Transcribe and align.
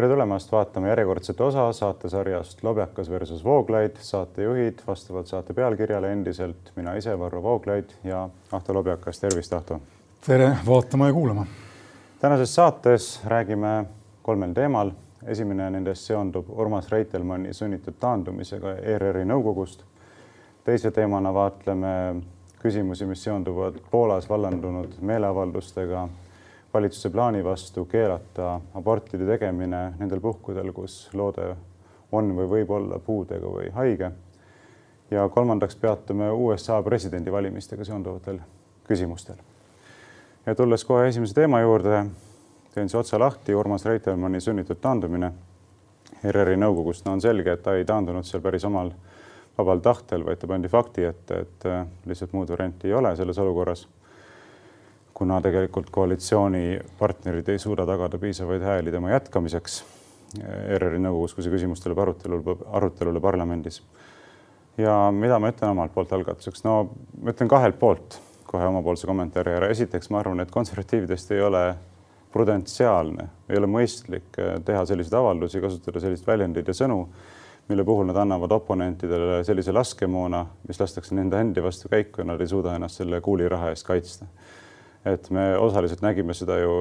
tere 0.00 0.08
tulemast 0.08 0.52
vaatama 0.52 0.88
järjekordset 0.88 1.40
osa 1.44 1.72
saatesarjast 1.76 2.62
Lobjakas 2.64 3.10
versus 3.10 3.44
Vooglaid. 3.44 3.96
saatejuhid 4.00 4.78
vastavalt 4.86 5.26
saate 5.26 5.52
pealkirjale 5.52 6.12
endiselt 6.12 6.70
mina 6.76 6.94
ise, 6.94 7.18
Varro 7.18 7.42
Vooglaid 7.42 7.90
ja 8.04 8.28
Ahto 8.52 8.74
Lobjakas. 8.74 9.20
tervist, 9.20 9.52
Ahto. 9.52 9.80
tere 10.26 10.56
vaatama 10.66 11.06
ja 11.06 11.12
kuulama. 11.12 11.46
tänases 12.20 12.54
saates 12.54 13.20
räägime 13.24 13.84
kolmel 14.22 14.52
teemal. 14.52 14.90
esimene 15.26 15.70
nendest 15.70 16.02
seondub 16.02 16.46
Urmas 16.48 16.88
Reitelmanni 16.88 17.52
sunnitud 17.52 17.94
taandumisega 18.00 18.74
ERR-i 18.74 19.24
nõukogust. 19.24 19.82
teise 20.64 20.90
teemana 20.90 21.34
vaatleme 21.34 22.14
küsimusi, 22.62 23.06
mis 23.06 23.24
seonduvad 23.24 23.74
Poolas 23.90 24.28
vallandunud 24.28 24.94
meeleavaldustega 25.00 26.08
valitsuse 26.74 27.10
plaani 27.10 27.44
vastu 27.44 27.84
keelata 27.84 28.60
abortide 28.74 29.26
tegemine 29.26 29.92
nendel 29.98 30.20
puhkudel, 30.20 30.72
kus 30.72 31.08
loode 31.12 31.54
on 32.12 32.30
või 32.36 32.48
võib 32.54 32.70
olla 32.70 32.98
puudega 32.98 33.46
või 33.46 33.70
haige. 33.74 34.10
ja 35.10 35.28
kolmandaks 35.28 35.76
peatume 35.76 36.30
USA 36.30 36.82
presidendivalimistega 36.82 37.84
seonduvatel 37.84 38.38
küsimustel. 38.84 39.36
ja 40.46 40.54
tulles 40.54 40.84
kohe 40.84 41.08
esimese 41.08 41.34
teema 41.34 41.60
juurde, 41.60 42.06
teen 42.74 42.88
siis 42.88 43.00
otsa 43.00 43.18
lahti, 43.18 43.54
Urmas 43.54 43.84
Reitelmanni 43.84 44.40
sunnitud 44.40 44.78
taandumine 44.80 45.32
ERR-i 46.24 46.56
nõukogust. 46.56 47.04
no 47.04 47.12
on 47.12 47.20
selge, 47.20 47.52
et 47.52 47.62
ta 47.62 47.74
ei 47.74 47.84
taandunud 47.84 48.24
seal 48.24 48.42
päris 48.42 48.64
omal 48.64 48.92
vabal 49.58 49.78
tahtel, 49.78 50.24
vaid 50.24 50.38
ta 50.38 50.46
pandi 50.46 50.68
fakti 50.68 51.04
ette, 51.04 51.38
et 51.40 51.64
lihtsalt 52.06 52.32
muud 52.32 52.50
varianti 52.50 52.88
ei 52.88 52.94
ole 52.94 53.16
selles 53.16 53.38
olukorras 53.38 53.88
kuna 55.14 55.40
tegelikult 55.44 55.90
koalitsioonipartnerid 55.90 57.48
ei 57.48 57.58
suuda 57.58 57.86
tagada 57.86 58.18
piisavaid 58.18 58.62
hääli 58.62 58.92
tema 58.92 59.10
jätkamiseks 59.10 59.82
ERR-i 60.38 61.00
nõukogus, 61.02 61.34
kui 61.34 61.44
see 61.44 61.52
küsimus 61.52 61.82
tuleb 61.82 61.98
arutelule, 62.04 62.56
arutelule 62.78 63.20
parlamendis. 63.20 63.82
ja 64.78 65.10
mida 65.12 65.38
ma 65.38 65.50
ütlen 65.50 65.74
omalt 65.74 65.92
poolt 65.94 66.12
algatuseks, 66.12 66.64
no 66.64 66.74
ma 67.20 67.34
ütlen 67.34 67.50
kahelt 67.50 67.78
poolt 67.78 68.20
kohe 68.46 68.66
omapoolse 68.66 69.06
kommentaari 69.06 69.54
ära. 69.58 69.68
esiteks, 69.68 70.10
ma 70.10 70.20
arvan, 70.20 70.40
et 70.40 70.50
konservatiividest 70.50 71.32
ei 71.32 71.42
ole 71.42 71.64
prudentsiaalne, 72.32 73.26
ei 73.50 73.58
ole 73.58 73.66
mõistlik 73.66 74.38
teha 74.64 74.86
selliseid 74.86 75.18
avaldusi, 75.18 75.60
kasutada 75.60 76.00
selliseid 76.00 76.26
väljendeid 76.26 76.70
ja 76.70 76.74
sõnu, 76.74 77.00
mille 77.68 77.84
puhul 77.84 78.06
nad 78.06 78.16
annavad 78.22 78.52
oponentidele 78.54 79.42
sellise 79.46 79.74
laskemoona, 79.74 80.44
mis 80.68 80.80
lastakse 80.80 81.14
nende 81.14 81.38
endi 81.38 81.62
vastu 81.62 81.90
käiku 81.90 82.22
ja 82.22 82.30
nad 82.32 82.40
ei 82.40 82.50
suuda 82.50 82.74
ennast 82.78 83.02
selle 83.02 83.20
kuuliraha 83.20 83.70
eest 83.74 83.86
kaitsta 83.86 84.26
et 85.04 85.30
me 85.30 85.52
osaliselt 85.58 86.02
nägime 86.04 86.34
seda 86.36 86.58
ju 86.60 86.74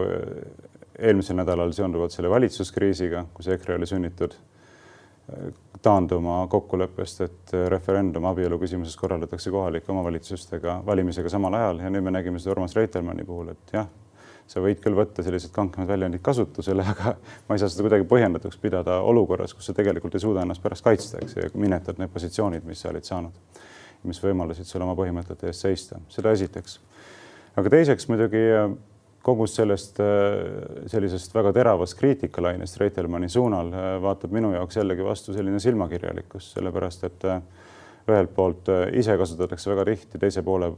eelmisel 0.99 1.37
nädalal 1.39 1.71
seonduvalt 1.75 2.11
selle 2.11 2.29
valitsuskriisiga, 2.29 3.25
kus 3.33 3.47
EKRE 3.55 3.77
oli 3.79 3.87
sunnitud 3.87 4.35
äh, 4.35 5.53
taanduma 5.81 6.41
kokkuleppest, 6.51 7.21
et 7.21 7.55
referendum 7.71 8.27
abielu 8.27 8.59
küsimuses 8.59 8.97
korraldatakse 8.99 9.51
kohalike 9.51 9.91
omavalitsustega 9.93 10.81
valimisega 10.85 11.31
samal 11.31 11.55
ajal. 11.55 11.79
Ja 11.85 11.93
nüüd 11.93 12.03
me 12.03 12.11
nägime 12.11 12.41
seda 12.41 12.57
Urmas 12.57 12.75
Reitelmanni 12.75 13.23
puhul, 13.27 13.53
et 13.53 13.73
jah, 13.73 13.87
sa 14.49 14.63
võid 14.63 14.81
küll 14.83 14.97
võtta 14.97 15.23
sellised 15.23 15.53
kankemad 15.55 15.87
väljendid 15.87 16.23
kasutusele, 16.25 16.83
aga 16.83 17.15
ma 17.47 17.55
ei 17.55 17.63
saa 17.63 17.71
seda 17.71 17.85
kuidagi 17.87 18.07
põhjendatuks 18.09 18.59
pidada 18.61 18.99
olukorras, 19.07 19.55
kus 19.55 19.69
sa 19.69 19.77
tegelikult 19.77 20.17
ei 20.17 20.25
suuda 20.25 20.43
ennast 20.43 20.63
pärast 20.65 20.85
kaitsta, 20.85 21.21
eks, 21.23 21.37
ja 21.39 21.51
minetad 21.55 22.01
need 22.01 22.11
positsioonid, 22.11 22.67
mis 22.67 22.83
sa 22.83 22.91
olid 22.91 23.07
saanud, 23.07 23.63
mis 24.09 24.19
võimaldasid 24.23 24.67
sul 24.67 24.83
oma 24.83 24.97
põhimõtete 24.99 25.51
eest 25.51 25.67
seista, 25.67 26.01
seda 26.11 26.35
esiteks 26.35 26.79
aga 27.57 27.71
teiseks 27.73 28.07
muidugi 28.09 28.41
äh, 28.53 28.67
kogu 29.25 29.47
sellest 29.49 29.99
äh, 30.03 30.85
sellisest 30.91 31.33
väga 31.35 31.53
teravast 31.55 31.97
kriitikalainest 31.99 32.79
Reitelmanni 32.81 33.29
suunal 33.31 33.71
äh, 33.73 33.89
vaatab 34.03 34.33
minu 34.35 34.53
jaoks 34.55 34.79
jällegi 34.79 35.05
vastu 35.05 35.35
selline 35.35 35.61
silmakirjalikkus, 35.63 36.53
sellepärast 36.55 37.07
et 37.09 37.27
ühelt 38.09 38.31
poolt 38.33 38.69
ise 38.97 39.13
kasutatakse 39.19 39.69
väga 39.69 39.83
tihti, 39.91 40.17
teise 40.21 40.41
poole, 40.45 40.71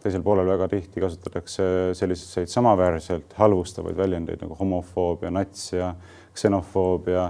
teisel 0.00 0.22
poolel 0.24 0.48
väga 0.48 0.68
tihti 0.72 1.02
kasutatakse 1.02 1.66
selliseid 1.98 2.48
samaväärselt 2.48 3.34
halvustavaid 3.36 3.98
väljendeid 3.98 4.40
nagu 4.40 4.56
homofoobia, 4.56 5.32
nats 5.34 5.66
ja 5.74 5.90
ksenofoobia, 6.36 7.26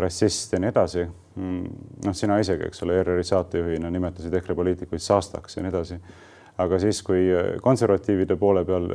rassist 0.00 0.52
ja 0.52 0.60
nii 0.60 0.68
edasi. 0.68 1.06
Mm, 1.40 1.80
noh, 2.04 2.16
sina 2.16 2.36
isegi, 2.42 2.66
eks 2.68 2.82
ole, 2.84 2.98
ERR-i 3.00 3.24
saatejuhina 3.24 3.88
nimetasid 3.94 4.34
EKRE 4.36 4.56
poliitikuid 4.58 5.00
saastaks 5.00 5.56
ja 5.56 5.64
nii 5.64 5.72
edasi 5.72 6.00
aga 6.60 6.78
siis, 6.78 7.02
kui 7.06 7.28
konservatiivide 7.62 8.36
poole 8.36 8.64
peal 8.68 8.88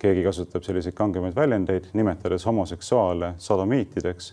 keegi 0.00 0.24
kasutab 0.24 0.64
selliseid 0.66 0.96
kangemaid 0.98 1.36
väljendeid, 1.36 1.90
nimetades 1.94 2.46
homoseksuaale 2.48 3.34
sodomiitideks, 3.38 4.32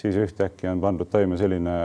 siis 0.00 0.16
ühtäkki 0.16 0.68
on 0.70 0.80
pandud 0.80 1.08
toime 1.10 1.38
selline 1.40 1.76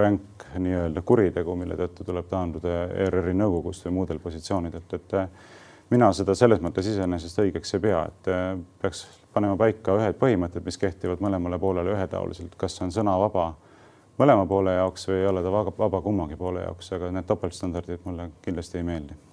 ränk 0.00 0.48
nii-öelda 0.58 1.02
kuritegu, 1.06 1.56
mille 1.58 1.76
tõttu 1.78 2.06
tuleb 2.06 2.28
taanduda 2.30 2.80
ERR-i 3.06 3.36
nõukogust 3.36 3.86
või 3.88 3.98
muudel 4.00 4.20
positsioonidelt, 4.22 4.98
et 4.98 5.16
mina 5.90 6.10
seda 6.16 6.34
selles 6.38 6.60
mõttes 6.64 6.88
iseenesest 6.88 7.40
õigeks 7.44 7.76
ei 7.76 7.84
pea, 7.88 8.02
et 8.08 8.32
peaks 8.82 9.06
panema 9.34 9.56
paika 9.60 9.96
ühed 9.98 10.18
põhimõtted, 10.20 10.64
mis 10.64 10.80
kehtivad 10.80 11.22
mõlemale 11.24 11.60
poolele 11.60 11.94
ühetaoliselt, 11.96 12.56
kas 12.60 12.80
on 12.84 12.92
sõna 12.94 13.16
vaba 13.20 13.52
mõlema 14.18 14.46
poole 14.50 14.74
jaoks 14.74 15.08
või 15.08 15.22
ei 15.22 15.30
ole 15.30 15.44
ta 15.44 15.54
vaba, 15.54 15.72
vaba 15.78 16.02
kummagi 16.02 16.36
poole 16.36 16.66
jaoks, 16.66 16.92
aga 16.96 17.12
need 17.14 17.28
topeltstandardid 17.28 18.04
mulle 18.04 18.30
kindlasti 18.44 18.80
ei 18.80 18.86
meeldi 18.90 19.27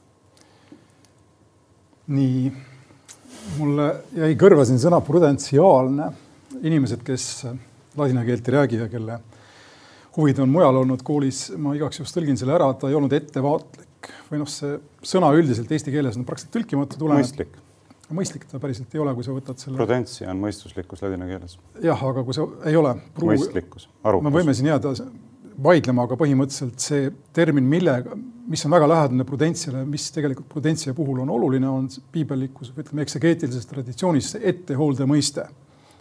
nii, 2.08 2.52
mulle 3.58 3.88
jäi 4.16 4.36
kõrva 4.40 4.66
siin 4.68 4.82
sõna 4.82 5.02
prudentsiaalne. 5.06 6.12
inimesed, 6.62 7.02
kes 7.04 7.46
ladina 7.98 8.24
keelt 8.26 8.48
ei 8.48 8.54
räägi 8.56 8.78
ja 8.80 8.88
kelle 8.90 9.20
huvid 10.16 10.40
on 10.40 10.50
mujal 10.50 10.80
olnud 10.82 11.04
koolis, 11.04 11.50
ma 11.60 11.76
igaks 11.76 12.00
juhuks 12.00 12.16
tõlgin 12.16 12.40
selle 12.40 12.56
ära, 12.56 12.72
ta 12.80 12.90
ei 12.90 12.96
olnud 12.96 13.14
ettevaatlik 13.14 14.10
või 14.30 14.42
noh, 14.42 14.50
see 14.50 14.78
sõna 15.06 15.32
üldiselt 15.36 15.72
eesti 15.72 15.94
keeles 15.94 16.18
on 16.20 16.26
praktiliselt 16.28 16.56
tõlkimatu. 16.56 17.10
mõistlik. 17.12 17.58
mõistlik 18.14 18.48
ta 18.50 18.62
päriselt 18.62 18.96
ei 18.96 19.02
ole, 19.04 19.14
kui 19.18 19.28
sa 19.28 19.36
võtad 19.36 19.60
selle. 19.60 19.78
Prudentsia 19.82 20.30
on 20.32 20.40
mõistuslikkus 20.44 21.04
ladina 21.04 21.28
keeles. 21.30 21.58
jah, 21.84 22.04
aga 22.12 22.24
kui 22.24 22.38
see 22.38 22.48
ei 22.72 22.80
ole. 22.80 22.96
mõistlikkus, 23.20 23.90
arukus. 24.04 24.28
me 24.30 24.36
võime 24.38 24.56
siin 24.56 24.72
jääda 24.72 24.96
vaidlema, 25.64 26.06
aga 26.06 26.18
põhimõtteliselt 26.20 26.82
see 26.84 27.10
termin, 27.36 27.68
millega, 27.70 28.16
mis 28.50 28.66
on 28.68 28.74
väga 28.76 28.88
lähedane 28.90 29.26
prudentsiale, 29.28 29.84
mis 29.90 30.10
tegelikult 30.16 30.50
prudentsia 30.52 30.94
puhul 30.94 31.22
on 31.24 31.32
oluline, 31.34 31.70
on 31.70 31.88
piibellikus 32.12 32.74
või 32.74 32.86
ütleme, 32.86 33.06
eksegeetilises 33.06 33.70
traditsioonis 33.70 34.34
see 34.36 34.50
ettehoolde 34.52 35.08
mõiste 35.10 35.48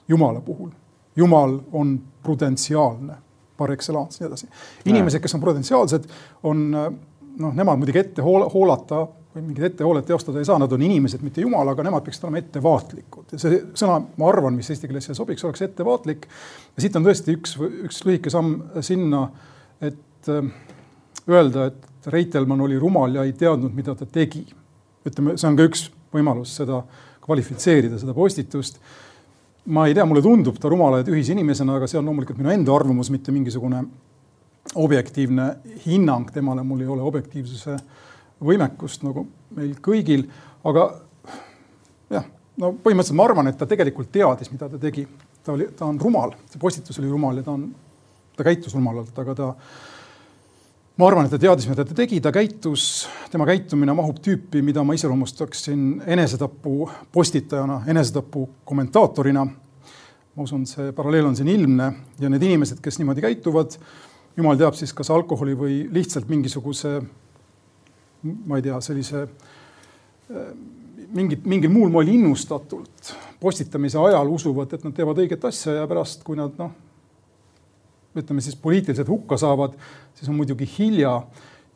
Jumala 0.09 0.43
puhul. 0.45 0.73
Jumal 1.17 1.61
on 1.73 1.95
prudentsiaalne 2.23 3.17
par 3.57 3.71
excellence, 3.71 4.19
nii 4.19 4.29
edasi. 4.29 4.49
inimesed, 4.91 5.23
kes 5.23 5.37
on 5.37 5.41
prudentsiaalsed, 5.41 6.09
on 6.43 6.65
noh, 7.41 7.55
nemad 7.55 7.81
muidugi 7.81 8.01
ette 8.01 8.25
hool 8.25 8.47
hoolata 8.53 9.05
või 9.35 9.49
mingit 9.49 9.67
ettehoolet 9.71 10.07
teostada 10.07 10.39
ei 10.39 10.47
saa, 10.47 10.61
nad 10.63 10.73
on 10.73 10.83
inimesed, 10.87 11.23
mitte 11.27 11.43
jumal, 11.43 11.67
aga 11.73 11.87
nemad 11.87 12.05
peaksid 12.07 12.27
olema 12.27 12.39
ettevaatlikud 12.39 13.35
ja 13.35 13.41
see 13.43 13.59
sõna, 13.75 13.99
ma 14.21 14.29
arvan, 14.31 14.55
mis 14.55 14.71
eesti 14.71 14.91
keeles 14.91 15.09
siia 15.09 15.17
sobiks, 15.19 15.43
oleks 15.47 15.65
ettevaatlik. 15.67 16.29
ja 16.77 16.85
siit 16.85 16.99
on 16.99 17.07
tõesti 17.07 17.35
üks, 17.35 17.57
üks 17.89 18.05
lühike 18.07 18.31
samm 18.31 18.61
sinna, 18.87 19.25
et 19.83 20.31
äh, 20.31 20.53
öelda, 21.31 21.71
et 21.73 22.13
Reitelmann 22.13 22.61
oli 22.61 22.79
rumal 22.79 23.17
ja 23.17 23.25
ei 23.25 23.33
teadnud, 23.33 23.75
mida 23.75 23.95
ta 23.99 24.07
tegi. 24.07 24.45
ütleme, 25.09 25.39
see 25.41 25.49
on 25.49 25.57
ka 25.59 25.67
üks 25.67 25.89
võimalus 26.15 26.55
seda 26.61 26.83
kvalifitseerida, 27.25 27.99
seda 27.99 28.15
postitust. 28.15 28.79
ma 29.67 29.87
ei 29.89 29.95
tea, 29.97 30.05
mulle 30.05 30.23
tundub 30.23 30.59
ta 30.61 30.69
rumala 30.69 31.01
ja 31.01 31.09
tühise 31.09 31.33
inimesena, 31.33 31.79
aga 31.79 31.89
see 31.89 31.99
on 31.99 32.07
loomulikult 32.07 32.39
minu 32.39 32.53
enda 32.53 32.75
arvamus, 32.77 33.11
mitte 33.11 33.33
mingisugune 33.33 33.83
objektiivne 34.75 35.49
hinnang 35.87 36.31
temale, 36.33 36.63
mul 36.63 36.81
ei 36.81 36.91
ole 36.91 37.05
objektiivsuse 37.05 37.77
võimekust 38.45 39.05
nagu 39.07 39.27
meil 39.55 39.75
kõigil, 39.85 40.27
aga 40.67 40.87
jah, 42.13 42.27
no 42.61 42.73
põhimõtteliselt 42.73 43.19
ma 43.19 43.27
arvan, 43.29 43.51
et 43.51 43.59
ta 43.61 43.69
tegelikult 43.71 44.13
teadis, 44.15 44.51
mida 44.53 44.69
ta 44.71 44.81
tegi. 44.81 45.07
ta 45.45 45.53
oli, 45.53 45.69
ta 45.77 45.85
on 45.85 45.99
rumal, 46.01 46.33
see 46.49 46.61
postitus 46.61 46.99
oli 46.99 47.11
rumal 47.11 47.37
ja 47.37 47.45
ta 47.45 47.53
on, 47.53 47.67
ta 48.37 48.47
käitus 48.47 48.75
rumalalt, 48.75 49.19
aga 49.19 49.35
ta 49.35 49.49
ma 50.97 51.09
arvan, 51.09 51.27
et 51.27 51.35
ta 51.35 51.41
teadis, 51.43 51.67
mida 51.69 51.85
ta 51.85 51.95
tegi, 51.95 52.21
ta 52.23 52.33
käitus, 52.33 53.07
tema 53.31 53.47
käitumine 53.49 53.95
mahub 53.97 54.23
tüüpi, 54.25 54.63
mida 54.63 54.85
ma 54.87 54.97
iseloomustaksin 54.97 56.03
enesetapu 56.07 56.89
postitajana, 57.13 57.83
enesetapu 57.91 58.49
kommentaatorina. 58.65 59.45
ma 60.35 60.43
usun, 60.43 60.65
see 60.67 60.91
paralleel 60.93 61.29
on 61.29 61.37
siin 61.39 61.49
ilmne 61.49 61.93
ja 62.19 62.29
need 62.31 62.43
inimesed, 62.43 62.81
kes 62.83 62.99
niimoodi 62.99 63.23
käituvad, 63.23 63.77
jumal 64.37 64.59
teab 64.59 64.77
siis, 64.79 64.93
kas 64.97 65.11
alkoholi 65.15 65.55
või 65.59 65.77
lihtsalt 65.95 66.29
mingisuguse, 66.31 66.97
ma 68.23 68.59
ei 68.59 68.65
tea, 68.65 68.81
sellise 68.83 69.27
mingit, 71.15 71.45
mingil 71.47 71.73
muul 71.73 71.93
moel 71.93 72.11
innustatult 72.15 73.15
postitamise 73.41 73.99
ajal 74.01 74.31
usuvad, 74.33 74.73
et 74.75 74.85
nad 74.87 74.95
teevad 74.97 75.21
õiget 75.23 75.49
asja 75.49 75.81
ja 75.81 75.89
pärast, 75.91 76.25
kui 76.27 76.39
nad 76.39 76.55
noh, 76.61 76.73
ütleme 78.15 78.45
siis 78.45 78.57
poliitiliselt 78.61 79.11
hukka 79.11 79.39
saavad, 79.41 79.75
siis 80.15 80.31
on 80.31 80.39
muidugi 80.39 80.69
hilja. 80.77 81.17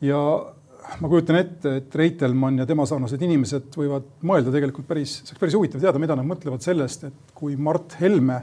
Ja 0.01 0.19
ma 1.01 1.09
kujutan 1.11 1.37
ette, 1.41 1.75
et 1.81 1.95
Reitelmann 1.95 2.61
ja 2.61 2.67
tema 2.67 2.85
sarnased 2.87 3.21
inimesed 3.21 3.75
võivad 3.75 4.07
mõelda 4.25 4.53
tegelikult 4.55 4.87
päris, 4.87 5.19
see 5.19 5.33
oleks 5.33 5.43
päris 5.43 5.57
huvitav 5.59 5.83
teada, 5.83 6.01
mida 6.01 6.15
nad 6.17 6.27
mõtlevad 6.27 6.63
sellest, 6.63 7.03
et 7.09 7.35
kui 7.35 7.59
Mart 7.59 7.97
Helme 7.99 8.39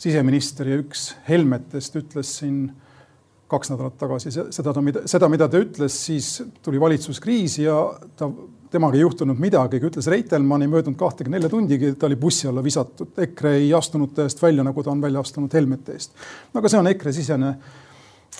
siseminister 0.00 0.68
ja 0.68 0.80
üks 0.82 1.10
Helmetest 1.28 1.98
ütles 2.00 2.34
siin 2.40 2.64
kaks 3.50 3.72
nädalat 3.72 3.98
tagasi 3.98 4.30
seda, 4.30 4.72
seda, 5.10 5.28
mida 5.32 5.48
ta 5.50 5.60
ütles, 5.60 5.96
siis 6.06 6.30
tuli 6.62 6.80
valitsuskriis 6.80 7.58
ja 7.64 7.76
ta, 8.16 8.30
temaga 8.70 8.98
ei 8.98 9.02
juhtunud 9.02 9.40
midagi, 9.42 9.80
ütles 9.90 10.06
Reitelmann, 10.10 10.62
ei 10.62 10.70
möödunud 10.70 10.98
kahtekümne 10.98 11.38
nelja 11.38 11.50
tundigi, 11.50 11.92
ta 11.98 12.06
oli 12.06 12.18
bussi 12.20 12.48
alla 12.48 12.62
visatud. 12.64 13.12
EKRE 13.26 13.56
ei 13.58 13.72
astunud 13.74 14.14
ta 14.14 14.26
eest 14.28 14.42
välja, 14.42 14.64
nagu 14.66 14.84
ta 14.86 14.92
on 14.94 15.02
välja 15.02 15.22
astunud 15.24 15.54
Helmete 15.54 15.98
eest. 15.98 16.14
aga 16.54 16.70
see 16.70 16.78
on 16.78 16.90
EKRE 16.92 17.14
sisene 17.16 17.54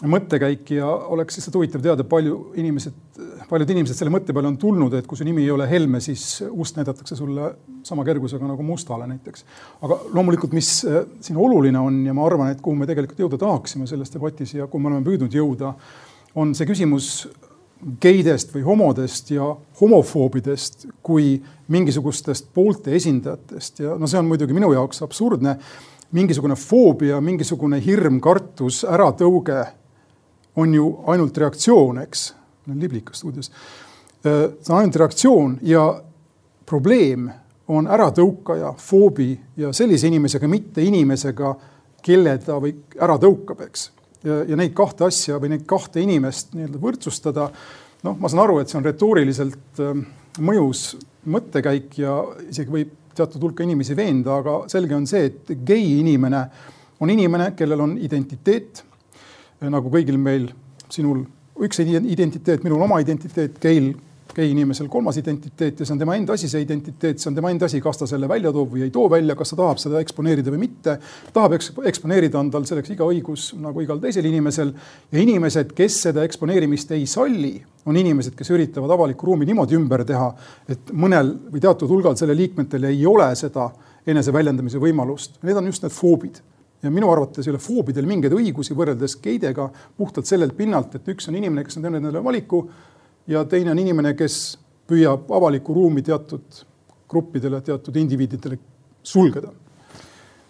mõttekäik 0.08 0.70
ja 0.72 0.86
oleks 0.86 1.36
lihtsalt 1.36 1.56
huvitav 1.58 1.82
teada, 1.84 2.04
palju 2.08 2.36
inimesed, 2.58 2.94
paljud 3.50 3.72
inimesed 3.74 3.98
selle 3.98 4.12
mõtte 4.14 4.32
peale 4.32 4.48
on 4.48 4.56
tulnud, 4.60 4.94
et 4.96 5.08
kui 5.08 5.18
su 5.18 5.26
nimi 5.26 5.42
ei 5.44 5.50
ole 5.52 5.66
Helme, 5.68 6.00
siis 6.00 6.42
ust 6.50 6.78
näidatakse 6.78 7.18
sulle 7.18 7.50
sama 7.86 8.04
kergusega 8.06 8.48
nagu 8.48 8.64
mustale 8.64 9.08
näiteks. 9.10 9.44
aga 9.82 9.98
loomulikult, 10.14 10.54
mis 10.56 10.72
äh, 10.88 11.04
siin 11.20 11.36
oluline 11.40 11.78
on 11.78 12.00
ja 12.06 12.14
ma 12.16 12.24
arvan, 12.26 12.52
et 12.54 12.62
kuhu 12.64 12.78
me 12.78 12.88
tegelikult 12.88 13.20
jõuda 13.20 13.40
tahaksime 13.40 13.86
selles 13.90 14.12
debatis 14.14 14.54
ja 14.54 14.66
kuhu 14.66 14.82
me 14.82 14.92
oleme 14.92 15.06
püüdnud 15.06 15.36
jõuda, 15.36 15.74
on 16.34 16.54
see 16.54 16.68
küsimus 16.68 17.28
geidest 18.00 18.52
või 18.54 18.62
homodest 18.64 19.30
ja 19.32 19.46
homofoobidest 19.80 20.86
kui 21.02 21.38
mingisugustest 21.72 22.50
poolte 22.54 22.92
esindajatest 22.96 23.80
ja 23.84 23.96
no 23.96 24.08
see 24.08 24.20
on 24.20 24.28
muidugi 24.28 24.56
minu 24.56 24.72
jaoks 24.76 25.00
absurdne 25.02 25.56
mingisugune 26.12 26.56
foobia, 26.58 27.20
mingisugune 27.22 27.78
hirm, 27.84 28.18
kartus, 28.22 28.82
äratõuge 28.88 29.60
on 30.56 30.74
ju 30.74 30.86
ainult 31.06 31.38
reaktsioon, 31.38 32.00
eks. 32.04 32.32
olen 32.66 32.80
Liblika 32.80 33.14
stuudios. 33.14 33.50
Äh, 34.26 34.50
see 34.60 34.72
on 34.74 34.80
ainult 34.80 34.96
reaktsioon 34.96 35.58
ja 35.62 35.84
probleem 36.66 37.30
on 37.70 37.86
äratõukaja, 37.86 38.72
foobi 38.78 39.32
ja 39.60 39.70
sellise 39.76 40.10
inimesega, 40.10 40.48
mitte 40.50 40.82
inimesega, 40.82 41.54
kelle 42.02 42.34
ta 42.42 42.56
või 42.62 42.72
ära 42.98 43.18
tõukab, 43.20 43.62
eks. 43.68 43.90
ja, 44.24 44.40
ja 44.48 44.58
neid 44.58 44.74
kahte 44.76 45.06
asja 45.06 45.38
või 45.40 45.54
neid 45.54 45.66
kahte 45.68 46.02
inimest 46.02 46.54
nii-öelda 46.56 46.80
võrdsustada. 46.82 47.50
noh, 48.02 48.16
ma 48.18 48.28
saan 48.28 48.42
aru, 48.44 48.58
et 48.60 48.72
see 48.72 48.80
on 48.80 48.88
retooriliselt 48.88 49.82
äh, 49.84 50.02
mõjus 50.40 50.96
mõttekäik 51.30 51.98
ja 52.00 52.16
isegi 52.48 52.72
võib 52.72 52.96
teatud 53.14 53.42
hulka 53.42 53.64
inimesi 53.64 53.96
veenda, 53.96 54.38
aga 54.40 54.60
selge 54.72 54.96
on 54.96 55.06
see, 55.06 55.26
et 55.30 55.50
gei 55.66 55.98
inimene 56.00 56.44
on 57.00 57.10
inimene, 57.10 57.52
kellel 57.56 57.80
on 57.80 57.96
identiteet 58.00 58.84
nagu 59.68 59.90
kõigil 59.92 60.16
meil, 60.20 60.48
sinul 60.88 61.24
üks 61.60 61.82
identiteet, 61.84 62.62
minul 62.64 62.80
oma 62.86 63.00
identiteet, 63.02 63.58
Keil, 63.60 63.92
gei 64.34 64.50
inimesel 64.52 64.88
kolmas 64.90 65.18
identiteet 65.20 65.80
ja 65.80 65.86
see 65.86 65.94
on 65.94 66.00
tema 66.00 66.14
enda 66.18 66.34
asi, 66.36 66.48
see 66.50 66.62
identiteet, 66.64 67.20
see 67.20 67.30
on 67.30 67.36
tema 67.36 67.50
enda 67.52 67.66
asi, 67.66 67.80
kas 67.82 67.98
ta 68.00 68.06
selle 68.08 68.28
välja 68.30 68.52
toob 68.54 68.74
või 68.74 68.84
ei 68.86 68.92
too 68.94 69.08
välja, 69.10 69.34
kas 69.38 69.52
ta 69.52 69.58
tahab 69.58 69.80
seda 69.82 70.00
eksponeerida 70.04 70.52
või 70.54 70.62
mitte. 70.64 70.96
tahab 71.34 71.56
eksponeerida, 71.58 72.38
on 72.38 72.52
tal 72.54 72.66
selleks 72.68 72.94
iga 72.94 73.08
õigus 73.10 73.50
nagu 73.60 73.82
igal 73.82 74.00
teisel 74.02 74.26
inimesel. 74.30 74.72
ja 75.10 75.22
inimesed, 75.24 75.74
kes 75.76 75.98
seda 76.06 76.24
eksponeerimist 76.28 76.94
ei 76.96 77.06
salli, 77.10 77.56
on 77.86 77.96
inimesed, 77.96 78.36
kes 78.38 78.52
üritavad 78.54 78.94
avalikku 78.94 79.26
ruumi 79.26 79.48
niimoodi 79.48 79.78
ümber 79.78 80.04
teha, 80.06 80.30
et 80.68 80.92
mõnel 80.92 81.34
või 81.50 81.64
teatud 81.64 81.90
hulgal 81.90 82.16
selle 82.20 82.36
liikmetel 82.38 82.86
ei 82.92 83.02
ole 83.06 83.32
seda 83.36 83.70
eneseväljendamise 84.06 84.80
võimalust. 84.80 85.40
Need 85.42 85.58
on 85.58 85.68
just 85.72 85.82
need 85.82 85.94
foobid 85.94 86.40
ja 86.82 86.90
minu 86.90 87.10
arvates 87.12 87.46
ei 87.46 87.52
ole 87.52 87.60
foobidel 87.62 88.08
mingeid 88.08 88.34
õigusi 88.36 88.76
võrreldes 88.76 89.18
geidega 89.22 89.68
puhtalt 89.96 90.28
sellelt 90.28 90.56
pinnalt, 90.56 90.96
et 90.96 91.08
üks 91.12 91.28
on 91.28 91.36
inimene, 91.36 91.64
kes 91.66 91.78
on 91.78 91.86
teinud 91.86 92.00
endale 92.00 92.24
valiku 92.24 92.64
ja 93.30 93.44
teine 93.44 93.74
on 93.74 93.82
inimene, 93.82 94.14
kes 94.18 94.58
püüab 94.90 95.30
avalikku 95.36 95.74
ruumi 95.76 96.02
teatud 96.02 96.62
gruppidele, 97.10 97.60
teatud 97.66 97.96
indiviididele 97.96 98.58
sulgeda. 99.02 99.52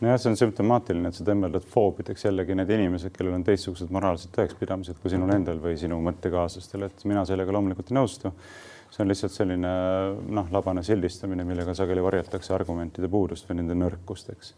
Nojah, 0.00 0.16
see 0.16 0.30
on 0.30 0.38
sümptomaatiline, 0.40 1.10
et 1.10 1.16
sa 1.18 1.24
tembeldad 1.26 1.64
foobideks 1.68 2.24
jällegi 2.24 2.54
need 2.56 2.70
inimesed, 2.72 3.12
kellel 3.12 3.34
on 3.36 3.42
teistsugused 3.44 3.90
moraalsed 3.92 4.32
tõekspidamised 4.32 4.96
kui 5.02 5.12
sinul 5.12 5.32
endal 5.34 5.60
või 5.60 5.74
sinu 5.80 5.98
mõttekaaslastel, 6.06 6.86
et 6.86 7.04
mina 7.08 7.26
sellega 7.28 7.52
loomulikult 7.52 7.92
ei 7.92 7.98
nõustu. 7.98 8.32
see 8.90 9.04
on 9.04 9.08
lihtsalt 9.12 9.32
selline 9.32 9.72
noh, 10.34 10.48
labane 10.50 10.82
sildistamine, 10.82 11.44
millega 11.44 11.74
sageli 11.78 12.02
varjatakse 12.02 12.54
argumentide 12.54 13.08
puudust 13.08 13.46
või 13.48 13.60
nende 13.60 13.76
nõrkust, 13.76 14.32
eks 14.32 14.54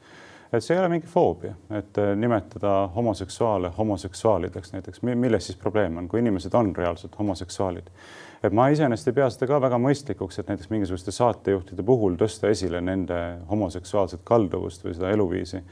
et 0.53 0.65
see 0.65 0.77
ei 0.77 0.81
ole 0.81 0.91
mingi 0.93 1.09
foobia, 1.09 1.55
et 1.73 1.99
äh, 1.99 2.13
nimetada 2.17 2.91
homoseksuaale 2.95 3.73
homoseksuaalideks 3.79 4.73
näiteks, 4.73 5.03
milles 5.03 5.47
siis 5.47 5.59
probleem 5.59 5.97
on, 5.97 6.09
kui 6.09 6.21
inimesed 6.21 6.55
on 6.55 6.75
reaalselt 6.77 7.19
homoseksuaalid. 7.19 7.89
et 8.43 8.53
ma 8.53 8.69
iseenesest 8.69 9.09
ei 9.09 9.17
pea 9.17 9.31
seda 9.31 9.47
ka 9.47 9.61
väga 9.63 9.79
mõistlikuks, 9.79 10.41
et 10.41 10.49
näiteks 10.51 10.71
mingisuguste 10.71 11.15
saatejuhtide 11.15 11.83
puhul 11.87 12.19
tõsta 12.21 12.51
esile 12.51 12.81
nende 12.81 13.19
homoseksuaalset 13.51 14.21
kalduvust 14.25 14.85
või 14.85 14.97
seda 14.99 15.11
eluviisi. 15.15 15.63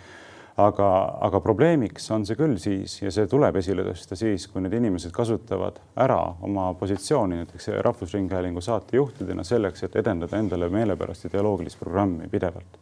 Aga, 0.61 0.87
aga 1.25 1.39
probleemiks 1.41 2.11
on 2.13 2.25
see 2.27 2.37
küll 2.37 2.59
siis 2.61 2.99
ja 3.01 3.11
see 3.15 3.29
tuleb 3.31 3.57
esile 3.57 3.85
tõsta 3.87 4.17
siis, 4.19 4.45
kui 4.51 4.61
need 4.61 4.75
inimesed 4.77 5.13
kasutavad 5.15 5.79
ära 5.97 6.19
oma 6.45 6.67
positsiooni 6.77 7.39
näiteks 7.39 7.71
Rahvusringhäälingu 7.87 8.61
saatejuhtidena 8.61 9.45
selleks, 9.47 9.87
et 9.87 9.97
edendada 9.97 10.37
endale 10.39 10.69
meelepärast 10.69 11.31
ideoloogilist 11.31 11.81
programmi 11.81 12.29
pidevalt 12.29 12.77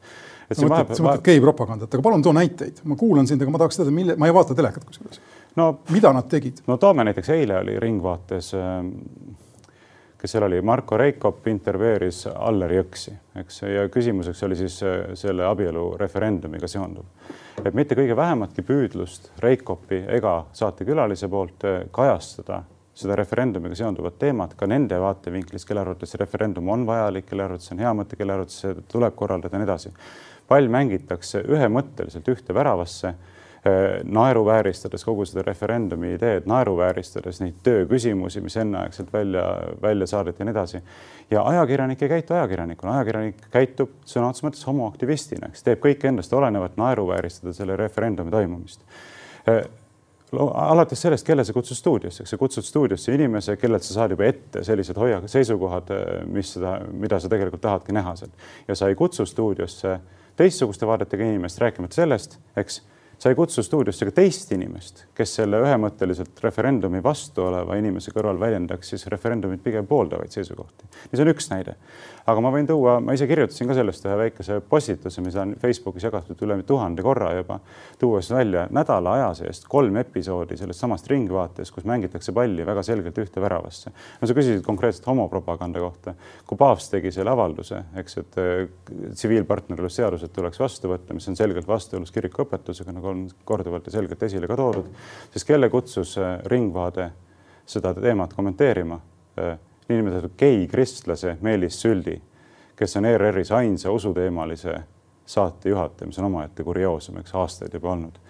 sa 0.57 0.69
mõtled, 0.69 0.95
sa 0.97 1.05
mõtled 1.05 1.25
gei 1.27 1.41
propagandat, 1.43 1.93
aga 1.93 2.05
palun 2.05 2.23
too 2.25 2.33
näiteid, 2.37 2.81
ma 2.89 2.97
kuulan 2.99 3.29
sind, 3.29 3.43
aga 3.45 3.53
ma 3.53 3.61
tahaks 3.61 3.81
teada, 3.81 3.93
mille, 3.95 4.17
ma 4.21 4.29
ei 4.29 4.35
vaata 4.35 4.57
telekat 4.59 4.87
kusjuures 4.89 5.21
no,. 5.59 5.69
mida 5.91 6.13
nad 6.13 6.29
tegid? 6.31 6.63
no 6.67 6.79
toome 6.81 7.05
näiteks 7.09 7.35
eile 7.35 7.59
oli 7.61 7.77
Ringvaates, 7.81 8.53
ähm, 8.57 8.93
kes 10.19 10.35
seal 10.35 10.47
oli, 10.49 10.63
Marko 10.63 10.97
Reikop 10.99 11.47
intervjueeris 11.51 12.25
Allar 12.35 12.73
Jõksi, 12.75 13.15
eks, 13.43 13.61
ja 13.69 13.85
küsimuseks 13.93 14.43
oli 14.49 14.59
siis 14.59 14.81
äh, 14.87 15.13
selle 15.19 15.47
abielu 15.49 15.91
referendumiga 16.01 16.71
seonduv. 16.71 17.05
et 17.65 17.75
mitte 17.75 17.99
kõige 17.99 18.17
vähematki 18.17 18.65
püüdlust 18.65 19.31
Reikopi 19.45 20.05
ega 20.19 20.41
saatekülalise 20.53 21.29
poolt 21.29 21.69
äh, 21.69 21.81
kajastada 21.91 22.65
seda 22.99 23.15
referendumiga 23.15 23.77
seonduvat 23.79 24.17
teemat 24.19 24.57
ka 24.59 24.67
nende 24.67 24.97
vaatevinklist, 24.99 25.69
kelle 25.69 25.85
arvates 25.85 26.11
see 26.11 26.19
referendum 26.19 26.67
on 26.75 26.83
vajalik, 26.87 27.29
kelle 27.29 27.45
arvates 27.45 27.69
see 27.69 27.77
on 27.77 27.83
hea 27.85 27.93
mõte, 27.95 28.19
kelle 28.19 28.35
arvates 28.35 28.57
see 28.65 28.73
tuleb 28.91 29.15
korraldada 29.15 29.55
ja 29.55 29.61
nii 29.63 29.69
edasi 29.69 29.93
pall 30.49 30.69
mängitakse 30.73 31.43
ühemõtteliselt 31.49 32.29
ühte 32.33 32.55
väravasse, 32.57 33.13
äh, 33.13 33.99
naeruvääristades 34.05 35.05
kogu 35.05 35.27
seda 35.29 35.45
referendumi 35.47 36.15
ideed, 36.17 36.49
naeruvääristades 36.49 37.43
neid 37.45 37.59
tööküsimusi, 37.67 38.43
mis 38.45 38.57
enneaegselt 38.61 39.13
välja, 39.13 39.45
välja 39.83 40.09
saadeti 40.09 40.43
ja 40.43 40.49
nii 40.49 40.57
edasi. 40.57 40.83
ja 41.31 41.43
ajakirjanik 41.45 42.03
ei 42.03 42.09
käitu 42.09 42.35
ajakirjanikuna, 42.35 42.95
ajakirjanik 42.99 43.51
käitub 43.53 43.91
sõna 44.05 44.31
otseses 44.31 44.47
mõttes 44.47 44.67
homoaktivistina, 44.67 45.53
kes 45.53 45.67
teeb 45.67 45.85
kõik 45.85 46.07
endast 46.09 46.33
olenevat 46.33 46.77
naeruvääristada 46.77 47.53
selle 47.53 47.77
referendumi 47.77 48.31
toimumist. 48.31 48.81
Äh, 49.49 49.63
alates 50.33 51.01
sellest, 51.01 51.27
kelle 51.27 51.45
sa 51.45 51.53
kutsud 51.53 51.77
stuudiosse, 51.77 52.23
eks. 52.23 52.31
Sa 52.31 52.39
kutsud 52.41 52.65
stuudiosse 52.65 53.15
inimese, 53.15 53.57
kellelt 53.57 53.85
sa 53.85 53.95
saad 53.95 54.13
juba 54.13 54.29
ette 54.29 54.65
sellised 54.65 54.97
hoiakud, 54.97 55.29
seisukohad, 55.33 55.93
äh, 55.93 56.23
mis 56.29 56.55
seda, 56.57 56.79
mida 56.93 57.21
sa 57.21 57.29
tegelikult 57.29 57.65
tahadki 57.65 57.97
näha 57.97 58.17
seal 58.17 58.33
ja 58.69 58.77
sa 58.77 58.89
ei 58.89 58.97
kutsu 58.97 59.27
stuudiosse 59.29 59.99
teistsuguste 60.39 60.87
vaadetega 60.87 61.27
inimest, 61.27 61.59
rääkimata 61.59 61.99
sellest, 61.99 62.39
eks 62.57 62.83
sa 63.19 63.33
ei 63.33 63.39
kutsu 63.39 63.63
stuudiosse 63.67 64.07
ka 64.09 64.15
teist 64.21 64.53
inimest, 64.55 65.07
kes 65.15 65.35
selle 65.41 65.61
ühemõtteliselt 65.65 66.39
referendumi 66.45 67.03
vastu 67.05 67.49
oleva 67.49 67.79
inimese 67.81 68.15
kõrval 68.15 68.39
väljendaks 68.41 68.95
siis 68.95 69.07
referendumit 69.11 69.63
pigem 69.65 69.87
pooldavaid 69.87 70.35
seisukohti. 70.35 70.87
ja 71.11 71.17
see 71.17 71.27
on 71.27 71.35
üks 71.35 71.51
näide 71.51 71.77
aga 72.29 72.43
ma 72.45 72.51
võin 72.53 72.67
tuua, 72.69 72.99
ma 73.01 73.15
ise 73.17 73.27
kirjutasin 73.29 73.71
ka 73.71 73.77
sellest 73.77 74.05
ühe 74.05 74.17
väikese 74.21 74.59
postituse, 74.69 75.23
mis 75.25 75.37
on 75.41 75.55
Facebookis 75.61 76.05
jagatud 76.09 76.41
üle 76.45 76.59
tuhande 76.69 77.05
korra 77.05 77.31
juba, 77.39 77.59
tuues 78.01 78.29
välja 78.33 78.67
nädala 78.75 79.15
aja 79.17 79.31
seest 79.39 79.69
kolm 79.71 79.97
episoodi 80.03 80.59
sellest 80.61 80.83
samast 80.83 81.09
Ringvaates, 81.09 81.73
kus 81.73 81.87
mängitakse 81.89 82.35
palli 82.37 82.67
väga 82.69 82.85
selgelt 82.85 83.19
ühte 83.23 83.41
väravasse. 83.41 83.93
no 84.21 84.29
sa 84.29 84.37
küsisid 84.37 84.65
konkreetselt 84.67 85.09
homopropaganda 85.09 85.81
kohta. 85.81 86.15
kui 86.47 86.61
paavst 86.61 86.93
tegi 86.93 87.13
selle 87.15 87.33
avalduse, 87.33 87.83
eks, 88.03 88.19
et 88.21 88.39
äh, 88.43 88.69
tsiviilpartnerlusseadused 89.15 90.35
tuleks 90.35 90.61
vastu 90.61 90.93
võtta, 90.93 91.17
mis 91.17 91.29
on 91.29 91.37
selgelt 91.39 91.69
vastuolus 91.69 92.13
kirikuõpetusega, 92.13 92.93
nagu 92.93 93.08
on 93.09 93.25
korduvalt 93.45 93.87
ja 93.87 93.93
selgelt 93.93 94.23
esile 94.23 94.47
ka 94.47 94.57
toodud, 94.57 94.91
siis 95.33 95.45
kelle 95.49 95.71
kutsus 95.73 96.17
äh, 96.19 96.39
Ringvaade 96.47 97.11
seda 97.69 97.95
teemat 97.95 98.35
kommenteerima 98.37 99.01
äh, 99.39 99.59
niinimetatud 99.89 100.37
gei 100.39 100.67
kristlase 100.69 101.37
Meelis 101.41 101.81
Süldi, 101.83 102.21
kes 102.77 102.97
on 102.97 103.09
ERR-is 103.09 103.53
ainsa 103.53 103.91
usuteemalise 103.91 104.75
saatejuhataja, 105.29 106.09
mis 106.09 106.19
on 106.19 106.25
omaette 106.31 106.65
kurioosum, 106.65 107.19
eks 107.21 107.35
aastaid 107.35 107.75
juba 107.75 107.93
olnud. 107.93 108.21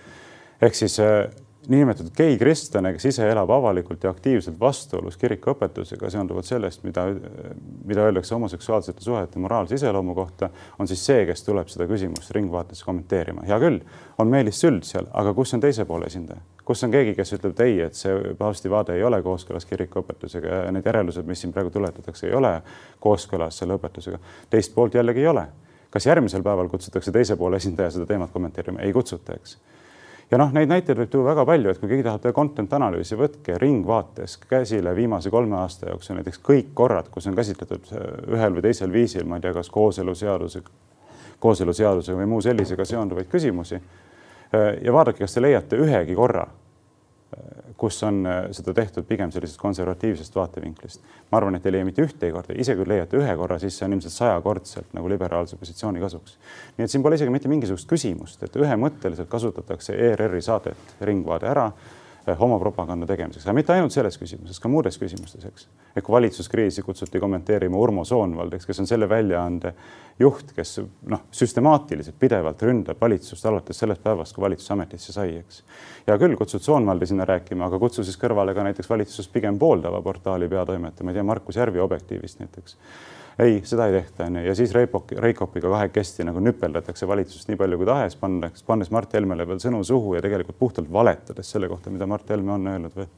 ehk 0.63 0.75
siis 0.75 1.01
äh, 1.01 1.29
niinimetatud 1.67 2.15
gei 2.17 2.37
kristlane, 2.39 2.93
kes 2.95 3.09
ise 3.11 3.27
elab 3.29 3.51
avalikult 3.51 4.05
ja 4.05 4.13
aktiivselt 4.15 4.61
vastuolus 4.61 5.17
kirikuõpetusega 5.21 6.11
seonduvalt 6.13 6.47
sellest, 6.47 6.85
mida, 6.87 7.05
mida 7.85 8.07
öeldakse 8.07 8.35
homoseksuaalsete 8.35 9.05
suhete 9.05 9.43
moraalse 9.43 9.75
iseloomu 9.75 10.15
kohta, 10.15 10.51
on 10.79 10.89
siis 10.89 11.03
see, 11.07 11.27
kes 11.29 11.43
tuleb 11.45 11.69
seda 11.69 11.89
küsimust 11.91 12.31
Ringvaates 12.37 12.85
kommenteerima. 12.87 13.45
hea 13.49 13.59
küll, 13.61 13.81
on 14.19 14.31
Meelis 14.33 14.61
Süld 14.63 14.87
seal, 14.89 15.11
aga 15.13 15.35
kus 15.35 15.55
on 15.55 15.65
teise 15.65 15.85
poole 15.85 16.07
esindaja? 16.07 16.41
kus 16.69 16.85
on 16.85 16.93
keegi, 16.93 17.15
kes 17.17 17.33
ütleb, 17.33 17.55
et 17.57 17.61
ei, 17.65 17.79
et 17.81 17.97
see 17.97 18.35
paavsti 18.39 18.71
vaade 18.71 18.93
ei 18.95 19.05
ole 19.05 19.23
kooskõlas 19.25 19.65
kirikuõpetusega 19.67 20.59
ja 20.67 20.73
need 20.73 20.85
järeldused, 20.85 21.25
mis 21.25 21.41
siin 21.41 21.53
praegu 21.53 21.73
tuletatakse, 21.73 22.27
ei 22.29 22.35
ole 22.37 22.59
kooskõlas 23.01 23.57
selle 23.59 23.79
õpetusega. 23.81 24.21
teist 24.51 24.75
poolt 24.75 24.95
jällegi 24.95 25.25
ei 25.25 25.33
ole 25.33 25.47
kas 25.91 26.07
järgmisel 26.07 26.43
päeval 26.45 26.69
kutsutakse 26.69 27.13
teise 27.13 27.37
poole 27.37 27.57
esindaja 27.57 27.91
seda 27.91 28.07
teemat 28.07 28.31
kommenteerima? 28.31 28.85
ei 28.85 28.93
kutsuta, 28.93 29.33
eks 29.41 29.57
ja 30.31 30.39
noh, 30.41 30.53
neid 30.53 30.69
näiteid 30.71 30.99
võib 31.01 31.11
tuua 31.13 31.31
väga 31.31 31.45
palju, 31.49 31.73
et 31.73 31.81
kui 31.81 31.91
keegi 31.91 32.05
tahab 32.07 32.23
teha 32.25 32.37
content 32.37 32.75
analüüsi, 32.79 33.17
võtke 33.19 33.57
Ringvaates 33.61 34.37
käsile 34.49 34.95
viimase 34.97 35.33
kolme 35.33 35.57
aasta 35.61 35.91
jooksul 35.93 36.21
näiteks 36.21 36.43
kõik 36.45 36.71
korrad, 36.77 37.09
kus 37.13 37.27
on 37.31 37.39
käsitletud 37.39 37.91
äh, 37.93 38.07
ühel 38.37 38.57
või 38.57 38.67
teisel 38.69 38.93
viisil, 38.93 39.27
ma 39.29 39.39
ei 39.39 39.47
tea, 39.47 39.55
kas 39.57 39.71
kooseluseaduse, 39.73 40.63
kooseluseadusega 41.41 42.21
või 42.21 42.31
muu 42.35 42.41
sellisega 42.45 42.85
seonduvaid 42.89 43.29
küsimusi. 43.33 43.81
Äh, 43.81 44.71
ja 44.85 44.95
vaadake, 44.95 45.25
kas 45.25 45.37
te 45.37 45.45
leiate 45.45 45.81
ühegi 45.81 46.17
korra 46.19 46.47
kus 47.77 48.03
on 48.03 48.27
äh, 48.27 48.39
seda 48.57 48.73
tehtud 48.75 49.05
pigem 49.07 49.31
sellisest 49.33 49.61
konservatiivsest 49.61 50.35
vaatevinklist. 50.35 51.03
ma 51.31 51.39
arvan, 51.39 51.59
et 51.59 51.67
ei 51.67 51.73
leia 51.73 51.85
mitte 51.85 52.03
ühtegi 52.03 52.33
korda, 52.33 52.57
isegi 52.57 52.81
kui 52.81 52.89
leiate 52.89 53.19
ühe 53.21 53.35
korra, 53.37 53.59
siis 53.61 53.77
see 53.79 53.85
on 53.87 53.97
ilmselt 53.97 54.15
sajakordselt 54.15 54.97
nagu 54.97 55.11
liberaalse 55.13 55.57
positsiooni 55.61 56.01
kasuks. 56.01 56.39
nii 56.79 56.89
et 56.89 56.91
siin 56.91 57.05
pole 57.05 57.21
isegi 57.21 57.35
mitte 57.35 57.53
mingisugust 57.53 57.89
küsimust, 57.91 58.43
et 58.43 58.57
ühemõtteliselt 58.57 59.29
kasutatakse 59.29 59.97
ERR-i 60.09 60.43
saadet 60.43 60.97
Ringvaade 61.05 61.51
ära 61.53 61.69
homopropaganda 62.39 63.07
tegemiseks, 63.09 63.47
aga 63.47 63.55
mitte 63.57 63.73
ainult 63.73 63.95
selles 63.95 64.19
küsimuses, 64.21 64.61
ka 64.61 64.69
muudes 64.69 64.99
küsimustes, 65.01 65.45
eks. 65.49 65.67
et 65.97 66.05
kui 66.05 66.13
valitsuskriisi 66.13 66.83
kutsuti 66.87 67.21
kommenteerima 67.23 67.79
Urmo 67.79 68.05
Soonvald, 68.05 68.55
eks, 68.59 68.67
kes 68.69 68.83
on 68.83 68.91
selle 68.91 69.09
väljaande 69.09 69.73
juht, 70.21 70.53
kes 70.57 70.81
noh, 71.09 71.25
süstemaatiliselt 71.33 72.19
pidevalt 72.21 72.63
ründab 72.63 73.01
valitsust 73.01 73.47
alates 73.47 73.79
sellest 73.79 74.03
päevast, 74.05 74.35
kui 74.37 74.45
valitsus 74.45 74.75
ametisse 74.75 75.15
sai, 75.15 75.37
eks. 75.41 75.63
hea 76.09 76.19
küll, 76.21 76.37
kutsud 76.41 76.65
Soonvaldi 76.65 77.09
sinna 77.09 77.29
rääkima, 77.29 77.69
aga 77.71 77.79
kutsu 77.83 78.05
siis 78.05 78.19
kõrvale 78.21 78.55
ka 78.57 78.67
näiteks 78.67 78.91
valitsust 78.91 79.33
pigem 79.33 79.59
pooldava 79.59 80.03
portaali 80.03 80.49
peatoimetaja, 80.49 81.07
ma 81.07 81.15
ei 81.15 81.21
tea, 81.21 81.31
Markus 81.33 81.61
Järvi 81.61 81.81
Objektiivist 81.85 82.45
näiteks 82.45 82.77
ei, 83.39 83.61
seda 83.65 83.87
ei 83.87 83.93
tehta, 84.01 84.27
onju, 84.27 84.43
ja 84.49 84.55
siis 84.59 84.73
Reipok, 84.75 85.13
Reikopiga 85.23 85.71
kahekesti 85.71 86.27
nagu 86.27 86.43
nüpeldatakse 86.43 87.09
valitsust 87.09 87.51
nii 87.51 87.59
palju 87.61 87.79
kui 87.81 87.89
tahes, 87.89 88.17
pannes, 88.19 88.63
pannes 88.67 88.91
Mart 88.95 89.15
Helmele 89.15 89.47
veel 89.49 89.63
sõnu 89.63 89.85
suhu 89.87 90.17
ja 90.17 90.23
tegelikult 90.25 90.59
puhtalt 90.59 90.93
valetades 90.93 91.51
selle 91.55 91.71
kohta, 91.71 91.93
mida 91.95 92.07
Mart 92.11 92.31
Helme 92.35 92.57
on 92.57 92.67
öelnud 92.75 92.99
või 92.99 93.09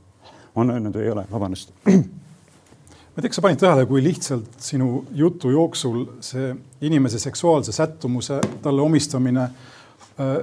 on 0.61 0.75
öelnud 0.75 0.97
või 0.99 1.07
ei 1.07 1.15
ole, 1.15 1.25
vabandust. 1.31 1.73
ma 1.85 1.91
ei 1.91 3.23
tea, 3.23 3.29
kas 3.29 3.41
sa 3.41 3.45
panid 3.49 3.61
tähele, 3.63 3.89
kui 3.89 4.05
lihtsalt 4.05 4.61
sinu 4.61 5.05
jutu 5.17 5.53
jooksul 5.55 6.07
see 6.25 6.53
inimese 6.87 7.19
seksuaalse 7.23 7.73
sättumuse 7.73 8.41
talle 8.63 8.83
omistamine 8.83 9.49
Äh, 9.49 9.80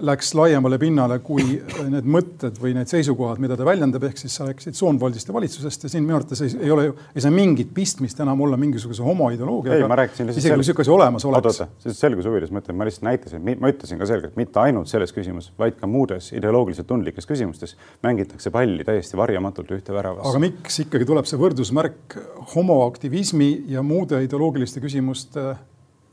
läks 0.01 0.31
laiemale 0.37 0.77
pinnale 0.81 1.19
kui 1.25 1.43
äh, 1.57 1.79
need 1.91 2.07
mõtted 2.09 2.57
või 2.61 2.73
need 2.77 2.89
seisukohad, 2.89 3.41
mida 3.41 3.57
ta 3.59 3.65
väljendab, 3.67 4.07
ehk 4.07 4.17
siis 4.21 4.37
sa 4.39 4.47
rääkisid 4.47 4.77
Soonvaldist 4.77 5.29
ja 5.29 5.35
valitsusest 5.35 5.85
ja 5.85 5.91
siin 5.91 6.05
minu 6.05 6.17
arvates 6.17 6.41
ei, 6.45 6.53
ei 6.65 6.71
ole 6.73 6.87
ju, 6.87 6.95
ei 7.13 7.23
saa 7.23 7.33
mingit 7.33 7.73
pistmist 7.75 8.19
enam 8.23 8.41
olla 8.45 8.57
mingisuguse 8.57 9.05
homoideoloogiaga. 9.05 9.77
ei, 9.77 9.89
ma 9.89 9.99
rääkisin 9.99 10.29
lihtsalt. 10.29 10.41
isegi 10.41 10.55
kui 10.55 10.63
niisugune 10.63 10.85
asi 10.87 10.95
olemas 10.95 11.27
oleks. 11.29 11.59
oota, 11.61 11.67
oota, 11.83 11.97
selguse 11.99 12.31
huvides 12.31 12.53
ma 12.55 12.63
ütlen, 12.63 12.79
ma 12.79 12.87
lihtsalt 12.87 13.07
näitasin, 13.09 13.45
ma 13.61 13.71
ütlesin 13.73 14.01
ka 14.01 14.09
selgelt, 14.09 14.37
mitte 14.39 14.63
ainult 14.63 14.89
selles 14.91 15.13
küsimuses, 15.13 15.53
vaid 15.59 15.77
ka 15.81 15.89
muudes 15.91 16.31
ideoloogiliselt 16.33 16.89
tundlikes 16.89 17.29
küsimustes 17.29 17.75
mängitakse 18.05 18.53
palli 18.53 18.87
täiesti 18.87 19.19
varjamatult 19.19 19.75
ühte 19.77 19.93
väravasse. 19.93 20.31
aga 20.31 20.41
miks 20.47 20.81
ikkagi 20.87 21.05
tuleb 21.09 21.29
see 21.29 21.41
võrdusmärk 21.41 22.17
homoaktivismi 22.55 23.51
ja 23.73 23.85
muude 23.85 24.23
ideoloogiliste 24.25 24.81
küsimuste 24.81 25.51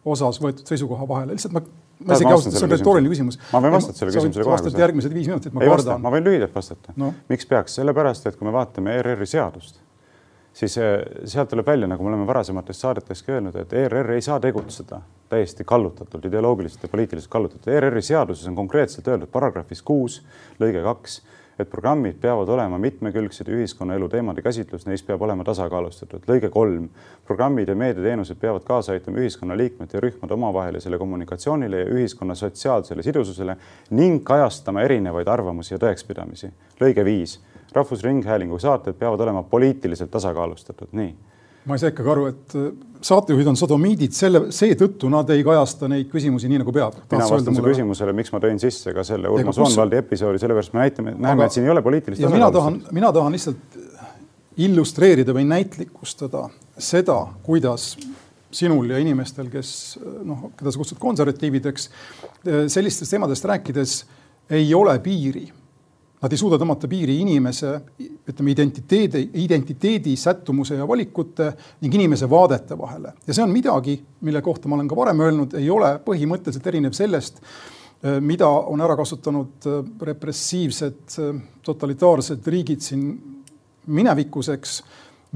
osas 0.04 0.40
võetud 0.42 0.68
seisukoha 0.68 1.08
vahele, 1.08 1.32
lihtsalt 1.38 1.56
ma 1.56 1.64
ma 2.00 2.18
isegi 2.18 2.32
ausalt, 2.32 2.56
see 2.56 2.66
on 2.66 2.74
retooriline 2.74 3.12
küsimus. 3.12 3.38
ma 3.52 3.62
võin 3.64 3.74
vastata 3.76 4.00
selle 4.00 4.14
küsimusele 4.14 4.46
kohe. 4.46 4.56
vastata 4.56 4.84
järgmised 4.84 5.14
viis 5.14 5.30
minutit, 5.30 5.54
ma 5.54 5.64
ei 5.64 5.72
kardan. 5.72 6.02
ma 6.02 6.12
võin 6.14 6.26
lühidalt 6.26 6.54
vastata 6.54 6.94
no.. 7.00 7.12
miks 7.30 7.48
peaks, 7.50 7.76
sellepärast 7.80 8.30
et 8.30 8.38
kui 8.38 8.48
me 8.48 8.54
vaatame 8.54 8.96
ERR-i 9.00 9.28
seadust, 9.30 9.78
siis 10.56 10.78
eh, 10.80 10.96
sealt 11.30 11.52
tuleb 11.52 11.68
välja, 11.68 11.90
nagu 11.90 12.06
me 12.06 12.12
oleme 12.12 12.26
varasemates 12.28 12.82
saadeteski 12.84 13.36
öelnud, 13.36 13.58
et 13.62 13.76
ERR 13.84 14.16
ei 14.16 14.24
saa 14.24 14.40
tegutseda 14.42 15.00
täiesti 15.32 15.66
kallutatult, 15.66 16.26
ideoloogiliselt 16.28 16.84
ja 16.84 16.90
poliitiliselt 16.92 17.32
kallutatult. 17.32 17.70
ERR-i 17.74 18.02
seaduses 18.02 18.46
on 18.50 18.58
konkreetselt 18.58 19.08
öeldud 19.08 19.32
paragrahvis 19.32 19.82
kuus 19.82 20.20
lõige 20.60 20.84
kaks 20.84 21.22
et 21.58 21.70
programmid 21.70 22.16
peavad 22.20 22.48
olema 22.48 22.78
mitmekülgsed, 22.78 23.48
ühiskonnaelu 23.48 24.08
teemade 24.10 24.42
käsitlus 24.42 24.86
neis 24.86 25.02
peab 25.02 25.22
olema 25.22 25.44
tasakaalustatud. 25.44 26.24
lõige 26.28 26.50
kolm, 26.50 26.88
programmid 27.26 27.68
ja 27.68 27.76
meediateenused 27.78 28.40
peavad 28.40 28.64
kaasa 28.64 28.92
aitama 28.92 29.22
ühiskonnaliikmete 29.22 29.96
ja 29.96 30.00
rühmade 30.00 30.34
omavahelisele 30.34 30.98
kommunikatsioonile 30.98 31.84
ja 31.84 31.90
ühiskonna 31.90 32.34
sotsiaalsele 32.34 33.02
sidususele 33.02 33.56
ning 33.90 34.24
kajastama 34.24 34.82
erinevaid 34.82 35.28
arvamusi 35.28 35.74
ja 35.74 35.78
tõekspidamisi. 35.78 36.50
lõige 36.80 37.04
viis, 37.04 37.40
Rahvusringhäälingu 37.74 38.58
saated 38.58 38.94
peavad 38.94 39.20
olema 39.20 39.42
poliitiliselt 39.42 40.10
tasakaalustatud, 40.10 40.88
nii 40.92 41.14
ma 41.64 41.76
ei 41.76 41.82
saa 41.82 41.92
ikkagi 41.92 42.10
aru, 42.12 42.26
et 42.32 42.56
äh, 42.58 42.66
saatejuhid 43.04 43.48
on 43.50 43.58
sodomiidid, 43.58 44.14
selle, 44.16 44.46
seetõttu 44.54 45.10
nad 45.12 45.30
ei 45.34 45.44
kajasta 45.46 45.88
neid 45.90 46.10
küsimusi 46.12 46.48
nii 46.50 46.62
nagu 46.62 46.74
peab. 46.74 46.98
mina 47.12 47.28
vastan 47.30 47.56
su 47.56 47.64
küsimusele, 47.64 48.14
miks 48.16 48.32
ma 48.34 48.40
tõin 48.42 48.60
sisse 48.62 48.94
ka 48.96 49.04
selle 49.06 49.32
Urmo 49.32 49.52
kus... 49.52 49.60
Soonvaldi 49.60 50.00
episoodi, 50.00 50.40
sellepärast 50.42 50.74
me 50.76 50.84
näitame, 50.84 51.16
näeme, 51.26 51.48
et 51.48 51.56
siin 51.56 51.68
ei 51.68 51.72
ole 51.74 51.84
poliitilist 51.84 52.26
mina 52.32 52.50
tahan, 52.54 52.80
mina 52.96 53.12
tahan 53.16 53.36
lihtsalt 53.36 53.80
illustreerida 54.64 55.34
või 55.34 55.48
näitlikustada 55.50 56.46
seda, 56.78 57.18
kuidas 57.46 57.94
sinul 58.54 58.92
ja 58.92 59.00
inimestel, 59.02 59.48
kes 59.50 59.98
noh, 60.22 60.50
keda 60.54 60.70
sa 60.70 60.78
kutsud 60.78 61.00
konservatiivideks, 61.02 61.88
sellistest 62.70 63.10
teemadest 63.10 63.48
rääkides 63.50 63.98
ei 64.54 64.68
ole 64.76 64.94
piiri 65.02 65.48
Nad 66.24 66.32
ei 66.32 66.40
suuda 66.40 66.56
tõmmata 66.56 66.88
piiri 66.88 67.18
inimese, 67.20 67.74
ütleme 68.00 68.54
identiteedi, 68.54 69.26
identiteedi, 69.42 70.14
sättumuse 70.16 70.78
ja 70.78 70.86
valikute 70.88 71.50
ning 71.84 71.96
inimese 71.98 72.24
vaadete 72.30 72.78
vahele. 72.80 73.12
ja 73.26 73.34
see 73.36 73.44
on 73.44 73.52
midagi, 73.52 73.98
mille 74.24 74.40
kohta 74.42 74.68
ma 74.68 74.78
olen 74.78 74.88
ka 74.88 74.96
varem 74.96 75.20
öelnud, 75.20 75.56
ei 75.60 75.68
ole 75.70 75.90
põhimõtteliselt 76.06 76.70
erinev 76.72 76.96
sellest, 76.96 77.42
eh, 78.00 78.16
mida 78.24 78.48
on 78.48 78.80
ära 78.80 78.96
kasutanud 78.96 79.68
eh, 79.68 79.82
repressiivsed 80.08 81.18
eh, 81.20 81.42
totalitaarsed 81.62 82.48
riigid 82.56 82.80
siin 82.80 83.04
minevikuseks 83.84 84.78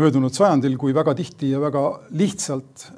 möödunud 0.00 0.32
sajandil, 0.32 0.78
kui 0.80 0.96
väga 0.96 1.12
tihti 1.20 1.52
ja 1.52 1.60
väga 1.60 1.84
lihtsalt 2.16 2.88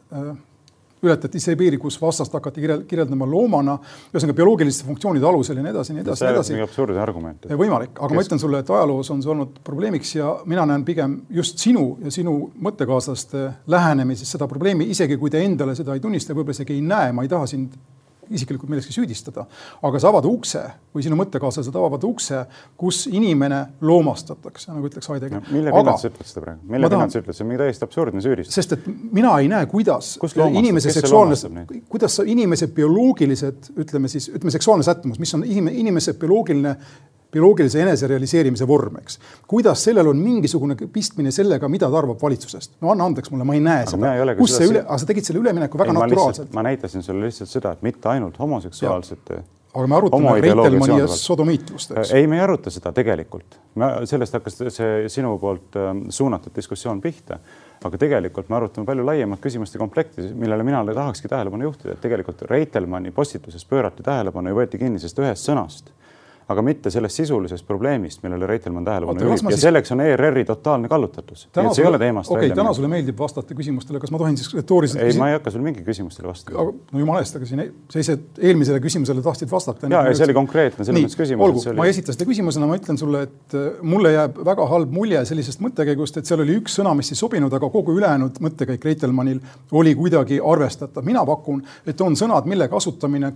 ületati 1.02 1.40
see 1.40 1.56
piir, 1.58 1.76
kus 1.80 1.96
vastast 2.00 2.34
hakati 2.36 2.62
kirjeldama 2.88 3.28
loomana, 3.28 3.76
ühesõnaga 4.12 4.36
bioloogiliste 4.40 4.86
funktsioonide 4.88 5.26
alusel 5.26 5.60
ja 5.60 5.64
nii 5.64 5.72
edasi, 5.74 5.96
nii 5.96 6.04
edasi, 6.04 6.24
nii 6.26 6.36
edasi. 6.36 6.58
absurdne 6.64 7.00
argument. 7.02 7.46
võimalik, 7.50 7.94
aga 7.96 8.10
Kes... 8.10 8.16
ma 8.18 8.26
ütlen 8.26 8.42
sulle, 8.42 8.62
et 8.64 8.72
ajaloos 8.74 9.12
on 9.14 9.22
see 9.24 9.32
olnud 9.34 9.60
probleemiks 9.66 10.14
ja 10.16 10.34
mina 10.50 10.66
näen 10.68 10.84
pigem 10.84 11.20
just 11.40 11.62
sinu 11.62 11.86
ja 12.04 12.12
sinu 12.14 12.36
mõttekaaslaste 12.62 13.46
lähenemises 13.70 14.36
seda 14.36 14.48
probleemi, 14.50 14.90
isegi 14.92 15.18
kui 15.20 15.32
te 15.32 15.42
endale 15.44 15.76
seda 15.78 15.96
ei 15.96 16.04
tunnista, 16.04 16.36
võib-olla 16.36 16.58
isegi 16.58 16.76
ei 16.76 16.84
näe, 16.84 17.14
ma 17.16 17.24
ei 17.24 17.32
taha 17.32 17.48
sind 17.50 17.78
isiklikult 18.30 18.70
milleski 18.70 18.94
süüdistada, 18.94 19.44
aga 19.82 20.00
sa 20.00 20.10
avad 20.10 20.26
ukse 20.28 20.62
või 20.94 21.04
sinu 21.04 21.18
mõttekaaslased 21.18 21.76
avavad 21.76 22.04
ukse, 22.06 22.44
kus 22.80 23.04
inimene 23.10 23.60
loomastatakse, 23.86 24.70
nagu 24.72 24.88
ütleks 24.90 25.10
Heidegger. 25.10 25.42
mille 25.50 25.74
pinnalt 25.74 26.02
sa 26.02 26.10
ütled 26.10 26.30
seda 26.30 26.44
praegu, 26.44 26.72
mille 26.74 26.90
pinnalt 26.92 27.14
sa 27.14 27.22
ütled, 27.22 27.36
see 27.36 27.44
on 27.44 27.50
mingi 27.50 27.62
täiesti 27.64 27.86
absurdne 27.88 28.24
süüdistus. 28.24 28.54
sest 28.54 28.76
et 28.78 28.88
mina 29.12 29.36
ei 29.38 29.50
näe, 29.50 29.66
kuidas 29.70 30.16
inimese 30.48 30.94
seksuaalne, 30.94 31.66
kuidas 31.88 32.18
sa 32.20 32.26
inimese 32.26 32.70
bioloogilised, 32.74 33.72
ütleme 33.76 34.08
siis, 34.08 34.30
ütleme 34.30 34.54
seksuaalne 34.54 34.86
sättumus, 34.86 35.18
mis 35.22 35.34
on 35.34 35.44
inimese 35.44 36.14
bioloogiline 36.14 36.76
bioloogilise 37.32 37.82
eneserealiseerimise 37.84 38.66
vorm, 38.68 38.98
eks. 39.02 39.20
kuidas 39.50 39.84
sellel 39.84 40.10
on 40.10 40.18
mingisugune 40.20 40.76
pistmine 40.92 41.32
sellega, 41.34 41.68
mida 41.68 41.90
ta 41.90 42.02
arvab 42.02 42.22
valitsusest? 42.22 42.76
no 42.80 42.92
anna 42.94 43.06
andeks 43.10 43.30
mulle, 43.30 43.46
ma 43.48 43.56
ei 43.56 43.64
näe 43.64 43.86
aga 43.86 43.94
seda. 43.94 44.34
kus 44.40 44.56
see 44.56 44.72
üle, 44.72 44.84
aga 44.86 44.98
sa 44.98 45.08
tegid 45.12 45.30
selle 45.30 45.44
ülemineku 45.44 45.80
väga 45.80 45.94
ei, 45.94 46.02
naturaalselt. 46.02 46.52
ma 46.56 46.66
näitasin 46.66 47.06
sulle 47.06 47.30
lihtsalt 47.30 47.52
seda, 47.52 47.74
et 47.76 47.86
mitte 47.86 48.10
ainult 48.12 48.38
homoseksuaalsete 48.40 49.42
aga 49.70 49.86
me 49.86 49.96
arutame 49.96 50.34
Reitelmanni 50.42 50.98
ja 50.98 51.08
sodomiitlust, 51.14 51.92
eks. 51.94 52.12
ei, 52.18 52.26
me 52.26 52.38
ei 52.40 52.44
aruta 52.44 52.72
seda 52.74 52.92
tegelikult. 52.94 53.58
sellest 54.10 54.34
hakkas 54.38 54.58
see 54.74 55.10
sinu 55.12 55.36
poolt 55.38 55.78
ähm, 55.78 56.06
suunatud 56.10 56.54
diskussioon 56.56 57.00
pihta. 57.00 57.38
aga 57.84 57.98
tegelikult 57.98 58.50
me 58.50 58.58
arutame 58.58 58.86
palju 58.86 59.06
laiemat 59.06 59.40
küsimuste 59.40 59.78
komplekti, 59.78 60.26
millele 60.34 60.66
mina 60.66 60.82
tahakski 60.84 61.28
tähelepanu 61.28 61.70
juhtida, 61.70 61.94
et 61.94 62.02
tegelikult 62.02 62.42
Reitelmanni 62.50 63.10
postituses 63.10 63.64
pöörati 63.64 64.02
tähelepanu 64.02 64.50
ja 64.50 64.58
võeti 64.58 64.82
kinni 64.82 64.98
sellest 64.98 65.22
ühest 65.22 65.48
sõnast 65.48 65.94
aga 66.50 66.62
mitte 66.66 66.90
sellest 66.90 67.20
sisulisest 67.20 67.66
probleemist, 67.66 68.22
millele 68.24 68.46
Reitelmann 68.48 68.86
tähelepanu 68.86 69.22
juhib 69.22 69.50
ja 69.50 69.54
siis... 69.54 69.64
selleks 69.66 69.92
on 69.94 70.02
ERR-i 70.02 70.44
totaalne 70.48 70.88
kallutatus. 70.90 71.46
täna 71.52 71.74
sulle, 71.74 71.96
okei 71.96 72.12
okay,, 72.34 72.50
täna 72.56 72.72
sulle 72.74 72.90
meeldib 72.90 73.18
vastata 73.18 73.54
küsimustele, 73.54 74.00
kas 74.02 74.10
ma 74.10 74.18
tohin 74.18 74.38
siis 74.40 74.50
retooriliselt 74.56 75.02
ei 75.02 75.12
küsim..., 75.12 75.22
ma 75.22 75.28
ei 75.30 75.36
hakka 75.36 75.52
sul 75.54 75.62
mingi 75.64 75.84
küsimustele 75.86 76.30
vastama. 76.30 76.64
no 76.92 77.02
jumala 77.02 77.22
eest, 77.22 77.38
aga 77.38 77.46
siin 77.46 77.62
sa 77.92 78.02
ise 78.02 78.16
eelmisele 78.38 78.80
küsimusele 78.82 79.22
tahtsid 79.26 79.52
vastata. 79.52 79.90
ja, 79.92 80.02
ja 80.08 80.16
see 80.16 80.26
oli 80.26 80.36
konkreetne 80.40 80.88
selles 80.88 81.06
mõttes 81.06 81.20
küsimus. 81.20 81.46
olgu, 81.46 81.62
oli... 81.70 81.78
ma 81.78 81.86
ei 81.86 81.94
esita 81.94 82.16
seda 82.16 82.26
küsimusena, 82.32 82.70
ma 82.70 82.80
ütlen 82.80 82.98
sulle, 83.00 83.22
et 83.28 83.56
äh, 83.58 83.70
mulle 83.94 84.14
jääb 84.16 84.42
väga 84.50 84.66
halb 84.74 84.98
mulje 84.98 85.22
sellisest 85.30 85.62
mõttekäigust, 85.62 86.18
et 86.18 86.30
seal 86.30 86.42
oli 86.42 86.58
üks 86.58 86.80
sõna, 86.80 86.96
mis 86.98 87.12
ei 87.14 87.20
sobinud, 87.20 87.54
aga 87.60 87.70
kogu 87.70 87.94
ülejäänud 88.00 88.42
mõttekäik 88.42 88.90
Reitelmannil 88.90 89.38
oli 89.70 89.94
kuidagi 89.94 90.42
arvestatav. 90.42 91.06
mina 91.06 91.22
pakun, 91.28 91.62
et 91.86 92.00
on 92.02 92.18
sõnad, 92.18 92.50
mille 92.50 92.66
kasutamine 92.72 93.34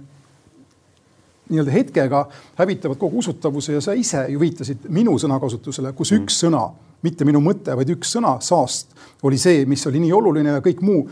nii-öelda 1.51 1.73
hetkega 1.75 2.25
hävitavad 2.59 2.99
kogu 2.99 3.19
usutavuse 3.19 3.77
ja 3.77 3.83
sa 3.85 3.93
ise 3.93 4.25
ju 4.33 4.41
viitasid 4.41 4.89
minu 4.89 5.19
sõnakasutusele, 5.21 5.93
kus 5.93 6.13
mm. 6.13 6.25
üks 6.25 6.41
sõna, 6.45 6.65
mitte 7.05 7.27
minu 7.29 7.43
mõte, 7.45 7.75
vaid 7.77 7.91
üks 7.93 8.15
sõna, 8.17 8.39
saast, 8.45 8.95
oli 9.23 9.39
see, 9.41 9.65
mis 9.69 9.85
oli 9.91 10.01
nii 10.05 10.13
oluline 10.17 10.57
ja 10.57 10.65
kõik 10.65 10.81
muu 10.85 11.05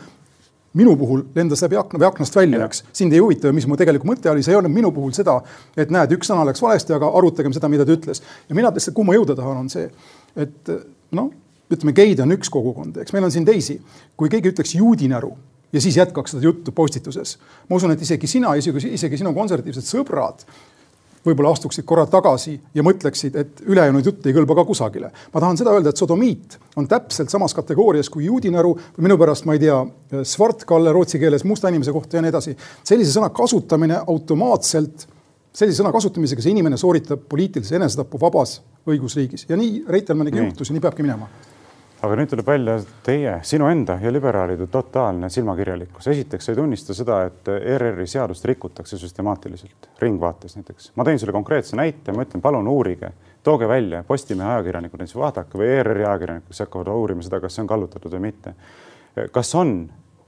minu 0.78 0.94
puhul 0.96 1.26
lendas 1.34 1.60
läbi 1.66 1.76
akna 1.76 2.00
või 2.00 2.08
aknast 2.08 2.36
välja, 2.36 2.64
eks. 2.64 2.82
sind 2.96 3.12
ei 3.12 3.20
huvita 3.20 3.50
ju, 3.50 3.56
mis 3.56 3.66
mu 3.68 3.76
tegelik 3.76 4.06
mõte 4.08 4.30
oli, 4.32 4.44
see 4.44 4.54
ei 4.54 4.58
olnud 4.60 4.72
minu 4.72 4.92
puhul 4.94 5.12
seda, 5.16 5.36
et 5.76 5.92
näed, 5.92 6.14
üks 6.16 6.30
sõna 6.32 6.46
läks 6.48 6.64
valesti, 6.64 6.94
aga 6.96 7.12
arutagem 7.18 7.52
seda, 7.52 7.68
mida 7.72 7.84
ta 7.84 7.92
ütles. 7.92 8.22
ja 8.48 8.56
mina 8.56 8.72
lihtsalt, 8.72 8.96
kuhu 8.96 9.10
ma 9.10 9.16
jõuda 9.18 9.36
tahan, 9.36 9.64
on 9.66 9.68
see, 9.72 9.90
et 10.40 10.72
noh, 11.12 11.28
ütleme, 11.72 11.92
geid 11.96 12.24
on 12.24 12.32
üks 12.38 12.48
kogukond, 12.52 13.02
eks 13.04 13.12
meil 13.12 13.28
on 13.28 13.34
siin 13.34 13.44
teisi. 13.48 13.80
kui 14.16 14.32
keegi 14.32 14.54
ütleks 14.54 14.74
juudinäru 14.78 15.34
ja 15.72 15.80
siis 15.80 15.96
jätkaks 15.96 16.34
seda 16.34 16.44
juttu 16.44 16.72
postituses, 16.72 17.38
ma 17.68 17.76
usun, 17.76 17.94
et 17.94 18.02
isegi 18.02 18.26
sina, 18.30 18.54
isegi, 18.58 18.92
isegi 18.98 19.20
sinu 19.20 19.34
konservatiivsed 19.36 19.88
sõbrad 19.88 20.46
võib-olla 21.22 21.52
astuksid 21.54 21.86
korra 21.86 22.04
tagasi 22.10 22.56
ja 22.74 22.82
mõtleksid, 22.82 23.36
et 23.38 23.62
ülejäänud 23.70 24.06
jutt 24.06 24.26
ei 24.26 24.34
kõlba 24.34 24.56
ka 24.58 24.64
kusagile. 24.66 25.12
ma 25.34 25.40
tahan 25.40 25.58
seda 25.58 25.74
öelda, 25.74 25.92
et 25.92 26.00
sodomiit 26.00 26.58
on 26.76 26.88
täpselt 26.90 27.30
samas 27.30 27.54
kategoorias 27.54 28.10
kui 28.10 28.24
juudinäru 28.26 28.72
või 28.74 29.06
minu 29.06 29.18
pärast, 29.18 29.46
ma 29.46 29.54
ei 29.54 29.62
tea, 29.62 29.78
svartkalle 30.26 30.92
rootsi 30.92 31.20
keeles 31.22 31.44
musta 31.44 31.70
inimese 31.70 31.92
kohta 31.92 32.16
ja 32.18 32.22
nii 32.22 32.34
edasi. 32.34 32.56
sellise 32.84 33.14
sõna 33.14 33.30
kasutamine 33.30 34.00
automaatselt, 34.06 35.06
sellise 35.54 35.82
sõna 35.82 35.92
kasutamisega 35.92 36.42
see 36.42 36.56
inimene 36.56 36.76
sooritab 36.76 37.28
poliitilise 37.28 37.78
enesetapu 37.78 38.18
vabas 38.20 38.60
õigusriigis 38.86 39.46
ja 39.48 39.56
nii 39.56 39.84
Reitelmanniga 39.88 40.42
juhtus 40.42 40.70
ja 40.70 40.74
nii 40.74 40.82
peabki 40.82 41.06
minema 41.06 41.30
aga 42.02 42.16
nüüd 42.18 42.32
tuleb 42.32 42.48
välja 42.48 42.74
teie, 43.06 43.36
sinu 43.46 43.68
enda 43.70 43.94
ja 44.02 44.10
liberaalide 44.12 44.66
totaalne 44.66 45.30
silmakirjalikkus. 45.30 46.08
esiteks 46.10 46.48
ei 46.48 46.56
tunnista 46.58 46.94
seda, 46.94 47.20
et 47.28 47.48
ERR-i 47.48 48.06
seadust 48.06 48.44
rikutakse 48.44 48.98
süstemaatiliselt, 48.98 49.88
Ringvaates 50.02 50.56
näiteks. 50.56 50.92
ma 50.96 51.06
tõin 51.06 51.18
sulle 51.18 51.32
konkreetse 51.32 51.76
näite, 51.76 52.12
ma 52.12 52.26
ütlen, 52.26 52.42
palun 52.42 52.68
uurige, 52.68 53.12
tooge 53.42 53.68
välja 53.68 54.02
Postimehe 54.08 54.50
ajakirjanikud, 54.56 54.98
näiteks 54.98 55.16
vaadake 55.16 55.58
või 55.58 55.70
ERR-i 55.78 56.04
ajakirjanikud, 56.04 56.48
kes 56.50 56.64
hakkavad 56.66 56.90
uurima 56.96 57.22
seda, 57.22 57.40
kas 57.40 57.54
see 57.54 57.62
on 57.62 57.70
kallutatud 57.70 58.18
või 58.18 58.26
mitte. 58.30 58.54
kas 59.30 59.54
on 59.54 59.76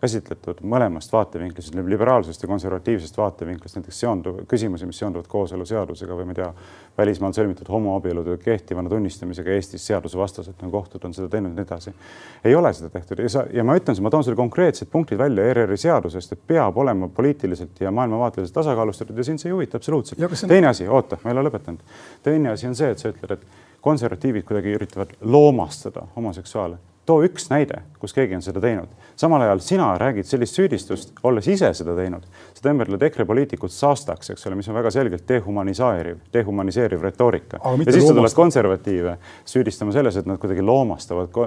käsitletud 0.05 0.61
mõlemast 0.69 1.13
vaatevinklist, 1.13 1.75
liberaalsest 1.75 2.43
ja 2.45 2.49
konservatiivsest 2.51 3.17
vaatevinklist, 3.17 3.79
näiteks 3.79 4.01
seonduv, 4.03 4.43
küsimusi, 4.51 4.89
mis 4.89 4.99
seonduvad 5.01 5.29
kooseluseadusega 5.33 6.19
või 6.19 6.29
ma 6.29 6.35
ei 6.35 6.41
tea, 6.41 6.49
välismaal 6.99 7.33
sõlmitud 7.37 7.71
homoabielude 7.73 8.37
kehtivana 8.43 8.93
tunnistamisega 8.93 9.57
Eestis 9.57 9.87
seadusevastaselt, 9.89 10.61
nagu 10.61 10.77
kohtud 10.77 11.07
on 11.09 11.17
seda 11.17 11.31
teinud 11.33 11.55
ja 11.55 11.63
nii 11.63 11.67
edasi. 11.67 11.95
ei 12.45 12.55
ole 12.55 12.73
seda 12.77 12.91
tehtud 12.93 13.25
ja 13.25 13.33
sa, 13.33 13.47
ja 13.53 13.65
ma 13.65 13.79
ütlen, 13.81 13.99
ma 14.05 14.13
toon 14.13 14.25
sulle 14.27 14.39
konkreetsed 14.39 14.91
punktid 14.93 15.19
välja 15.19 15.49
ERR-i 15.51 15.81
seadusest, 15.81 16.37
et 16.37 16.47
peab 16.47 16.79
olema 16.79 17.09
poliitiliselt 17.09 17.81
ja 17.81 17.91
maailmavaateliselt 17.91 18.61
tasakaalustatud 18.61 19.19
ja 19.19 19.25
sind 19.25 19.43
see 19.43 19.51
ei 19.51 19.57
huvita 19.57 19.81
absoluutselt. 19.81 20.21
On... 20.21 20.49
teine 20.49 20.71
asi, 20.71 20.89
oota, 20.89 21.19
ma 21.25 21.33
ei 21.33 21.39
ole 21.39 21.49
lõpetanud. 21.49 22.01
teine 22.23 22.53
asi 22.53 22.69
on 22.69 22.77
see, 22.77 22.91
et 22.93 23.01
sa 23.01 23.13
ütled, 23.15 23.39
et 23.39 23.81
konservatiivid 23.85 24.45
kuidagi 24.49 24.77
üritavad 24.77 25.17
loomastada 25.21 26.07
homoseksuaale 26.17 26.79
too 27.07 27.25
üks 27.27 27.49
näide, 27.51 27.83
kus 28.01 28.15
keegi 28.17 28.37
on 28.37 28.43
seda 28.45 28.61
teinud. 28.65 28.89
samal 29.17 29.43
ajal 29.45 29.61
sina 29.63 29.93
räägid 29.99 30.27
sellist 30.27 30.57
süüdistust, 30.59 31.13
olles 31.23 31.47
ise 31.49 31.71
seda 31.77 31.95
teinud. 31.97 32.25
sa 32.55 32.65
temberled 32.65 33.03
EKRE 33.03 33.27
poliitikut 33.29 33.73
saastaks, 33.73 34.31
eks 34.33 34.47
ole, 34.49 34.57
mis 34.59 34.69
on 34.69 34.77
väga 34.79 34.91
selgelt 34.95 35.29
dehumaniseeriv, 35.29 36.19
dehumaniseeriv 36.33 37.03
retoorika. 37.05 37.61
ja 37.63 37.93
siis 37.93 38.09
sa 38.09 38.15
tuled 38.17 38.37
konservatiive 38.37 39.17
süüdistama 39.45 39.93
selles, 39.93 40.17
et 40.17 40.27
nad 40.27 40.41
kuidagi 40.41 40.65
loomastavad 40.65 41.39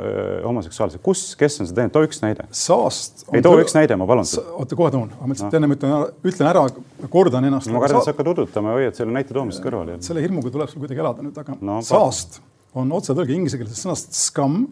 homoseksuaalselt. 0.45 1.01
kus, 1.03 1.35
kes 1.39 1.61
on 1.61 1.69
seda 1.69 1.81
teinud, 1.81 1.95
too 1.97 2.09
üks 2.09 2.21
näide. 2.23 2.47
saast. 2.51 3.25
ei, 3.33 3.41
too 3.41 3.57
üks 3.61 3.77
näide, 3.77 3.97
ma 3.99 4.09
palun. 4.09 4.27
oota, 4.53 4.77
kohe 4.77 4.93
toon, 4.93 5.13
ma 5.19 5.31
mõtlesin, 5.31 5.49
et 5.49 5.61
ennem 5.61 5.77
ütlen, 5.77 5.95
ütlen 6.33 6.51
ära, 6.51 6.67
kordan 7.09 7.49
ennast. 7.49 7.71
ma 7.73 7.81
kardan, 7.83 8.03
et 8.03 8.09
sa 8.11 8.13
hakkad 8.13 8.33
udutama 8.35 8.75
ja 8.75 8.81
hoiad 8.81 9.01
selle 9.01 9.15
näite 9.15 9.33
toomist 9.33 9.63
kõrvale. 9.63 9.97
selle 10.05 10.21
hirmuga 10.21 10.53
tuleb 10.53 10.69
sul 10.69 10.85
kuidagi 10.85 11.01
elada 11.01 11.25
nüüd, 11.25 11.41
aga 11.41 11.57
no, 11.61 11.81
saast 11.85 12.41
on 12.77 12.91
otsetõlge 12.93 13.33
inglisekeelsest 13.33 13.87
sõnast 13.87 14.13
scum 14.17 14.67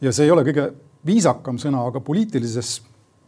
ja 0.00 0.12
see 0.12 0.28
ei 0.28 0.30
ole 0.34 0.44
kõige 0.46 0.70
viisakam 1.06 1.58
sõna, 1.60 1.82
aga 1.88 2.00
poliitilises 2.04 2.78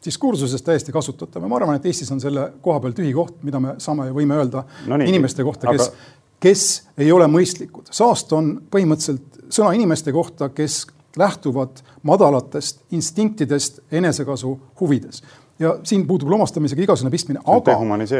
diskursuses 0.04 0.62
täiesti 0.62 0.92
kasutatav. 0.92 1.44
Ja 1.44 1.50
ma 1.50 1.58
arvan, 1.60 1.76
et 1.78 1.86
Eestis 1.86 2.10
on 2.12 2.20
selle 2.20 2.48
koha 2.62 2.80
peal 2.82 2.96
tühi 2.96 3.12
koht, 3.14 3.38
mida 3.46 3.60
me 3.62 3.76
saame 3.82 4.08
ja 4.08 4.16
võime 4.16 4.38
öelda 4.40 4.64
no 4.90 4.98
nii, 4.98 5.12
inimeste 5.12 5.46
kohta, 5.46 5.70
kes 5.70 5.86
aga..., 5.88 6.16
kes 6.42 6.64
ei 6.98 7.12
ole 7.14 7.28
mõistlikud. 7.30 7.92
saast 7.94 8.32
on 8.34 8.56
põhimõtteliselt 8.72 9.46
sõna 9.52 9.76
inimeste 9.78 10.12
kohta, 10.12 10.50
kes 10.50 10.82
lähtuvad 11.16 11.84
madalatest 12.08 12.82
instinktidest 12.96 13.80
enesekasu 13.92 14.56
huvides. 14.80 15.22
Ja 15.60 15.76
siin 15.86 16.06
puudub 16.08 16.32
lomastamisega 16.32 16.82
igasugune 16.82 17.12
pistmine, 17.12 17.42
aga 17.46 17.76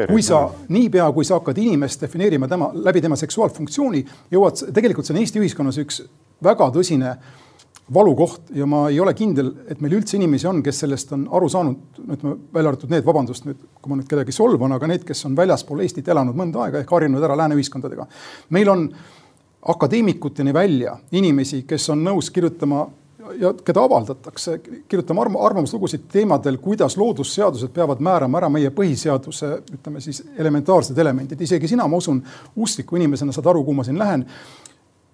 kui 0.07 0.23
sa 0.23 0.45
niipea, 0.71 1.09
kui 1.17 1.27
sa 1.27 1.41
hakkad 1.41 1.59
inimest 1.59 2.05
defineerima 2.05 2.47
tema 2.49 2.69
läbi 2.75 3.01
tema 3.03 3.17
seksuaalfunktsiooni, 3.19 4.05
jõuad, 4.31 4.61
tegelikult 4.77 5.09
see 5.09 5.17
on 5.17 5.23
Eesti 5.25 5.41
ühiskonnas 5.41 5.81
üks 5.83 6.05
väga 6.45 6.69
tõsine 6.77 7.09
äh, 7.17 7.42
valukoht 7.95 8.53
ja 8.55 8.67
ma 8.67 8.85
ei 8.91 9.01
ole 9.01 9.15
kindel, 9.15 9.51
et 9.69 9.81
meil 9.83 9.97
üldse 9.99 10.17
inimesi 10.17 10.47
on, 10.49 10.63
kes 10.65 10.83
sellest 10.85 11.13
on 11.17 11.27
aru 11.35 11.49
saanud, 11.51 11.99
ütleme 12.05 12.37
välja 12.55 12.73
arvatud 12.73 12.93
need, 12.93 13.05
vabandust 13.07 13.49
nüüd, 13.49 13.59
kui 13.81 13.93
ma 13.93 13.99
nüüd 13.99 14.09
kedagi 14.11 14.35
solvan, 14.35 14.77
aga 14.77 14.89
need, 14.91 15.05
kes 15.09 15.27
on 15.29 15.37
väljaspool 15.37 15.83
Eestit 15.85 16.09
elanud 16.13 16.39
mõnda 16.39 16.67
aega 16.67 16.83
ehk 16.83 16.95
harjunud 16.95 17.25
ära 17.25 17.37
lääne 17.43 17.59
ühiskondadega. 17.59 18.07
meil 18.51 18.71
on 18.71 18.89
akadeemikuteni 19.75 20.55
välja 20.55 20.97
inimesi, 21.13 21.63
kes 21.69 21.91
on 21.91 22.05
nõus 22.05 22.31
kirjutama 22.35 22.87
ja 23.39 23.53
keda 23.65 23.83
avaldatakse, 23.87 24.59
kirjutama 24.89 25.23
arv 25.23 25.37
arvamuslugusid 25.47 26.09
teemadel, 26.13 26.59
kuidas 26.63 26.97
loodusseadused 26.97 27.71
peavad 27.75 28.03
määrama 28.03 28.41
ära 28.41 28.49
meie 28.53 28.71
põhiseaduse, 28.75 29.53
ütleme 29.79 30.01
siis 30.01 30.23
elementaarsed 30.39 30.99
elemendid. 30.99 31.41
isegi 31.41 31.69
sina, 31.69 31.87
ma 31.89 31.97
usun, 31.97 32.23
uskliku 32.57 32.97
inimesena 32.97 33.33
saad 33.33 33.47
aru, 33.53 33.65
kuhu 33.65 33.79
ma 33.79 33.85
siin 33.87 33.99
lähen 33.99 34.27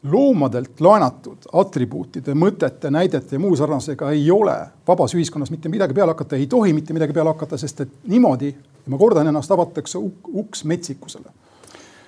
loomadelt 0.02 0.80
laenatud 0.80 1.48
atribuutide, 1.58 2.34
mõtete, 2.38 2.90
näidete 2.90 3.34
ja 3.34 3.42
muu 3.42 3.56
sarnasega 3.58 4.12
ei 4.14 4.30
ole 4.30 4.54
vabas 4.86 5.14
ühiskonnas 5.14 5.50
mitte 5.50 5.68
midagi 5.68 5.94
peale 5.94 6.14
hakata, 6.14 6.36
ei 6.36 6.46
tohi 6.46 6.72
mitte 6.72 6.94
midagi 6.94 7.12
peale 7.12 7.32
hakata, 7.34 7.58
sest 7.58 7.82
et 7.82 7.94
niimoodi, 8.06 8.52
ma 8.86 8.98
kordan 8.98 9.26
ennast, 9.26 9.50
avatakse 9.50 9.98
uks 9.98 10.64
metsikusele. 10.64 11.30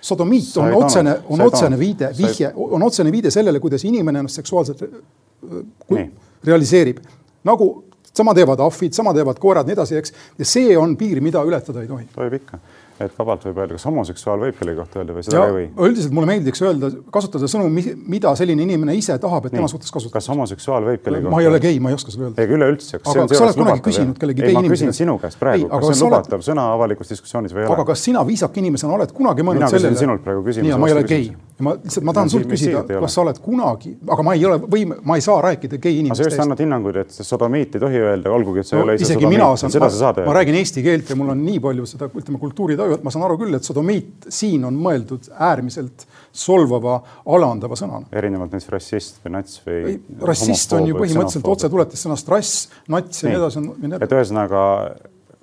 sodomiit 0.00 0.56
on 0.56 0.74
otsene, 0.74 1.16
on 1.28 1.40
otsene 1.40 1.78
viide, 1.78 2.12
vihje, 2.18 2.52
on 2.54 2.82
otsene 2.82 3.12
viide 3.12 3.30
sellele, 3.30 3.60
kuidas 3.60 3.84
inimene 3.84 4.18
ennast 4.18 4.38
seksuaalselt 4.38 4.82
äh, 4.82 6.08
realiseerib. 6.44 6.98
nagu 7.44 7.84
sama 8.14 8.34
teevad 8.34 8.60
ahvid, 8.60 8.92
sama 8.92 9.14
teevad 9.14 9.38
koerad, 9.38 9.66
nii 9.66 9.72
edasi, 9.72 9.96
eks. 9.96 10.12
ja 10.38 10.44
see 10.44 10.78
on 10.78 10.96
piir, 10.96 11.20
mida 11.20 11.42
ületada 11.42 11.82
ei 11.82 11.88
tohi. 11.88 12.06
tohib 12.14 12.38
ikka 12.38 12.58
et 13.04 13.14
vabalt 13.18 13.44
võib 13.48 13.58
öelda, 13.62 13.76
kas 13.76 13.86
homoseksuaal 13.88 14.42
võib 14.44 14.58
kellegi 14.58 14.80
kohta 14.80 15.00
öelda 15.00 15.16
või 15.16 15.24
seda 15.26 15.38
ja, 15.38 15.46
ei 15.48 15.54
või? 15.56 15.66
üldiselt 15.88 16.14
mulle 16.16 16.28
meeldiks 16.30 16.62
öelda, 16.64 16.90
kasutada 17.14 17.48
sõnu, 17.50 17.68
mida 18.12 18.32
selline 18.38 18.66
inimene 18.66 18.96
ise 18.98 19.16
tahab, 19.22 19.48
et 19.48 19.54
Nii. 19.54 19.60
tema 19.60 19.70
suhtes 19.72 19.92
kasutada. 19.94 20.18
kas 20.18 20.30
homoseksuaal 20.32 20.88
võib 20.88 21.04
kellegi 21.04 21.26
kohta? 21.26 21.34
ma 21.36 21.42
ei 21.44 21.50
ole 21.50 21.60
gei, 21.64 21.80
ma 21.82 21.92
ei 21.92 21.98
oska 21.98 22.14
seda 22.14 22.28
öelda. 22.28 22.44
ega 22.44 22.56
üleüldse. 22.58 23.00
aga 23.00 23.26
kas 23.26 23.38
sa 23.38 23.46
oled 23.48 23.60
kunagi 23.62 23.84
küsinud 23.88 24.20
kellegi 24.20 24.44
gei 24.44 24.54
inimese? 24.54 24.68
ma 24.68 24.76
küsin 24.76 24.96
sinu 25.02 25.18
käest 25.22 25.40
praegu, 25.40 25.68
kas 25.72 25.86
see 25.90 25.96
on 25.96 26.10
lubatav 26.10 26.44
sõna 26.46 26.66
avalikus 26.76 27.14
diskussioonis 27.14 27.56
või 27.56 27.64
ei 27.64 27.70
ole? 27.70 27.78
aga 27.78 27.86
kas 27.92 28.04
sina 28.08 28.24
viisaka 28.26 28.60
inimesena 28.62 28.96
oled 28.98 29.14
kunagi 29.16 29.46
mõelnud 29.46 29.66
sellele? 29.68 29.90
mina 29.90 29.96
küsin 29.96 30.04
sinult 30.06 30.26
praegu 30.26 30.44
küsimuse. 30.46 30.80
ma 30.80 30.90
ei 30.90 30.98
ole 30.98 31.06
gei. 31.08 31.30
Ma 31.64 31.74
lihtsalt, 31.76 32.06
ma 32.06 32.14
tahan 32.16 32.30
sult 32.32 32.48
küsida, 32.50 32.82
kas 32.88 33.16
sa 33.16 33.22
oled 33.24 33.40
kunagi, 33.44 33.92
aga 34.14 34.24
ma 34.26 34.34
ei 34.36 34.44
ole 34.48 34.58
võim-, 34.62 34.94
ma 35.06 35.16
ei 35.18 35.24
saa 35.24 35.40
rääkida 35.44 35.80
gei 35.82 36.00
inimestest. 36.00 36.30
sa 36.30 36.36
just 36.36 36.44
annad 36.44 36.62
hinnanguid, 36.62 37.00
et 37.04 37.14
sodomiit 37.14 37.76
ei 37.76 37.82
tohi 37.82 38.00
öelda, 38.00 38.32
olgugi 38.34 38.62
et 38.62 38.70
sa 38.70 38.76
ei 38.78 38.84
ole 38.84 38.96
ise 38.98 39.12
sodomiit, 39.12 39.44
seda 39.62 39.90
sa 39.90 40.00
saad 40.04 40.20
öelda. 40.20 40.28
ma 40.30 40.36
räägin 40.38 40.58
eesti 40.60 40.84
keelt 40.86 41.12
ja 41.12 41.18
mul 41.20 41.34
on 41.34 41.44
nii 41.44 41.60
palju 41.66 41.86
seda, 41.90 42.10
ütleme, 42.22 42.40
kultuuritaju, 42.42 42.98
et 42.98 43.06
ma 43.06 43.14
saan 43.14 43.26
aru 43.28 43.38
küll, 43.42 43.58
et 43.58 43.66
sodomiit 43.66 44.28
siin 44.32 44.66
on 44.68 44.80
mõeldud 44.88 45.30
äärmiselt 45.50 46.06
solvava, 46.32 47.00
alandava 47.36 47.78
sõnana. 47.78 48.10
erinevalt 48.12 48.54
näiteks 48.54 48.72
rassist 48.74 49.22
või 49.24 49.36
nats 49.38 49.62
või. 49.66 49.96
rassist 50.32 50.76
on 50.76 50.90
ju 50.90 50.98
põhimõtteliselt 50.98 51.54
otsetuletis 51.54 52.04
sõnast 52.06 52.28
rass, 52.30 52.68
nats 52.88 53.24
ja 53.24 53.30
nii 53.30 53.40
edasi 53.40 53.62
on. 53.62 53.96
et 54.00 54.18
ühesõnaga 54.18 54.66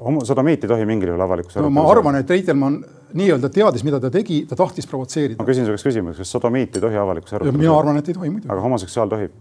homo, 0.03 0.23
sodomiit 0.25 0.63
ei 0.63 0.71
tohi 0.71 0.85
mingil 0.85 1.11
juhul 1.11 1.25
avalikus 1.25 1.57
no, 1.57 1.69
ma 1.73 1.85
arvan, 1.91 2.19
et 2.21 2.29
Reitelmann 2.29 2.81
nii-öelda 3.17 3.49
teadis, 3.53 3.83
mida 3.87 3.99
ta 4.03 4.11
tegi, 4.13 4.43
ta 4.49 4.57
tahtis 4.59 4.87
provotseerida. 4.89 5.41
ma 5.41 5.47
küsin 5.47 5.67
su 5.67 5.75
käest 5.75 5.87
küsimuse, 5.89 6.23
kas 6.23 6.33
sodomiit 6.37 6.77
ei 6.77 6.83
tohi 6.83 6.99
avalikus 7.01 7.37
arutelus? 7.37 7.59
mina 7.59 7.75
arvan, 7.75 7.99
et 8.01 8.09
ei 8.09 8.17
tohi 8.17 8.31
muidugi. 8.31 8.51
aga 8.53 8.65
homoseksuaal 8.65 9.13
tohib? 9.13 9.35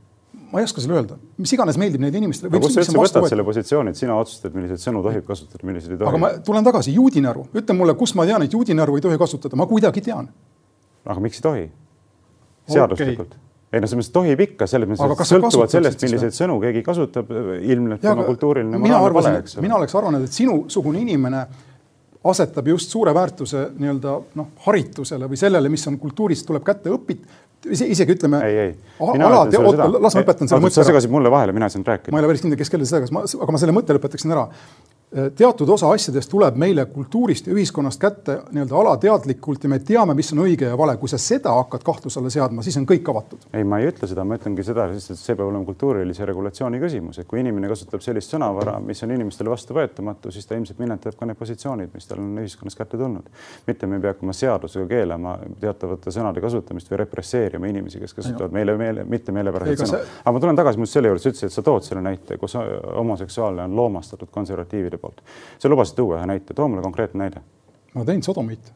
ma 0.53 0.63
ei 0.63 0.69
oska 0.69 0.85
sulle 0.85 1.01
öelda, 1.01 1.19
mis 1.43 1.53
iganes 1.57 1.79
meeldib 1.81 2.05
neile 2.05 2.23
inimestele. 2.23 2.53
aga 2.53 2.63
kust 2.65 2.79
sa 2.79 2.85
üldse 2.85 2.99
võtad 2.99 3.31
selle 3.33 3.47
positsiooni, 3.47 3.93
et 3.93 4.01
sina 4.01 4.19
otsustad, 4.21 4.55
milliseid 4.57 4.83
sõnu 4.83 5.03
tohib 5.05 5.27
kasutada, 5.29 5.67
milliseid 5.69 5.97
ei 5.97 6.03
tohi? 6.03 6.11
aga 6.13 6.23
ma 6.23 6.33
tulen 6.47 6.69
tagasi, 6.69 6.95
juudinäru, 6.97 7.49
ütle 7.57 7.77
mulle, 7.77 7.97
kust 7.99 8.17
ma 8.19 8.29
tean, 8.29 8.47
et 8.47 8.55
juudinäru 8.55 8.97
ei 8.97 9.05
tohi 9.09 9.19
kasutada, 9.21 9.59
ma 9.59 9.67
kuidagi 9.69 10.05
tean. 10.09 10.31
aga 11.05 11.19
miks 11.21 11.43
ei 11.43 11.49
tohi? 11.51 11.67
seaduslikult 12.71 13.35
okay.? 13.35 13.46
Ei 13.73 13.83
no 13.83 13.89
selles 13.89 13.99
mõttes 13.99 14.15
tohib 14.15 14.43
ikka, 14.47 14.69
selles 14.71 14.91
mõttes 14.91 15.31
sõltuvalt 15.31 15.73
sellest, 15.75 16.03
milliseid 16.07 16.37
sõnu 16.37 16.59
keegi 16.63 16.83
kasutab, 16.87 17.31
ilmneb 17.61 18.03
tema 18.03 18.27
kultuuriline 18.29 18.79
mina 18.83 19.01
arvasin, 19.03 19.41
mina 19.65 19.79
oleks 19.81 19.97
arvanud, 19.99 20.27
et 20.27 20.37
sinusugune 20.37 21.03
inimene 21.03 21.47
asetab 22.31 22.69
just 22.73 22.95
suure 22.95 23.15
väärtuse 23.15 23.69
nii-öelda 23.79 24.15
noh, 24.39 24.53
haritusele 24.67 25.29
või 25.31 25.39
sellele, 25.41 25.71
mis 25.73 25.87
on 25.91 25.99
kultuurist 26.03 26.47
tuleb 26.49 26.65
kätte 26.67 26.91
õpit-, 26.95 27.27
isegi 27.71 28.17
ütleme. 28.17 28.41
ei, 28.47 28.59
ei. 28.65 28.75
alati, 29.01 29.61
las 30.01 30.17
ma 30.17 30.25
õpetan 30.25 30.51
selle 30.51 30.63
mõtte. 30.65 30.79
sa 30.79 30.87
segasid 30.87 31.13
mulle 31.13 31.33
vahele, 31.33 31.55
mina 31.57 31.69
ei 31.69 31.75
saanud 31.75 31.91
rääkida. 31.91 32.15
ma 32.15 32.21
ei 32.21 32.25
ole 32.25 32.33
päris 32.33 32.45
kindel, 32.45 32.61
kes 32.61 32.73
kellele 32.73 32.91
segas, 32.91 33.15
ma, 33.15 33.25
aga 33.27 33.55
ma 33.55 33.63
selle 33.63 33.75
mõtte 33.77 33.97
lõpetaksin 33.97 34.35
ära. 34.35 34.47
Teatud 35.37 35.69
osa 35.71 35.91
asjadest 35.95 36.31
tuleb 36.31 36.57
meile 36.59 36.85
kultuurist 36.91 37.47
ja 37.47 37.55
ühiskonnast 37.55 38.01
kätte 38.03 38.41
nii-öelda 38.51 38.75
alateadlikult 38.81 39.63
ja 39.63 39.71
me 39.71 39.79
teame, 39.79 40.17
mis 40.19 40.33
on 40.35 40.43
õige 40.43 40.67
ja 40.67 40.79
vale. 40.79 40.97
kui 40.99 41.09
sa 41.09 41.19
seda 41.21 41.53
hakkad 41.55 41.85
kahtluse 41.87 42.19
alla 42.19 42.31
seadma, 42.33 42.65
siis 42.67 42.77
on 42.81 42.87
kõik 42.91 43.07
avatud. 43.13 43.47
ei, 43.55 43.65
ma 43.65 43.79
ei 43.79 43.87
ütle 43.93 44.09
seda, 44.11 44.25
ma 44.27 44.35
ütlengi 44.35 44.65
seda, 44.67 44.89
et 44.91 45.07
see 45.07 45.37
peab 45.37 45.47
olema 45.47 45.65
kultuurilise 45.69 46.27
regulatsiooni 46.27 46.81
küsimus, 46.83 47.21
et 47.23 47.29
kui 47.31 47.39
inimene 47.41 47.71
kasutab 47.71 48.03
sellist 48.03 48.35
sõnavara, 48.35 48.81
mis 48.83 49.03
on 49.07 49.15
inimestele 49.15 49.53
vastuvõetamatu, 49.53 50.33
siis 50.35 50.49
ta 50.49 50.59
ilmselt 50.59 50.83
minetab 50.83 51.15
ka 51.21 51.31
need 51.31 51.39
positsioonid, 51.39 51.95
mis 51.95 52.11
tal 52.11 52.25
on 52.25 52.43
ühiskonnas 52.43 52.77
kätte 52.77 52.99
tulnud. 52.99 53.31
mitte 53.67 53.87
me 53.87 54.01
ei 54.01 54.05
pea 54.05 54.17
hakkama 54.17 54.35
seadusega 54.35 54.91
keelama 54.91 55.37
teatavate 55.61 56.11
sõnade 56.11 56.43
kasutamist 56.43 56.91
või 56.91 57.01
represseerima 57.05 57.71
inimesi, 57.71 58.03
kes 58.03 58.15
kasutavad 58.19 58.53
meile 58.59 58.77
meele, 58.77 59.07
mitte 59.07 59.33
meelepäraseid 59.33 59.87
sõnu. 59.87 60.03
aga 60.25 60.35
ma 60.35 60.45
tulen 60.45 60.59
tagasi 60.59 60.91
selle 60.91 61.15
juurde, 61.15 61.23
sa 61.23 61.31
ütlesid, 61.31 61.53
et 61.53 61.59
sa 61.61 61.63
tood 61.63 61.87
selle 61.87 62.03
näite, 62.03 62.41
kus 62.43 62.59
homoseksuaalne 62.59 63.71
on 63.71 63.77
loomastatud 63.77 64.35
konservatiivide 64.35 64.96
poolt. 64.99 65.23
sa 65.59 65.69
lubasid 65.69 65.97
tuua 65.97 66.21
ühe 66.21 66.27
näite, 66.33 66.55
too 66.55 66.69
mulle 66.69 66.83
konkreetne 66.83 67.25
näide. 67.25 67.43
ma 67.95 68.05
tõin 68.05 68.23
sodomiit. 68.23 68.73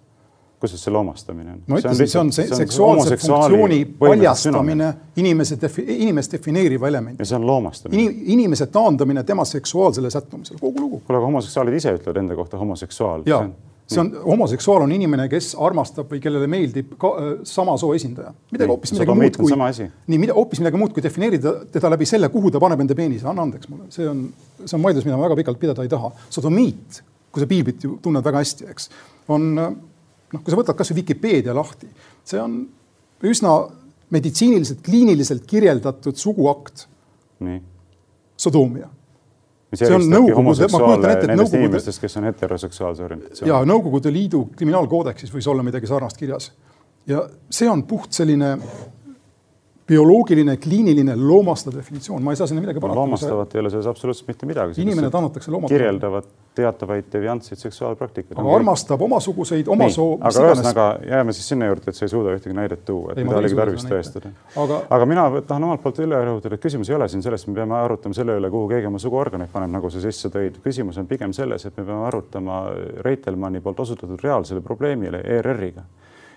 kus 0.60 0.76
see 0.76 0.92
loomastamine 0.92 1.52
on? 1.52 1.62
ma 1.66 1.80
ütlesin, 1.80 2.08
see 2.08 2.20
on 2.20 2.32
see 2.32 2.60
seksuaalse 2.62 3.16
funktsiooni 3.16 3.84
paljastamine, 3.98 4.92
inimese 5.16 5.56
defi-, 5.62 5.86
inimest 5.88 6.32
defineeriva 6.32 6.88
elemendi. 6.88 7.22
ja 7.22 7.32
see 7.32 7.40
on 7.40 7.46
loomastamine 7.46 8.02
Inim,. 8.02 8.22
inimese 8.36 8.66
taandamine 8.66 9.24
tema 9.24 9.44
seksuaalsele 9.44 10.10
sättumusele, 10.10 10.58
kogu 10.60 10.80
lugu. 10.80 11.02
kuule, 11.06 11.18
aga 11.18 11.26
homoseksuaalid 11.26 11.80
ise 11.80 11.96
ütlevad 11.98 12.22
enda 12.24 12.36
kohta 12.36 12.58
homoseksuaal. 12.58 13.22
jaa 13.26 13.48
see 13.90 14.00
on, 14.02 14.10
homoseksuaal 14.24 14.84
on 14.84 14.92
inimene, 14.94 15.26
kes 15.30 15.52
armastab 15.58 16.10
või 16.12 16.20
kellele 16.22 16.46
meeldib 16.50 16.94
ka, 17.00 17.10
äh, 17.18 17.30
sama 17.48 17.74
soo 17.80 17.92
esindaja. 17.96 18.32
midagi 18.52 18.70
hoopis 18.70 18.94
midagi 18.94 19.16
muud 19.18 19.38
kui, 19.40 19.88
nii, 20.12 20.20
mida 20.22 20.36
hoopis 20.36 20.62
midagi 20.62 20.80
muud 20.80 20.94
kui 20.96 21.04
defineerida 21.04 21.54
teda 21.74 21.90
läbi 21.94 22.08
selle, 22.08 22.30
kuhu 22.32 22.52
ta 22.54 22.62
paneb 22.62 22.84
enda 22.84 22.96
peenise, 22.98 23.26
anna 23.30 23.46
andeks 23.48 23.70
mulle, 23.70 23.88
see 23.94 24.06
on, 24.08 24.26
see 24.62 24.76
on 24.78 24.84
vaidlus, 24.86 25.06
mida 25.08 25.18
ma 25.18 25.26
väga 25.26 25.38
pikalt 25.42 25.62
pidada 25.62 25.86
ei 25.86 25.90
taha. 25.92 26.12
sodomiit, 26.30 27.02
kui 27.30 27.42
sa 27.42 27.50
piiblit 27.50 27.86
ju 27.86 27.98
tunned 28.02 28.26
väga 28.26 28.44
hästi, 28.44 28.70
eks, 28.70 28.90
on 29.30 29.50
noh, 29.56 30.38
kui 30.38 30.52
sa 30.52 30.60
võtad 30.60 30.78
kasvõi 30.78 31.00
Vikipeedia 31.02 31.56
lahti, 31.56 31.90
see 32.26 32.40
on 32.42 32.62
üsna 33.26 33.56
meditsiiniliselt, 34.14 34.80
kliiniliselt 34.86 35.44
kirjeldatud 35.50 36.18
suguakt. 36.18 36.86
sodoomia 38.40 38.88
see 39.74 39.94
on 39.94 40.06
Nõukogude, 40.10 40.66
ma 40.72 40.78
kujutan 40.82 41.10
ette, 41.10 41.26
et 41.26 41.38
Nõukogude. 41.38 41.62
inimestest, 41.64 42.00
kes 42.00 42.16
on 42.16 42.24
heteroseksuaalse 42.24 43.04
orientatsiooni. 43.04 43.50
ja 43.52 43.60
Nõukogude 43.64 44.12
Liidu 44.12 44.44
kriminaalkoodeksis 44.56 45.32
võis 45.34 45.48
olla 45.50 45.62
midagi 45.62 45.86
sarnast 45.86 46.16
kirjas. 46.16 46.52
ja 47.06 47.28
see 47.50 47.70
on 47.70 47.82
puht 47.82 48.12
selline 48.12 48.58
bioloogiline, 49.90 50.56
kliiniline 50.62 51.16
loomastav 51.18 51.74
definitsioon, 51.74 52.22
ma 52.22 52.32
ei 52.32 52.38
saa 52.38 52.46
sinna 52.46 52.62
midagi 52.62 52.80
parata. 52.82 52.98
loomastavat 53.00 53.54
ei 53.54 53.60
ole 53.60 53.70
selles 53.72 53.88
absoluutselt 53.90 54.28
mitte 54.28 54.46
midagi. 54.46 54.82
inimene 54.82 55.10
tannatakse 55.10 55.50
loomastavalt. 55.50 55.78
kirjeldavad 55.78 56.28
teatavaid 56.54 57.08
deviantseid 57.12 57.58
seksuaalpraktikaid. 57.58 58.38
aga 58.38 58.54
armastab 58.54 59.02
omasuguseid, 59.02 59.68
oma 59.68 59.88
nii, 59.88 59.96
soo. 59.96 60.16
aga 60.20 60.44
ühesõnaga 60.46 60.86
jääme 61.10 61.34
siis 61.36 61.50
sinna 61.52 61.70
juurde, 61.70 61.90
et 61.90 61.98
sa 61.98 62.06
ei 62.06 62.12
suuda 62.14 62.34
ühtegi 62.36 62.56
näidet 62.56 62.84
tuua, 62.86 63.14
et 63.14 63.22
mida 63.24 63.38
oligi 63.42 63.58
tarvis 63.58 63.86
tõestada. 63.90 64.34
Aga... 64.64 64.82
aga 64.98 65.08
mina 65.10 65.26
tahan 65.40 65.68
omalt 65.68 65.82
poolt 65.82 66.02
üle 66.06 66.22
rõhutada, 66.28 66.58
et 66.58 66.66
küsimus 66.66 66.90
ei 66.90 66.98
ole 66.98 67.08
siin 67.10 67.24
selles, 67.26 67.46
me 67.48 67.56
peame 67.58 67.78
arutama 67.80 68.18
selle 68.18 68.38
üle, 68.38 68.50
kuhu 68.52 68.70
keegi 68.70 68.90
oma 68.90 69.02
suguorganeid 69.02 69.50
paneb, 69.52 69.74
nagu 69.74 69.90
sa 69.90 70.02
sisse 70.02 70.30
tõid. 70.30 70.60
küsimus 70.64 70.98
on 71.02 71.10
pigem 71.10 71.34
selles, 71.36 71.66
et 71.66 71.76
me 71.76 71.86
peame 71.86 72.06
arutama 72.06 72.62
Reitelmanni 73.06 73.62
poolt 73.64 73.82
osutatud 73.86 74.22
reaalsele 74.22 74.62
probleemile 74.62 75.22
ERR-iga 75.38 75.86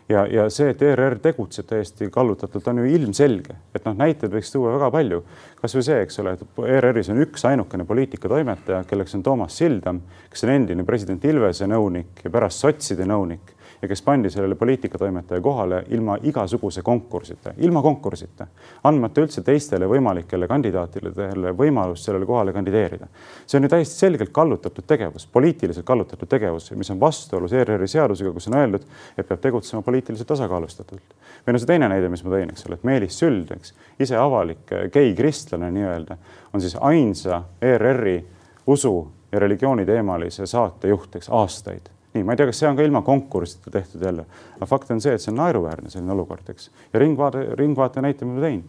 ja, 0.10 0.26
ja 0.28 0.48
see, 0.54 0.72
et 0.74 0.82
ERR 0.82 1.18
tegutseb 1.24 1.68
täiesti 1.70 2.10
kallutatult, 2.14 2.68
on 2.68 2.84
ju 2.84 2.90
ilmselge, 2.96 3.56
et 3.76 3.86
noh, 3.88 3.96
näiteid 3.98 4.34
võiks 4.34 4.52
tuua 4.54 4.76
väga 4.76 4.92
palju. 4.94 5.24
kasvõi 5.62 5.86
see, 5.88 6.00
eks 6.04 6.20
ole, 6.24 6.36
et 6.36 6.62
ERR-is 6.76 7.10
on 7.14 7.22
üks 7.24 7.46
ainukene 7.48 7.86
poliitikatoimetaja, 7.88 8.84
kelleks 8.90 9.16
on 9.16 9.24
Toomas 9.24 9.58
Sildam, 9.58 10.02
kes 10.30 10.44
on 10.48 10.54
endine 10.58 10.86
president 10.88 11.26
Ilvese 11.26 11.68
nõunik 11.70 12.24
ja 12.24 12.34
pärast 12.34 12.66
sotside 12.66 13.08
nõunik 13.10 13.53
ja 13.84 13.88
kes 13.88 14.02
pandi 14.02 14.30
sellele 14.30 14.56
poliitikatoimetaja 14.56 15.42
kohale 15.42 15.84
ilma 15.90 16.18
igasuguse 16.24 16.82
konkursita, 16.82 17.52
ilma 17.58 17.82
konkursita, 17.82 18.48
andmata 18.84 19.22
üldse 19.22 19.42
teistele 19.44 19.90
võimalikele 19.92 20.48
kandidaatidele 20.48 21.52
võimalust 21.60 22.08
sellele 22.08 22.26
kohale 22.26 22.54
kandideerida. 22.56 23.08
see 23.46 23.58
on 23.60 23.68
ju 23.68 23.70
täiesti 23.74 23.96
selgelt 24.06 24.32
kallutatud 24.32 24.88
tegevus, 24.88 25.28
poliitiliselt 25.28 25.86
kallutatud 25.86 26.30
tegevus, 26.30 26.72
mis 26.72 26.92
on 26.96 27.00
vastuolus 27.00 27.54
ERR-i 27.54 27.88
seadusega, 27.88 28.32
kus 28.32 28.48
on 28.48 28.56
öeldud, 28.62 28.86
et 29.18 29.28
peab 29.28 29.42
tegutsema 29.42 29.82
poliitiliselt 29.82 30.28
tasakaalustatult. 30.28 31.16
või 31.48 31.54
no 31.54 31.60
see 31.60 31.68
teine 31.68 31.90
näide, 31.92 32.10
mis 32.10 32.24
ma 32.24 32.32
tõin, 32.32 32.54
eks 32.56 32.66
ole, 32.68 32.80
et 32.80 32.84
Meelis 32.88 33.20
Süld, 33.20 33.52
eks, 33.52 33.74
ise 34.00 34.16
avalik 34.16 34.72
gei 34.94 35.12
kristlane 35.16 35.72
nii-öelda, 35.72 36.18
on 36.54 36.62
siis 36.62 36.78
ainsa 36.80 37.44
ERR-i 37.62 38.24
usu 38.68 39.12
ja 39.32 39.44
religiooni 39.44 39.86
teemalise 39.86 40.48
saatejuht, 40.48 41.16
eks 41.20 41.30
aastaid 41.30 41.92
nii, 42.14 42.24
ma 42.24 42.34
ei 42.34 42.38
tea, 42.38 42.50
kas 42.50 42.60
see 42.62 42.70
on 42.70 42.78
ka 42.78 42.86
ilma 42.86 43.02
konkursita 43.02 43.72
tehtud 43.74 44.02
jälle, 44.06 44.26
aga 44.56 44.66
fakt 44.70 44.92
on 44.94 45.02
see, 45.02 45.14
et 45.16 45.22
see 45.22 45.32
on 45.34 45.40
naeruväärne 45.42 45.90
selline 45.90 46.14
olukord, 46.14 46.50
eks. 46.54 46.70
ja 46.94 47.00
Ringvaate, 47.02 47.48
Ringvaate 47.58 48.04
näite 48.06 48.28
ma 48.30 48.42
tõin. 48.44 48.62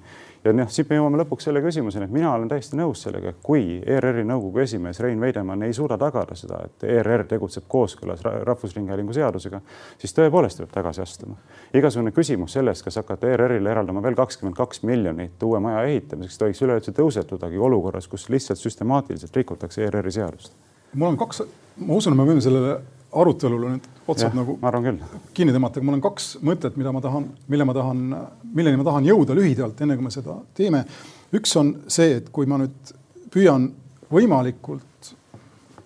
ja 0.45 0.53
noh, 0.53 0.69
siit 0.73 0.89
me 0.89 0.97
jõuame 0.97 1.19
lõpuks 1.21 1.47
selle 1.49 1.61
küsimuseni, 1.65 2.05
et 2.09 2.13
mina 2.13 2.31
olen 2.33 2.49
täiesti 2.49 2.77
nõus 2.77 3.03
sellega, 3.05 3.33
kui 3.45 3.79
ERR-i 3.81 4.25
nõukogu 4.29 4.61
esimees 4.65 5.01
Rein 5.01 5.21
Veidemann 5.21 5.65
ei 5.65 5.73
suuda 5.77 5.97
tagada 6.01 6.37
seda, 6.37 6.63
et 6.69 6.85
ERR 6.89 7.25
tegutseb 7.29 7.65
kooskõlas 7.69 8.25
Rahvusringhäälingu 8.25 9.17
seadusega, 9.17 9.61
siis 10.01 10.17
tõepoolest 10.17 10.61
peab 10.61 10.73
tagasi 10.73 11.05
astuma. 11.05 11.37
igasugune 11.73 12.13
küsimus 12.17 12.57
sellest, 12.57 12.85
kas 12.85 13.01
hakata 13.01 13.29
ERR-ile 13.29 13.73
eraldama 13.73 14.03
veel 14.03 14.17
kakskümmend 14.21 14.57
kaks 14.57 14.83
miljonit 14.83 15.43
uue 15.43 15.61
maja 15.61 15.85
ehitamiseks, 15.89 16.39
tohiks 16.39 16.65
üleüldse 16.65 16.93
tõusetudagi 16.93 17.61
olukorras, 17.61 18.09
kus 18.09 18.29
lihtsalt 18.29 18.61
süstemaatiliselt 18.61 19.37
rikutakse 19.37 19.85
ERR-i 19.85 20.13
seadust. 20.13 20.53
mul 20.95 21.09
on 21.09 21.17
kaks, 21.17 21.43
ma 21.77 21.95
usun, 21.95 22.13
et 22.13 22.21
me 22.21 22.29
võime 22.29 22.45
sellele 22.45 22.77
arutelule 23.21 23.75
nüüd 23.75 23.89
otsad 24.11 24.31
ja, 24.31 24.37
nagu 24.37 24.57
kinni 25.37 25.55
tõmmata, 25.55 25.81
aga 25.81 25.89
mul 25.89 25.99
on 25.99 26.05
kaks 26.05 26.29
mõtet, 26.45 26.77
mida 26.81 26.93
ma 26.95 27.03
tahan, 27.05 27.29
mille 27.53 27.67
ma 27.69 27.77
tahan, 27.77 28.03
milleni 28.55 28.81
ma 28.81 28.87
tahan 28.87 29.09
jõuda 29.09 29.37
lühidalt, 29.39 29.81
enne 29.85 29.97
kui 29.99 30.09
me 30.09 30.13
seda 30.15 30.37
teeme. 30.57 30.85
üks 31.35 31.57
on 31.61 31.75
see, 31.89 32.19
et 32.21 32.29
kui 32.35 32.49
ma 32.51 32.61
nüüd 32.61 32.95
püüan 33.35 33.71
võimalikult 34.13 35.15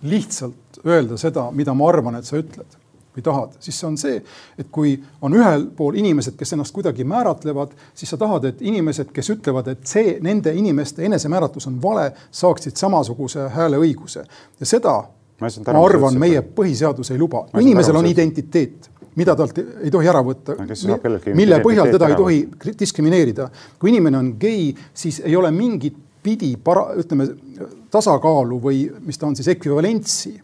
lihtsalt 0.02 0.82
öelda 0.86 1.18
seda, 1.18 1.48
mida 1.54 1.74
ma 1.74 1.88
arvan, 1.90 2.18
et 2.18 2.28
sa 2.28 2.38
ütled 2.38 2.78
või 3.18 3.24
tahad, 3.24 3.54
siis 3.60 3.78
see 3.80 3.86
on 3.88 3.96
see, 3.98 4.18
et 4.58 4.68
kui 4.70 4.94
on 5.24 5.34
ühel 5.34 5.66
pool 5.74 5.96
inimesed, 5.98 6.36
kes 6.38 6.54
ennast 6.54 6.74
kuidagi 6.76 7.06
määratlevad, 7.08 7.72
siis 7.98 8.12
sa 8.12 8.18
tahad, 8.20 8.46
et 8.46 8.62
inimesed, 8.62 9.10
kes 9.14 9.32
ütlevad, 9.34 9.72
et 9.72 9.86
see 9.90 10.18
nende 10.22 10.54
inimeste 10.54 11.04
enesemääratlus 11.08 11.66
on 11.70 11.80
vale, 11.82 12.12
saaksid 12.30 12.78
samasuguse 12.78 13.48
hääleõiguse 13.56 14.22
ja 14.60 14.68
seda 14.68 15.00
ma, 15.40 15.50
ma 15.72 15.84
arvan, 15.84 16.18
meie 16.20 16.42
põhiseadus 16.42 17.12
ei 17.14 17.18
luba. 17.18 17.44
inimesel 17.60 17.96
on 17.96 18.06
identiteet, 18.06 18.90
mida 19.18 19.36
talt 19.38 19.58
ei 19.58 19.90
tohi 19.90 20.10
ära 20.10 20.22
võtta, 20.24 20.56
mille 21.34 21.60
põhjal 21.64 21.94
teda 21.94 22.10
ei 22.10 22.18
tohi 22.18 22.74
diskrimineerida. 22.78 23.48
kui 23.78 23.94
inimene 23.94 24.18
on 24.18 24.34
gei, 24.40 24.74
siis 24.94 25.22
ei 25.24 25.36
ole 25.36 25.50
mingit 25.54 25.96
pidi 26.22 26.56
para-, 26.64 26.90
ütleme 26.98 27.28
tasakaalu 27.90 28.60
või 28.62 28.84
mis 29.06 29.18
ta 29.18 29.28
on 29.28 29.36
siis 29.38 29.48
ekvivalentsi 29.54 30.34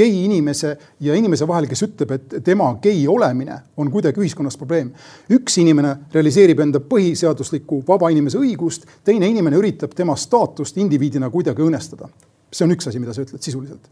gei 0.00 0.24
inimese 0.24 0.70
ja 1.04 1.14
inimese 1.18 1.46
vahel, 1.48 1.66
kes 1.68 1.82
ütleb, 1.84 2.14
et 2.16 2.36
tema 2.44 2.70
gei 2.82 3.02
olemine 3.10 3.58
on 3.76 3.90
kuidagi 3.92 4.22
ühiskonnas 4.22 4.56
probleem. 4.56 4.92
üks 5.30 5.58
inimene 5.60 5.96
realiseerib 6.14 6.62
enda 6.64 6.80
põhiseaduslikku 6.80 7.82
vaba 7.88 8.08
inimese 8.10 8.40
õigust, 8.40 8.86
teine 9.04 9.28
inimene 9.28 9.58
üritab 9.60 9.94
tema 9.96 10.16
staatust 10.16 10.78
indiviidina 10.78 11.30
kuidagi 11.30 11.62
õõnestada. 11.62 12.08
see 12.52 12.64
on 12.64 12.74
üks 12.74 12.88
asi, 12.88 12.98
mida 12.98 13.12
sa 13.14 13.22
ütled 13.22 13.42
sisuliselt 13.42 13.90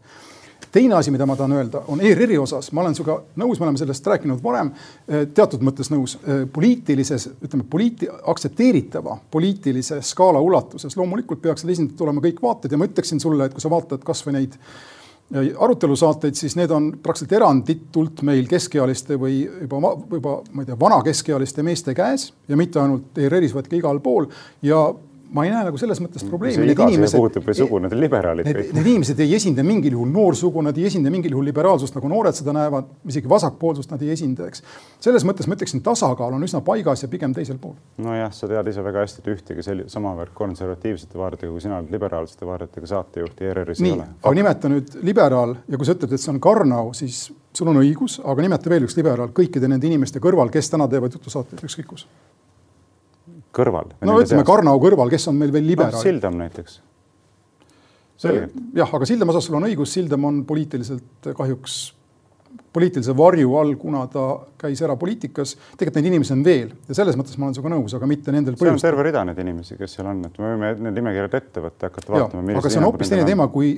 teine 0.71 0.95
asi, 0.95 1.11
mida 1.11 1.25
ma 1.25 1.35
tahan 1.35 1.55
öelda, 1.57 1.81
on 1.87 2.01
ERR-i 2.01 2.37
osas, 2.37 2.71
ma 2.75 2.83
olen 2.83 2.95
sinuga 2.97 3.17
nõus, 3.39 3.59
me 3.59 3.67
oleme 3.67 3.81
sellest 3.81 4.07
rääkinud 4.11 4.43
varem, 4.43 4.71
eh, 5.07 5.25
teatud 5.35 5.63
mõttes 5.65 5.89
nõus, 5.93 6.17
eh, 6.23 6.45
poliitilises, 6.53 7.29
ütleme 7.45 7.65
poliiti-, 7.69 8.09
aktsepteeritava 8.33 9.17
poliitilise 9.31 10.01
skaala 10.05 10.39
ulatuses. 10.39 10.97
Loomulikult 10.97 11.41
peaksid 11.41 11.69
esindatud 11.69 12.07
olema 12.07 12.21
kõik 12.21 12.41
vaated 12.41 12.71
ja 12.71 12.77
ma 12.77 12.87
ütleksin 12.89 13.21
sulle, 13.21 13.45
et 13.45 13.53
kui 13.53 13.61
sa 13.61 13.69
vaatad 13.69 14.05
kasvõi 14.05 14.35
neid 14.37 14.57
eh, 15.33 15.51
arutelusaateid, 15.57 16.37
siis 16.37 16.55
need 16.55 16.71
on 16.71 16.91
praktiliselt 17.03 17.37
eranditult 17.41 18.21
meil 18.21 18.47
keskealiste 18.49 19.17
või 19.17 19.43
juba, 19.45 19.95
juba 20.11 20.39
ma 20.53 20.63
ei 20.63 20.69
tea, 20.69 20.79
vanakeskealiste 20.79 21.63
meeste 21.63 21.93
käes 21.97 22.31
ja 22.47 22.57
mitte 22.57 22.81
ainult 22.81 23.17
ERR-is, 23.17 23.53
vaid 23.53 23.69
ka 23.69 23.77
igal 23.77 24.01
pool. 24.05 24.29
Ja 24.61 24.87
ma 25.33 25.45
ei 25.45 25.51
näe 25.53 25.65
nagu 25.67 25.77
selles 25.77 25.99
mõttes 26.01 26.23
probleemi. 26.25 26.65
Need 26.65 26.79
inimesed, 26.81 27.17
puudutab 27.19 27.45
või 27.45 27.55
sugu, 27.57 27.79
need 27.83 27.93
on 27.93 28.01
liberaalid 28.01 28.47
need, 28.47 28.57
kõik. 28.57 28.71
Need 28.77 28.89
inimesed 28.93 29.21
ei 29.23 29.35
esinda 29.37 29.65
mingil 29.65 29.95
juhul 29.97 30.09
noorsugu, 30.13 30.63
nad 30.65 30.77
ei 30.79 30.87
esinda 30.89 31.11
mingil 31.13 31.35
juhul 31.35 31.45
liberaalsust, 31.49 31.95
nagu 31.97 32.09
noored 32.11 32.37
seda 32.37 32.53
näevad, 32.55 32.89
isegi 33.11 33.29
vasakpoolsust 33.29 33.93
nad 33.93 34.01
ei 34.05 34.13
esinda, 34.15 34.47
eks. 34.49 34.63
selles 35.05 35.25
mõttes 35.27 35.49
ma 35.49 35.57
ütleksin, 35.57 35.83
tasakaal 35.85 36.37
on 36.37 36.45
üsna 36.47 36.63
paigas 36.65 37.05
ja 37.05 37.11
pigem 37.11 37.35
teisel 37.37 37.59
pool. 37.61 37.75
nojah, 38.01 38.31
sa 38.35 38.49
tead 38.49 38.71
ise 38.71 38.85
väga 38.85 39.05
hästi, 39.05 39.23
et 39.23 39.31
ühtegi 39.35 39.65
sellist 39.65 39.93
samaväärt 39.93 40.33
konservatiivsete 40.37 41.21
vaadetega, 41.21 41.51
kui 41.53 41.65
sina 41.65 41.77
oled 41.77 41.93
liberaalsete 41.93 42.49
vaadetega 42.49 42.89
saatejuhti 42.95 43.51
ERR-is 43.51 43.83
ei 43.85 43.93
ole. 43.97 44.09
aga 44.23 44.35
nimeta 44.41 44.73
nüüd 44.73 44.97
liberaal 45.05 45.59
ja 45.67 45.77
kui 45.77 45.89
sa 45.89 45.97
ütled, 45.97 46.15
et 46.15 46.25
see 46.25 46.33
on 46.33 46.41
Karnau, 46.41 46.93
siis 46.97 47.27
sul 47.53 47.69
on 47.69 47.81
õigus, 47.83 48.17
aga 48.25 48.45
nimeta 48.45 48.71
veel 48.71 48.89
üks 48.89 48.97
liberaal 48.97 49.29
kõikide 49.35 49.69
nende 49.69 49.89
inimeste 49.89 50.21
kõrval, 50.23 50.49
kes 50.53 50.73
täna 50.73 50.89
teevad 50.89 51.13
jutusaateid 51.17 51.65
ükskõik 51.65 51.93
kus 51.93 52.07
kõrval. 53.55 53.93
no 54.05 54.19
ütleme. 54.21 54.45
Karnau 54.47 54.79
kõrval, 54.81 55.11
kes 55.11 55.27
on 55.31 55.39
meil 55.39 55.53
veel 55.53 55.67
liberaal 55.71 55.97
no,? 55.97 56.03
Sildam 56.03 56.37
näiteks. 56.39 56.81
jah, 58.25 58.89
aga 58.89 59.07
Sildam 59.07 59.31
osas 59.33 59.47
sul 59.49 59.59
on 59.59 59.69
õigus, 59.69 59.93
Sildam 59.95 60.27
on 60.29 60.43
poliitiliselt 60.49 61.31
kahjuks 61.37 61.79
poliitilise 62.73 63.15
varju 63.17 63.55
all, 63.59 63.75
kuna 63.79 64.05
ta 64.11 64.25
käis 64.59 64.81
erapoliitikas. 64.83 65.55
tegelikult 65.77 65.99
neid 65.99 66.09
inimesi 66.11 66.33
on 66.35 66.43
veel 66.45 66.73
ja 66.89 66.97
selles 66.97 67.17
mõttes 67.19 67.37
ma 67.39 67.47
olen 67.47 67.57
sinuga 67.57 67.71
nõus, 67.73 67.95
aga 67.95 68.09
mitte 68.09 68.33
nendel 68.35 68.57
põhjustel. 68.59 68.79
see 68.79 68.89
on 68.89 68.91
terve 68.91 69.05
rida 69.07 69.23
neid 69.27 69.39
inimesi, 69.43 69.77
kes 69.79 69.95
seal 69.97 70.09
on, 70.11 70.21
et 70.27 70.37
me 70.39 70.51
võime 70.53 70.71
need 70.83 70.99
nimekirjad 70.99 71.37
ette 71.39 71.63
võtta, 71.63 71.89
hakata 71.89 72.15
vaatama. 72.15 72.57
aga 72.59 72.71
see 72.71 72.81
on 72.81 72.87
hoopis 72.89 73.13
teine 73.13 73.27
teema, 73.27 73.47
kui 73.53 73.71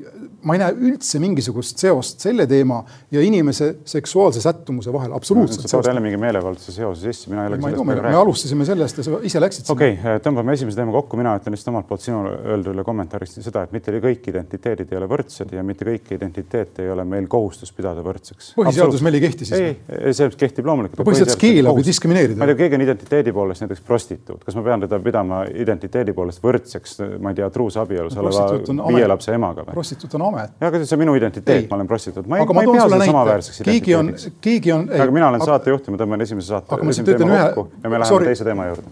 ma 0.48 0.58
ei 0.58 0.64
näe 0.64 0.76
üldse 0.90 1.22
mingisugust 1.22 1.82
seost 1.82 2.26
selle 2.26 2.48
teema 2.50 2.82
ja 3.14 3.22
inimese 3.24 3.70
seksuaalse 3.86 4.42
sättumuse 4.44 4.94
vahel, 4.94 5.14
absoluutselt 5.18 5.66
no,. 5.66 5.70
sa 5.70 5.78
tood 5.78 5.92
jälle 5.92 6.04
mingi 6.04 6.20
meelevaldse 6.22 6.74
seose 6.74 7.06
sisse, 7.06 7.30
mina 7.32 7.46
ei 7.46 7.54
ole 7.54 7.62
sellest 7.62 7.86
me, 7.86 7.98
me 8.10 8.16
alustasime 8.18 8.66
sellest 8.68 9.02
ja 9.02 9.08
sa 9.08 9.22
ise 9.28 9.44
läksid. 9.44 9.70
okei 9.72 9.96
okay,, 10.00 10.24
tõmbame 10.26 10.58
esimese 10.58 10.82
teema 10.82 10.96
kokku, 10.98 11.20
mina 11.22 11.36
ütlen 11.40 11.56
lihtsalt 11.56 11.74
omalt 11.76 11.90
poolt 11.90 12.06
sinu 12.06 12.24
öeldule 12.32 12.86
kommentaarist 12.88 13.42
seda, 13.46 13.68
et 13.68 13.76
mitte 13.76 13.94
kõik 14.02 14.32
identiteedid 14.34 14.92
ei 14.92 15.00
ole 15.00 15.10
võrdsed 15.12 15.54
ja 15.56 15.64
mitte 15.66 15.86
kõiki 15.88 16.18
identiteete 16.18 16.86
ei 16.88 16.94
ole 16.94 17.06
meil 17.08 17.30
kohustus 17.32 17.72
pidada 17.76 18.04
võrdseks. 18.06 18.54
põhiseadus 18.58 18.91
meil 19.06 19.16
ei 19.18 19.22
kehti 19.24 19.48
siis? 19.48 19.60
ei, 19.60 20.14
see 20.18 20.30
kehtib 20.38 20.68
loomulikult. 20.68 21.04
põhiseadus 21.08 21.38
keelab 21.40 21.80
ju 21.80 21.86
diskrimineerida. 21.88 22.38
ma 22.40 22.48
ei 22.48 22.52
tea, 22.52 22.60
keegi 22.64 22.78
on 22.78 22.84
identiteedi 22.86 23.34
poolest 23.36 23.64
näiteks 23.64 23.82
prostituut, 23.88 24.44
kas 24.46 24.58
ma 24.58 24.64
pean 24.66 24.84
teda 24.86 25.00
pidama 25.04 25.38
identiteedi 25.64 26.16
poolest 26.18 26.44
võrdseks, 26.44 26.98
ma 27.24 27.32
ei 27.32 27.40
tea, 27.40 27.50
truusabielus 27.54 28.18
oleva 28.22 28.48
viie 28.90 29.08
lapse 29.12 29.36
emaga 29.38 29.66
või? 29.68 29.74
prostituut 29.78 30.18
on 30.20 30.28
amet. 30.30 30.56
jah, 30.58 30.68
aga 30.70 30.84
see 30.84 30.98
on 30.98 31.04
minu 31.06 31.16
identiteet, 31.20 31.70
ma 31.72 31.80
olen 31.80 31.92
prostituut, 31.92 32.26
ma 32.28 32.42
ei, 32.42 32.48
ma 32.48 32.66
ei 32.66 32.74
pea 32.76 32.88
seda 32.88 33.10
samaväärseks 33.12 33.58
identiteediks. 33.64 34.24
keegi 34.42 34.76
on, 34.76 34.90
aga 34.92 35.12
mina 35.16 35.32
olen 35.32 35.42
saatejuht 35.46 35.88
ja 35.88 35.96
ma 35.96 35.98
tõmban 36.04 36.28
esimese 36.28 36.48
saate, 36.56 36.82
esimese 36.90 37.22
teema 37.24 37.46
kokku 37.56 37.70
ja 37.84 37.94
me 37.94 38.04
läheme 38.04 38.26
teise 38.32 38.44
teema 38.48 38.64
juurde 38.72 38.90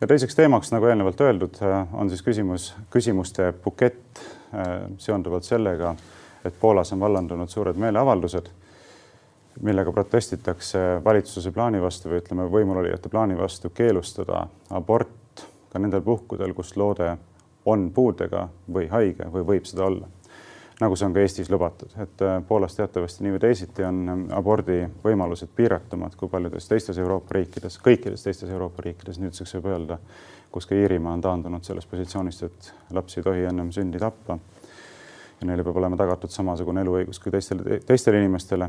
ja 0.00 0.06
teiseks 0.06 0.34
teemaks, 0.34 0.72
nagu 0.72 0.86
eelnevalt 0.86 1.20
öeldud, 1.20 1.58
äh, 1.62 1.94
on 1.94 2.10
siis 2.10 2.22
küsimus, 2.22 2.74
küsimuste 2.90 3.52
bukett 3.64 4.20
äh, 4.54 4.86
seonduvalt 4.98 5.44
sellega, 5.44 5.94
et 6.44 6.54
Poolas 6.60 6.92
on 6.92 7.00
vallandunud 7.00 7.50
suured 7.50 7.78
meeleavaldused, 7.80 8.50
millega 9.64 9.92
protestitakse 9.92 10.82
valitsuse 11.04 11.52
plaani 11.52 11.80
vastu 11.82 12.10
või 12.12 12.20
ütleme, 12.20 12.48
võimulolijate 12.52 13.08
plaani 13.08 13.38
vastu 13.38 13.70
keelustada 13.74 14.46
abort 14.70 15.46
ka 15.72 15.80
nendel 15.80 16.04
puhkudel, 16.04 16.52
kus 16.54 16.76
loode 16.76 17.14
on 17.66 17.88
puudega 17.94 18.48
või 18.72 18.90
haige 18.92 19.30
või 19.32 19.46
võib 19.48 19.64
seda 19.66 19.88
olla 19.88 20.12
nagu 20.80 20.96
see 20.96 21.06
on 21.06 21.14
ka 21.14 21.22
Eestis 21.24 21.50
lubatud, 21.50 21.92
et 22.02 22.22
äh, 22.22 22.36
Poolas 22.48 22.76
teatavasti 22.76 23.24
nii 23.24 23.34
või 23.36 23.40
teisiti 23.46 23.84
on 23.86 24.00
ähm, 24.12 24.24
abordi 24.36 24.82
võimalused 25.04 25.48
piiratumad 25.56 26.16
kui 26.20 26.28
paljudes 26.28 26.68
teistes 26.68 26.98
Euroopa 27.00 27.38
riikides, 27.38 27.78
kõikides 27.84 28.24
teistes 28.26 28.50
Euroopa 28.52 28.84
riikides, 28.84 29.20
nüüdseks 29.22 29.56
võib 29.56 29.70
öelda, 29.72 29.96
kus 30.52 30.68
ka 30.68 30.76
Iirimaa 30.76 31.14
on 31.16 31.22
taandunud 31.24 31.64
sellest 31.64 31.88
positsioonist, 31.90 32.44
et 32.44 32.72
lapsi 32.96 33.20
ei 33.20 33.24
tohi 33.24 33.46
ennem 33.48 33.70
sündi 33.72 34.00
tappa. 34.02 34.38
ja 35.40 35.46
neile 35.46 35.64
peab 35.64 35.76
olema 35.76 35.96
tagatud 35.96 36.32
samasugune 36.32 36.80
eluõigus 36.80 37.18
kui 37.20 37.32
teistele, 37.32 37.80
teistele 37.86 38.20
inimestele. 38.20 38.68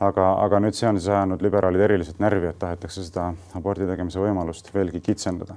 aga, 0.00 0.28
aga 0.44 0.60
nüüd 0.60 0.74
see 0.74 0.88
on 0.88 1.00
siis 1.00 1.08
ajanud 1.08 1.42
liberaalid 1.42 1.80
eriliselt 1.80 2.18
närvi, 2.22 2.46
et 2.46 2.58
tahetakse 2.58 3.04
seda 3.04 3.32
abordi 3.54 3.86
tegemise 3.86 4.22
võimalust 4.22 4.70
veelgi 4.74 5.00
kitsendada. 5.00 5.56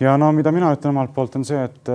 ja 0.00 0.16
no 0.16 0.30
mida 0.32 0.52
mina 0.52 0.70
ütlen 0.74 0.94
omalt 0.94 1.14
poolt, 1.14 1.36
on 1.36 1.44
see, 1.44 1.64
et 1.64 1.90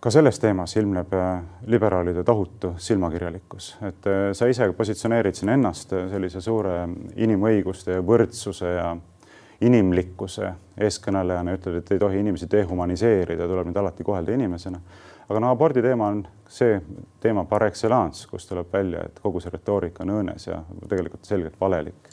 ka 0.00 0.10
selles 0.10 0.38
teemas 0.42 0.76
ilmneb 0.76 1.12
äh, 1.14 1.42
liberaalide 1.66 2.24
tohutu 2.24 2.72
silmakirjalikkus, 2.76 3.76
et 3.86 4.06
äh, 4.10 4.22
sa 4.34 4.48
ise 4.50 4.66
positsioneerid 4.72 5.34
siin 5.38 5.52
ennast 5.54 5.92
äh, 5.94 6.08
sellise 6.10 6.40
suure 6.42 6.80
inimõiguste 7.14 7.94
ja 7.94 8.06
võrdsuse 8.06 8.72
ja 8.76 8.88
inimlikkuse 9.66 10.50
eeskõnelejana, 10.84 11.54
ütled, 11.56 11.78
et 11.80 11.92
ei 11.94 12.00
tohi 12.02 12.18
inimesi 12.20 12.48
dehumaniseerida, 12.52 13.46
tuleb 13.48 13.70
neid 13.70 13.78
alati 13.80 14.04
kohelda 14.04 14.34
inimesena. 14.34 14.80
aga 15.28 15.40
no 15.40 15.50
abordi 15.50 15.82
teema 15.82 16.08
on 16.08 16.26
see 16.48 16.80
teema 17.20 17.44
par 17.44 17.64
excellence, 17.66 18.26
kus 18.30 18.46
tuleb 18.46 18.72
välja, 18.72 19.06
et 19.06 19.22
kogu 19.22 19.40
see 19.40 19.54
retoorika 19.54 20.02
on 20.02 20.12
õõnes 20.18 20.50
ja 20.50 20.60
tegelikult 20.88 21.24
selgelt 21.24 21.60
valelik. 21.60 22.10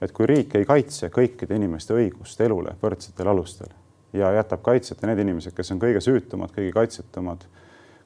et 0.00 0.12
kui 0.12 0.26
riik 0.26 0.54
ei 0.54 0.64
kaitse 0.64 1.08
kõikide 1.08 1.56
inimeste 1.56 1.94
õigust 1.94 2.40
elule 2.40 2.76
võrdsetel 2.82 3.28
alustel 3.32 3.72
ja 4.16 4.32
jätab 4.38 4.62
kaitseta 4.66 5.08
need 5.08 5.20
inimesed, 5.24 5.54
kes 5.56 5.72
on 5.74 5.80
kõige 5.82 6.00
süütumad, 6.04 6.52
kõige 6.54 6.72
kaitsetumad, 6.74 7.46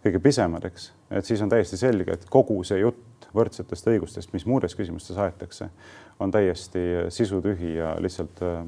kõige 0.05 0.21
pisemad, 0.23 0.65
eks, 0.69 0.91
et 1.11 1.29
siis 1.29 1.43
on 1.45 1.53
täiesti 1.53 1.79
selge, 1.81 2.17
et 2.17 2.29
kogu 2.31 2.61
see 2.67 2.81
jutt 2.83 3.29
võrdsetest 3.37 3.91
õigustest, 3.93 4.33
mis 4.35 4.47
muudes 4.49 4.75
küsimustes 4.79 5.19
aetakse, 5.21 5.71
on 6.21 6.33
täiesti 6.35 6.83
sisutühi 7.15 7.77
ja 7.77 7.95
lihtsalt 8.03 8.43
äh, 8.45 8.63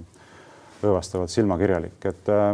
õõvastavalt 0.83 1.33
silmakirjalik, 1.33 1.99
et 2.11 2.33
äh, 2.33 2.53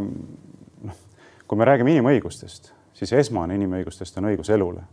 noh, 0.88 1.02
kui 1.46 1.58
me 1.58 1.68
räägime 1.68 1.96
inimõigustest, 1.96 2.72
siis 2.98 3.12
esmane 3.18 3.58
inimõigustest 3.58 4.18
on 4.20 4.32
õigus 4.32 4.52
elule 4.54 4.86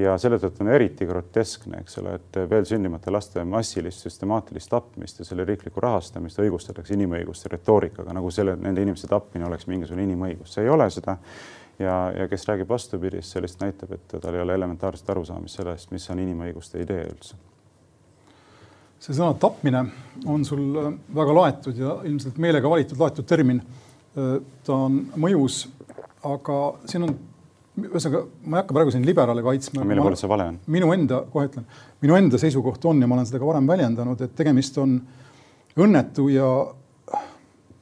ja 0.00 0.14
selle 0.18 0.38
tõttu 0.42 0.64
on 0.64 0.70
eriti 0.74 1.06
groteskne, 1.06 1.80
eks 1.84 1.98
ole, 2.02 2.16
et 2.18 2.38
veel 2.50 2.66
sündimata 2.66 3.12
laste 3.14 3.44
massilist 3.46 4.02
süstemaatilist 4.06 4.70
tapmist 4.72 5.20
ja 5.20 5.26
selle 5.26 5.46
riiklikku 5.46 5.82
rahastamist 5.82 6.40
õigustatakse 6.42 6.96
inimõiguste 6.96 7.52
retoorikaga, 7.52 8.14
nagu 8.16 8.30
selle, 8.34 8.56
nende 8.60 8.82
inimeste 8.82 9.10
tapmine 9.10 9.46
oleks 9.46 9.68
mingisugune 9.70 10.06
inimõigus, 10.08 10.56
see 10.56 10.66
ei 10.66 10.72
ole 10.72 10.88
seda. 10.90 11.18
ja, 11.78 11.94
ja 12.14 12.28
kes 12.30 12.46
räägib 12.48 12.68
vastupidist, 12.70 13.32
see 13.32 13.42
lihtsalt 13.42 13.66
näitab, 13.66 13.92
et 13.94 14.14
tal 14.20 14.34
ei 14.34 14.42
ole 14.42 14.54
elementaarset 14.54 15.10
arusaamist 15.10 15.60
sellest, 15.60 15.90
mis 15.90 16.10
on 16.10 16.22
inimõiguste 16.22 16.82
idee 16.82 17.06
üldse. 17.10 17.38
see 18.98 19.14
sõna 19.14 19.34
tapmine 19.38 19.84
on 20.26 20.44
sul 20.44 20.78
äh, 20.80 20.90
väga 21.14 21.34
laetud 21.34 21.78
ja 21.78 22.00
ilmselt 22.02 22.38
meelega 22.38 22.70
valitud 22.70 22.98
laetud 22.98 23.26
termin. 23.26 23.62
Äh, 24.18 24.40
ta 24.64 24.74
on 24.88 25.04
mõjus, 25.14 25.68
aga 26.24 26.58
siin 26.88 27.06
on 27.06 27.16
ühesõnaga, 27.74 28.22
ma 28.44 28.58
ei 28.58 28.62
hakka 28.62 28.76
praegu 28.76 28.94
siin 28.94 29.04
liberaale 29.06 29.42
kaitsma. 29.42 29.84
mille 29.88 30.04
poolest 30.04 30.22
see 30.22 30.30
vale 30.30 30.46
on? 30.52 30.60
minu 30.70 30.92
enda, 30.94 31.24
kohe 31.32 31.48
ütlen, 31.48 31.66
minu 32.04 32.16
enda 32.18 32.38
seisukoht 32.38 32.84
on 32.90 33.02
ja 33.02 33.08
ma 33.10 33.18
olen 33.18 33.26
seda 33.28 33.40
ka 33.42 33.48
varem 33.48 33.66
väljendanud, 33.66 34.22
et 34.22 34.36
tegemist 34.38 34.78
on 34.78 34.96
õnnetu 35.82 36.28
ja 36.30 36.48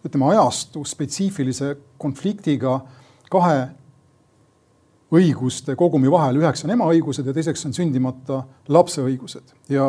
ütleme, 0.02 0.30
ajastu 0.32 0.84
spetsiifilise 0.88 1.74
konfliktiga 2.00 2.80
kahe 3.30 3.60
õiguste 5.12 5.76
kogumi 5.76 6.10
vahel, 6.10 6.40
üheks 6.40 6.64
on 6.64 6.72
ema 6.72 6.88
õigused 6.88 7.28
ja 7.28 7.36
teiseks 7.36 7.66
on 7.68 7.76
sündimata 7.76 8.42
lapse 8.72 9.04
õigused 9.04 9.52
ja 9.72 9.86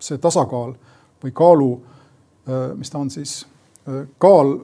see 0.00 0.20
tasakaal 0.20 0.72
või 1.22 1.32
kaalu, 1.36 1.70
mis 2.76 2.92
ta 2.92 3.00
on 3.00 3.12
siis, 3.12 3.42
kaal 4.20 4.56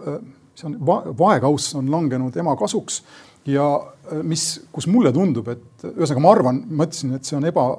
see 0.61 0.68
on 0.68 0.77
va, 0.87 1.01
vaekauss 1.18 1.75
on 1.81 1.90
langenud 1.92 2.37
ema 2.40 2.55
kasuks 2.61 3.01
ja 3.49 3.66
äh, 4.12 4.23
mis, 4.23 4.66
kus 4.73 4.88
mulle 4.90 5.12
tundub, 5.14 5.49
et 5.53 5.87
ühesõnaga 5.92 6.25
ma 6.25 6.35
arvan, 6.35 6.61
ma 6.68 6.87
ütlesin, 6.88 7.14
et 7.16 7.29
see 7.29 7.38
on 7.38 7.46
eba, 7.49 7.70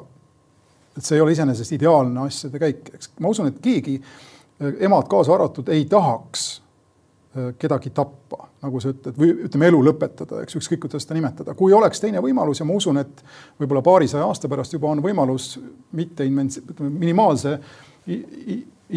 et 0.97 1.05
see 1.05 1.17
ei 1.17 1.23
ole 1.23 1.35
iseenesest 1.35 1.77
ideaalne 1.77 2.25
asjade 2.25 2.61
käik, 2.61 2.93
eks 2.97 3.13
ma 3.21 3.31
usun, 3.31 3.51
et 3.51 3.61
keegi, 3.63 3.99
äh, 4.01 4.81
emad 4.87 5.09
kaasa 5.11 5.35
arvatud, 5.35 5.69
ei 5.73 5.85
tahaks 5.91 6.47
äh, 6.57 7.51
kedagi 7.61 7.93
tappa, 7.95 8.47
nagu 8.65 8.81
sa 8.81 8.93
ütled, 8.93 9.17
või 9.17 9.31
ütleme, 9.47 9.69
elu 9.71 9.83
lõpetada, 9.91 10.41
eks 10.45 10.57
ükskõik, 10.59 10.83
kuidas 10.87 11.05
seda 11.05 11.17
nimetada. 11.17 11.55
kui 11.57 11.73
oleks 11.73 12.01
teine 12.01 12.21
võimalus 12.23 12.61
ja 12.61 12.67
ma 12.67 12.77
usun, 12.77 13.01
et 13.01 13.23
võib-olla 13.61 13.85
paarisaja 13.85 14.27
aasta 14.27 14.49
pärast 14.51 14.73
juba 14.77 14.91
on 14.91 15.03
võimalus 15.05 15.55
mitte 15.97 16.25
invents-, 16.27 16.61
ütleme 16.65 16.93
minimaalse 16.93 17.59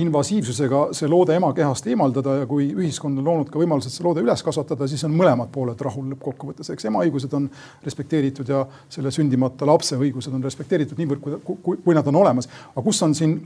invasiivsusega 0.00 0.80
see 0.96 1.09
loode 1.11 1.37
emakehast 1.38 1.87
eemaldada 1.90 2.38
ja 2.40 2.46
kui 2.50 2.66
ühiskond 2.72 3.20
on 3.20 3.28
loonud 3.28 3.50
ka 3.52 3.61
võimalused 3.61 3.94
see 3.94 4.04
loode 4.07 4.22
üles 4.24 4.42
kasvatada, 4.42 4.88
siis 4.90 5.04
on 5.07 5.14
mõlemad 5.14 5.52
pooled 5.54 5.80
rahul 5.87 6.09
lõppkokkuvõttes, 6.12 6.72
eks 6.74 6.88
ema 6.90 7.04
õigused 7.07 7.35
on 7.38 7.46
respekteeritud 7.85 8.50
ja 8.50 8.64
selle 8.92 9.12
sündimata 9.14 9.68
lapse 9.68 9.98
õigused 10.00 10.35
on 10.35 10.44
respekteeritud 10.44 10.98
niivõrd, 10.98 11.22
kui, 11.22 11.57
kui, 11.62 11.80
kui 11.87 11.96
nad 11.96 12.07
on 12.11 12.20
olemas. 12.24 12.50
aga 12.72 12.85
kus 12.85 13.02
on 13.07 13.14
siin, 13.14 13.38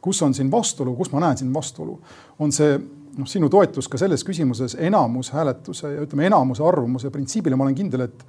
kus 0.00 0.22
on 0.22 0.34
siin 0.34 0.50
vastuolu, 0.50 0.96
kus 0.98 1.12
ma 1.12 1.22
näen 1.26 1.38
siin 1.40 1.54
vastuolu, 1.54 1.98
on 2.38 2.54
see 2.54 2.78
noh, 3.18 3.26
sinu 3.28 3.50
toetus 3.52 3.88
ka 3.90 3.98
selles 4.00 4.24
küsimuses 4.26 4.76
enamushääletuse 4.88 5.94
ja 5.94 6.06
ütleme, 6.06 6.26
enamuse 6.30 6.64
arvamuse 6.64 7.10
printsiibile, 7.14 7.56
ma 7.56 7.66
olen 7.66 7.78
kindel, 7.78 8.06
et 8.08 8.24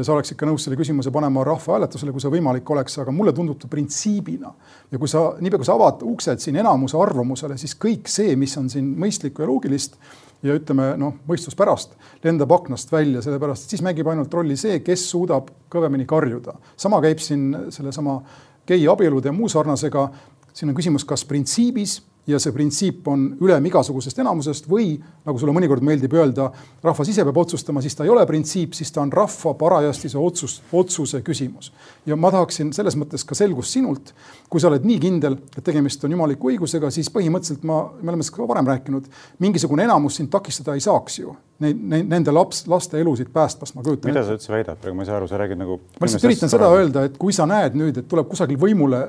sa 0.00 0.14
oleks 0.14 0.32
ikka 0.32 0.46
nõus 0.48 0.64
selle 0.64 0.76
küsimuse 0.80 1.10
panema 1.12 1.42
rahvahääletusele, 1.44 2.14
kui 2.14 2.22
see 2.22 2.32
võimalik 2.32 2.70
oleks, 2.72 2.96
aga 3.02 3.12
mulle 3.12 3.34
tundub 3.36 3.58
ta 3.60 3.68
printsiibina. 3.68 4.52
ja 4.90 4.98
kui 4.98 5.08
sa, 5.08 5.34
niipea 5.40 5.60
kui 5.60 5.68
sa 5.68 5.76
avad 5.76 6.04
uksed 6.08 6.40
siin 6.40 6.56
enamuse 6.56 6.96
arvamusele, 6.96 7.58
siis 7.60 7.76
kõik 7.76 8.08
see, 8.08 8.36
mis 8.36 8.56
on 8.56 8.70
siin 8.72 8.88
mõistlikku 8.98 9.44
ja 9.44 9.48
loogilist 9.50 9.98
ja 10.42 10.56
ütleme 10.56 10.94
noh, 10.98 11.18
mõistuspärast, 11.28 11.92
lendab 12.24 12.52
aknast 12.56 12.92
välja, 12.92 13.22
sellepärast 13.22 13.70
siis 13.70 13.82
mängib 13.84 14.08
ainult 14.08 14.32
rolli 14.34 14.56
see, 14.56 14.80
kes 14.84 15.04
suudab 15.10 15.52
kõvemini 15.72 16.08
karjuda. 16.08 16.56
sama 16.76 17.00
käib 17.04 17.20
siin 17.20 17.50
sellesama 17.70 18.22
gei 18.66 18.88
abielude 18.88 19.28
ja 19.28 19.32
muu 19.32 19.48
sarnasega. 19.48 20.08
siin 20.52 20.70
on 20.70 20.76
küsimus, 20.76 21.04
kas 21.04 21.24
printsiibis 21.24 22.00
ja 22.26 22.38
see 22.38 22.52
printsiip 22.54 23.08
on 23.10 23.24
ülem 23.42 23.64
igasugusest 23.66 24.20
enamusest 24.22 24.68
või 24.70 24.94
nagu 25.26 25.40
sulle 25.40 25.54
mõnikord 25.56 25.82
meeldib 25.82 26.12
öelda, 26.14 26.48
rahvas 26.84 27.10
ise 27.10 27.24
peab 27.26 27.40
otsustama, 27.42 27.82
siis 27.82 27.96
ta 27.98 28.06
ei 28.06 28.12
ole 28.14 28.22
printsiip, 28.26 28.76
siis 28.78 28.92
ta 28.94 29.02
on 29.02 29.10
rahva 29.12 29.54
parajasti 29.58 30.12
see 30.12 30.20
otsus, 30.22 30.60
otsuse 30.72 31.22
küsimus. 31.26 31.72
ja 32.06 32.16
ma 32.16 32.30
tahaksin 32.30 32.72
selles 32.72 32.96
mõttes 32.98 33.26
ka 33.26 33.34
selgust 33.38 33.74
sinult, 33.74 34.14
kui 34.48 34.62
sa 34.62 34.70
oled 34.70 34.86
nii 34.86 34.98
kindel, 35.02 35.38
et 35.56 35.64
tegemist 35.64 36.04
on 36.04 36.14
jumaliku 36.14 36.52
õigusega, 36.52 36.90
siis 36.94 37.10
põhimõtteliselt 37.10 37.66
ma, 37.66 37.84
me 38.00 38.12
oleme 38.12 38.22
sellest 38.22 38.36
ka 38.38 38.48
varem 38.48 38.70
rääkinud, 38.70 39.08
mingisugune 39.42 39.86
enamus 39.88 40.20
sind 40.20 40.30
takistada 40.30 40.78
ei 40.78 40.84
saaks 40.84 41.18
ju 41.18 41.34
neid, 41.62 41.82
neid, 41.94 42.06
nende 42.10 42.34
laps, 42.34 42.64
laste 42.70 43.00
elusid 43.00 43.32
päästmast, 43.34 43.74
ma 43.74 43.82
kujutan 43.82 44.10
ette. 44.10 44.14
mida 44.14 44.26
sa 44.26 44.36
üldse 44.36 44.52
väidad, 44.52 44.78
praegu 44.82 44.98
ma 44.98 45.04
ei 45.04 45.10
saa 45.10 45.18
aru, 45.18 45.28
sa 45.30 45.40
räägid 45.42 45.58
nagu. 45.58 45.78
ma 45.98 46.06
lihtsalt 46.06 46.28
üritan 46.30 46.52
seda 46.52 46.70
öelda, 46.74 47.04
et 47.08 47.18
kui 47.20 47.34
sa 47.34 47.46
näed 47.50 47.78
nüüd, 47.78 47.98
et 48.02 48.08
tuleb 48.10 48.30
kusagil 48.30 48.58
võimule 48.60 49.02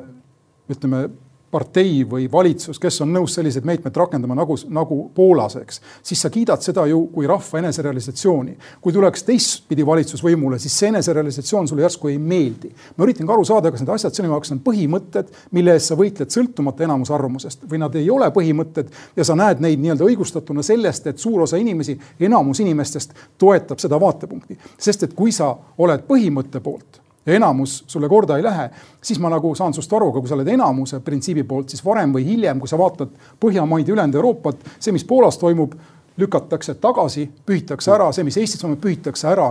ütleme 0.72 1.06
partei 1.54 2.02
või 2.10 2.26
valitsus, 2.32 2.80
kes 2.82 3.02
on 3.06 3.12
nõus 3.14 3.36
selliseid 3.38 3.66
meetmeid 3.68 3.98
rakendama 3.98 4.36
nagu, 4.38 4.56
nagu 4.74 4.98
Poolas, 5.14 5.56
eks, 5.62 5.82
siis 6.06 6.24
sa 6.26 6.32
kiidad 6.34 6.64
seda 6.66 6.86
ju 6.90 7.04
kui 7.14 7.28
rahva 7.30 7.62
eneserealisatsiooni. 7.62 8.58
kui 8.82 8.94
tuleks 8.94 9.24
teistpidi 9.28 9.86
valitsus 9.86 10.24
võimule, 10.26 10.58
siis 10.60 10.74
see 10.80 10.90
eneserealisatsioon 10.90 11.68
sulle 11.70 11.86
järsku 11.86 12.10
ei 12.10 12.18
meeldi. 12.18 12.72
ma 12.98 13.06
üritan 13.06 13.28
ka 13.28 13.34
aru 13.34 13.46
saada, 13.46 13.72
kas 13.72 13.84
need 13.84 13.94
asjad 13.94 14.18
sinu 14.18 14.32
jaoks 14.34 14.52
on 14.56 14.64
põhimõtted, 14.66 15.30
mille 15.52 15.78
eest 15.78 15.92
sa 15.92 16.00
võitled 16.00 16.34
sõltumata 16.34 16.88
enamuse 16.88 17.14
arvamusest 17.14 17.70
või 17.70 17.84
nad 17.84 17.96
ei 17.96 18.10
ole 18.10 18.32
põhimõtted 18.34 18.90
ja 19.16 19.28
sa 19.28 19.38
näed 19.38 19.62
neid 19.62 19.84
nii-öelda 19.84 20.10
õigustatuna 20.10 20.66
sellest, 20.66 21.08
et 21.08 21.22
suur 21.22 21.46
osa 21.46 21.62
inimesi, 21.62 21.98
enamus 22.20 22.64
inimestest 22.66 23.14
toetab 23.38 23.80
seda 23.80 24.00
vaatepunkti. 24.02 24.58
sest 24.78 25.04
et 25.04 25.14
kui 25.14 25.32
sa 25.32 25.54
oled 25.78 26.10
põhimõtte 26.10 26.64
poolt 26.64 27.03
ja 27.26 27.34
enamus 27.34 27.84
sulle 27.88 28.10
korda 28.10 28.38
ei 28.38 28.44
lähe, 28.44 28.70
siis 29.02 29.20
ma 29.20 29.32
nagu 29.32 29.56
saan 29.56 29.74
sinust 29.74 29.94
aru, 29.94 30.12
aga 30.12 30.22
kui 30.22 30.32
sa 30.32 30.38
oled 30.38 30.54
enamuse 30.54 31.00
printsiibi 31.00 31.44
poolt, 31.48 31.72
siis 31.72 31.84
varem 31.86 32.14
või 32.16 32.26
hiljem, 32.28 32.60
kui 32.60 32.72
sa 32.72 32.80
vaatad 32.80 33.14
Põhjamaid 33.40 33.88
ja 33.88 33.96
ülejäänud 33.96 34.16
Euroopat, 34.20 34.64
see, 34.80 34.92
mis 34.96 35.06
Poolas 35.08 35.38
toimub, 35.40 35.76
lükatakse 36.18 36.76
tagasi, 36.78 37.24
pühitakse 37.46 37.90
ära, 37.94 38.12
see, 38.14 38.26
mis 38.28 38.38
Eestis 38.38 38.62
toimub, 38.62 38.78
pühitakse 38.84 39.28
ära. 39.32 39.48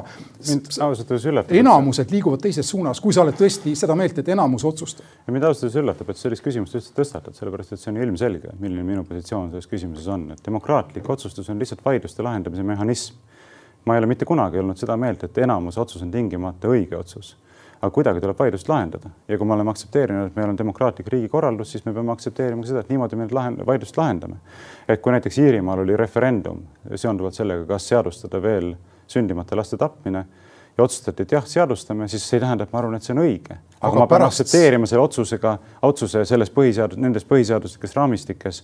mind 0.46 0.68
ausalt 0.84 1.10
öeldes 1.10 1.26
üllatab. 1.26 1.56
enamused 1.58 2.14
liiguvad 2.14 2.44
teises 2.44 2.68
suunas, 2.70 3.00
kui 3.00 3.12
sa 3.12 3.24
oled 3.24 3.34
tõesti 3.38 3.74
seda 3.78 3.96
meelt, 3.98 4.18
et 4.18 4.28
enamus 4.28 4.64
otsustab. 4.68 5.06
ja 5.26 5.32
mind 5.32 5.48
ausalt 5.48 5.64
öeldes 5.66 5.80
üllatab, 5.82 6.10
et 6.10 6.20
sellist 6.20 6.44
küsimust 6.44 6.78
üldse 6.78 6.94
tõstatad, 6.94 7.34
sellepärast 7.34 7.72
et 7.72 7.82
see 7.82 7.90
on 7.90 7.98
ilmselge, 8.04 8.54
milline 8.60 8.86
minu 8.86 9.04
positsioon 9.08 9.50
selles 9.50 9.66
küsimuses 9.66 10.06
on, 10.12 10.30
et 10.36 10.44
demokraatlik 10.46 11.10
otsustus 11.10 11.50
on 11.50 11.58
lihtsalt 11.58 11.84
vaidluste 11.84 12.22
lahendamise 12.22 12.62
mehhanism. 12.62 13.16
ma 13.84 13.94
ei 13.94 13.98
ole 13.98 14.06
mitte 14.06 14.24
kunagi 14.24 14.58
olnud 14.58 14.78
seda 14.78 14.96
meelt, 14.96 15.24
et 15.24 15.38
enamuse 15.38 15.80
otsus 15.80 16.02
on 16.02 16.10
tingimata 16.10 16.68
õige 16.68 16.94
otsus 16.94 17.34
aga 17.82 17.90
kuidagi 17.90 18.22
tuleb 18.22 18.38
vaidlust 18.38 18.68
lahendada 18.70 19.10
ja 19.28 19.38
kui 19.38 19.46
me 19.48 19.56
oleme 19.56 19.72
aktsepteerinud, 19.72 20.30
et 20.30 20.36
meil 20.38 20.52
on 20.52 20.58
demokraatlik 20.58 21.08
riigikorraldus, 21.10 21.72
siis 21.74 21.84
me 21.86 21.94
peame 21.96 22.14
aktsepteerima 22.14 22.62
ka 22.62 22.70
seda, 22.70 22.84
et 22.84 22.92
niimoodi 22.92 23.18
me 23.18 23.26
lahend-, 23.26 23.64
vaidlust 23.66 23.98
lahendame. 23.98 24.38
et 24.88 25.02
kui 25.02 25.14
näiteks 25.14 25.38
Iirimaal 25.42 25.82
oli 25.82 25.96
referendum 25.98 26.62
seonduvalt 26.94 27.34
sellega, 27.34 27.66
kas 27.74 27.88
seadustada 27.90 28.42
veel 28.42 28.74
sündimata 29.10 29.58
laste 29.58 29.76
tapmine 29.76 30.24
ja 30.78 30.84
otsustati, 30.84 31.26
et 31.26 31.32
jah, 31.34 31.44
seadustame, 31.46 32.06
siis 32.08 32.24
see 32.24 32.38
ei 32.38 32.44
tähenda, 32.46 32.64
et 32.64 32.72
ma 32.72 32.80
arvan, 32.80 32.94
et 32.96 33.04
see 33.04 33.12
on 33.12 33.20
õige. 33.24 33.58
aga, 33.58 33.88
aga 33.88 33.98
ma 33.98 34.06
pean 34.06 34.12
pärast... 34.14 34.40
aktsepteerima 34.40 34.88
selle 34.88 35.02
otsusega, 35.02 35.56
otsuse 35.88 36.22
selles 36.28 36.52
põhiseadus, 36.54 37.00
nendes 37.02 37.26
põhiseaduslikes 37.28 37.96
raamistikes 37.98 38.62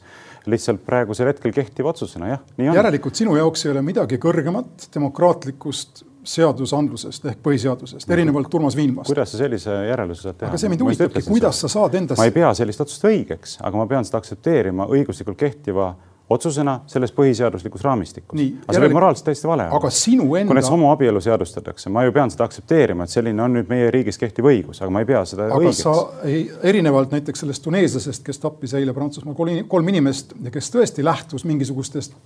lihtsalt 0.48 0.84
praegusel 0.86 1.28
hetkel 1.28 1.52
kehtiva 1.52 1.92
otsusena, 1.92 2.30
jah, 2.30 2.46
järelikult 2.70 3.18
sinu 3.18 3.36
jaoks 3.36 3.66
ei 3.66 3.74
ole 3.74 3.82
midagi 3.84 4.20
kõrgemat 4.22 4.88
demokraatlikust 4.94 6.06
seadusandlusest 6.28 7.30
ehk 7.30 7.40
põhiseadusest, 7.44 8.10
erinevalt 8.12 8.54
Urmas 8.54 8.76
Viilmast. 8.76 9.08
kuidas 9.08 9.32
sa 9.32 9.40
sellise 9.40 9.78
järelduse 9.88 10.28
saad 10.28 10.40
teha? 10.40 10.50
aga 10.50 10.60
see 10.60 10.72
mind 10.72 10.84
huvitabki, 10.84 11.24
kuidas 11.28 11.62
sa 11.64 11.70
saad 11.72 11.96
endas. 12.00 12.20
ma 12.20 12.28
ei 12.28 12.34
pea 12.34 12.52
sellist 12.58 12.84
otsust 12.84 13.08
õigeks, 13.08 13.56
aga 13.64 13.80
ma 13.80 13.88
pean 13.90 14.06
seda 14.08 14.20
aktsepteerima 14.20 14.88
õiguslikult 14.92 15.40
kehtiva 15.40 15.94
otsusena 16.30 16.80
selles 16.86 17.12
põhiseaduslikus 17.16 17.84
raamistikus. 17.84 18.40
aga 18.40 18.76
see 18.76 18.82
võib 18.84 18.96
moraalselt 18.98 19.28
täiesti 19.30 19.48
vale 19.48 19.64
olla. 19.64 19.76
aga 19.78 19.90
sinu 19.94 20.26
enda. 20.36 20.50
kui 20.50 20.58
näiteks 20.58 20.72
homoabielu 20.74 21.22
seadustatakse, 21.24 21.92
ma 21.92 22.04
ju 22.04 22.12
pean 22.12 22.32
seda 22.32 22.44
aktsepteerima, 22.48 23.06
et 23.08 23.14
selline 23.14 23.42
on 23.42 23.56
nüüd 23.56 23.70
meie 23.72 23.90
riigis 23.94 24.20
kehtiv 24.20 24.48
õigus, 24.50 24.82
aga 24.82 24.92
ma 24.92 25.04
ei 25.04 25.08
pea 25.08 25.24
seda 25.28 25.46
aga 25.48 25.60
õigeks. 25.62 25.80
sa 25.86 25.94
ei, 26.28 26.42
erinevalt 26.72 27.14
näiteks 27.16 27.44
sellest 27.44 27.64
tuneeslasest, 27.64 28.24
kes 28.26 28.42
tappis 28.44 28.76
eile 28.76 28.94
Prantsusmaal 28.96 29.64
kolm 29.68 29.94
inimest 29.94 30.36
ja 30.44 30.52
kes 30.52 30.68
tõesti 30.74 31.04
lähtus 31.04 31.48
mingisugustest 31.48 32.16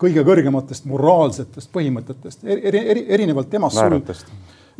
kõige 0.00 0.24
kõrgematest 0.26 0.86
moraalsetest 0.90 1.72
põhimõtetest 1.74 2.44
eri, 2.44 2.82
eri, 2.82 3.04
erinevalt 3.16 3.48
temast 3.52 3.78
sul. 3.80 4.26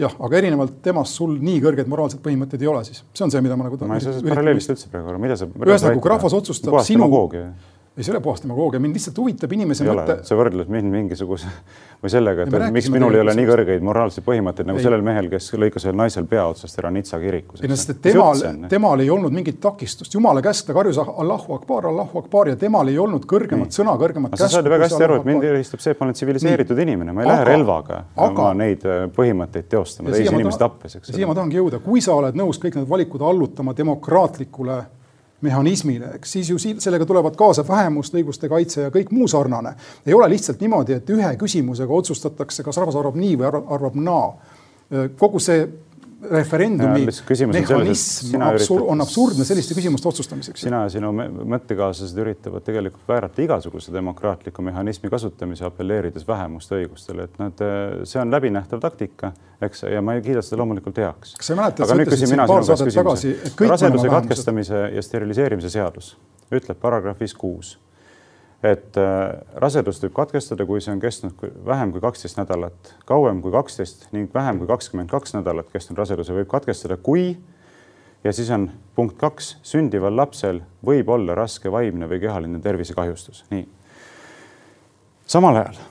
jah, 0.01 0.13
aga 0.29 0.41
erinevalt 0.41 0.81
temast 0.85 1.17
sul 1.17 1.39
nii 1.41 1.63
kõrgeid 1.65 1.89
moraalseid 1.93 2.23
põhimõtteid 2.25 2.67
ei 2.67 2.73
ole 2.73 2.85
siis, 2.89 3.03
see 3.17 3.25
on 3.25 3.33
see, 3.33 3.45
mida 3.45 3.57
ma 3.57 3.69
nagu. 3.69 3.81
ma 3.89 3.97
ei 3.97 4.05
saa 4.05 4.19
seda 4.19 4.35
paralleelist 4.35 4.75
üldse 4.75 4.93
praegu 4.93 5.13
aru, 5.15 5.23
mida 5.23 5.39
sa. 5.41 5.49
ühesõnaga, 5.49 6.03
kui 6.05 6.13
rahvas 6.13 6.37
otsustab 6.37 6.81
sinu, 6.87 7.09
ei, 7.97 8.05
see 8.05 8.13
ei 8.13 8.17
ole 8.17 8.21
puhas 8.21 8.43
demagoogia, 8.45 8.81
mind 8.81 8.97
lihtsalt 8.97 9.17
huvitab 9.17 9.53
inimese 9.57 9.85
mõte. 9.89 10.19
sa 10.29 10.37
võrdled 10.37 10.69
mind 10.73 10.93
mingisuguse 10.93 11.49
või 12.03 12.13
sellega, 12.13 12.45
et, 12.45 12.57
et 12.59 12.75
miks 12.75 12.91
minul 12.93 13.17
ei 13.17 13.23
ole 13.23 13.33
nii 13.39 13.47
kõrgeid 13.49 13.85
moraalseid 13.87 14.25
põhimõtteid 14.27 14.69
nagu 14.69 14.81
ei. 14.81 14.85
sellel 14.85 15.05
mehel, 15.07 15.31
kes 15.33 15.49
lõikas 15.57 15.87
ühel 15.87 15.97
naisel 15.97 16.27
pea 16.29 16.45
otsast 16.45 16.77
ära 16.83 16.91
Nitsa 16.93 17.17
kirikus. 17.23 17.63
ei 17.65 17.71
no 17.73 17.79
sest, 17.79 17.95
et 17.95 18.03
temal, 18.05 18.43
temal 18.69 19.01
ei 19.01 19.09
olnud 19.13 19.33
mingit 19.33 19.61
takistust, 19.65 20.13
jumala 20.13 20.43
käsk, 20.45 20.69
ta 20.69 20.77
karjus 20.77 21.01
Allahu 21.01 21.57
Akbar, 21.57 21.89
Allahu 21.89 22.21
Akbar 22.21 22.53
ja 22.53 22.59
temal 22.61 22.93
ei 22.93 22.99
olnud 23.01 23.25
kõrgemat 23.31 23.73
nii. 23.73 23.79
sõna, 23.79 23.97
kõrgemat 24.03 24.35
käsku. 24.35 24.45
sa 24.45 24.59
saad 24.59 24.69
ju 24.69 24.75
väga 24.75 24.91
hästi 24.91 25.07
aru, 25.09 25.21
et 25.23 25.31
mind 25.31 25.49
eristab 25.55 25.85
see, 25.85 25.97
et 25.97 26.03
ma 26.03 26.11
olen 26.11 26.19
tsiviliseeritud 26.21 26.83
inimene, 26.85 27.17
ma 27.17 27.25
ei 27.25 27.31
aga, 27.31 27.39
lähe 27.39 27.49
relvaga 27.49 28.03
aga, 28.29 28.51
neid 28.61 28.85
äh, 28.85 29.07
põhimõtteid 29.17 29.73
teostama 29.73 30.13
teisi 30.13 30.35
inimesi 30.35 30.61
tappes, 30.61 30.99
eks. 31.01 31.15
siia 31.17 31.31
ma 31.31 31.39
tahangi 31.39 31.63
jõuda, 31.63 31.81
kui 31.81 32.05
sa 32.05 32.19
oled 32.21 32.37
nõus 32.37 32.61
kõik 32.61 32.77
need 32.77 32.93
valikud 32.93 33.25
allutama 33.25 33.73
demokraatlikule 33.77 34.83
mehhanismile, 35.41 36.11
eks 36.17 36.33
siis 36.33 36.51
ju 36.51 36.59
sellega 36.59 37.07
tulevad 37.07 37.37
kaasa 37.37 37.65
vähemuste 37.69 38.19
õiguste 38.19 38.49
kaitse 38.49 38.87
ja 38.87 38.91
kõik 38.91 39.11
muu 39.13 39.29
sarnane. 39.29 39.75
ei 40.07 40.15
ole 40.15 40.29
lihtsalt 40.33 40.61
niimoodi, 40.61 40.93
et 40.93 41.11
ühe 41.11 41.33
küsimusega 41.37 41.93
otsustatakse, 41.93 42.63
kas 42.63 42.77
rahvas 42.77 42.97
arvab 42.97 43.19
nii 43.21 43.37
või 43.39 43.51
arvab 43.51 43.95
naa. 43.95 44.33
kogu 45.19 45.39
see 45.39 45.69
referendumi 46.31 47.07
mehhanism 47.53 48.43
absur 48.47 48.85
on 48.91 49.05
absurdne 49.05 49.47
selliste 49.49 49.77
küsimuste 49.79 50.09
otsustamiseks. 50.11 50.65
sina 50.67 50.83
ja 50.87 50.93
sinu 50.93 51.13
mõttekaaslased 51.15 52.21
üritavad 52.23 52.65
tegelikult 52.67 53.09
väärata 53.09 53.45
igasuguse 53.45 53.95
demokraatliku 53.95 54.65
mehhanismi 54.67 55.11
kasutamise, 55.13 55.67
apelleerides 55.69 56.27
vähemuste 56.29 56.81
õigustele, 56.81 57.29
et 57.31 57.41
nad, 57.43 57.65
see 58.05 58.21
on 58.23 58.35
läbinähtav 58.35 58.83
taktika, 58.83 59.33
eks, 59.63 59.87
ja 59.93 60.03
ma 60.05 60.17
ei 60.17 60.25
kiida 60.27 60.45
seda 60.45 60.61
loomulikult 60.63 61.01
heaks. 61.03 61.35
kas 61.39 61.53
sa 61.53 61.59
mäletad, 61.59 61.91
sa 61.91 61.99
ütlesid 62.07 62.33
siin 62.33 62.45
paar 62.47 62.67
saadet 62.67 62.95
tagasi, 63.01 63.35
et 63.37 63.59
kõik 63.59 63.75
raseduse 63.75 64.13
katkestamise 64.13 64.87
ja 64.97 65.05
steriliseerimise 65.05 65.73
seadus 65.73 66.15
ütleb 66.55 66.79
paragrahvis 66.79 67.35
kuus 67.35 67.77
et 68.67 68.99
äh, 68.99 69.37
rasedust 69.63 70.05
võib 70.07 70.15
katkestada, 70.17 70.67
kui 70.67 70.81
see 70.83 70.95
on 70.95 71.03
kestnud 71.03 71.43
vähem 71.67 71.93
kui 71.95 72.03
kaksteist 72.03 72.39
nädalat, 72.41 72.95
kauem 73.09 73.43
kui 73.45 73.55
kaksteist 73.55 74.09
ning 74.17 74.33
vähem 74.35 74.61
kui 74.61 74.71
kakskümmend 74.71 75.13
kaks 75.13 75.37
nädalat 75.37 75.71
kestnud 75.73 76.01
raseduse 76.01 76.35
võib 76.37 76.51
katkestada, 76.51 76.97
kui 76.97 77.35
ja 78.25 78.33
siis 78.35 78.51
on 78.55 78.71
punkt 78.97 79.19
kaks, 79.21 79.57
sündival 79.67 80.17
lapsel 80.17 80.63
võib 80.85 81.11
olla 81.13 81.37
raske 81.39 81.73
vaimne 81.73 82.09
või 82.11 82.23
kehaline 82.25 82.63
tervisekahjustus, 82.65 83.45
nii. 83.53 83.69
samal 85.27 85.63
ajal 85.63 85.85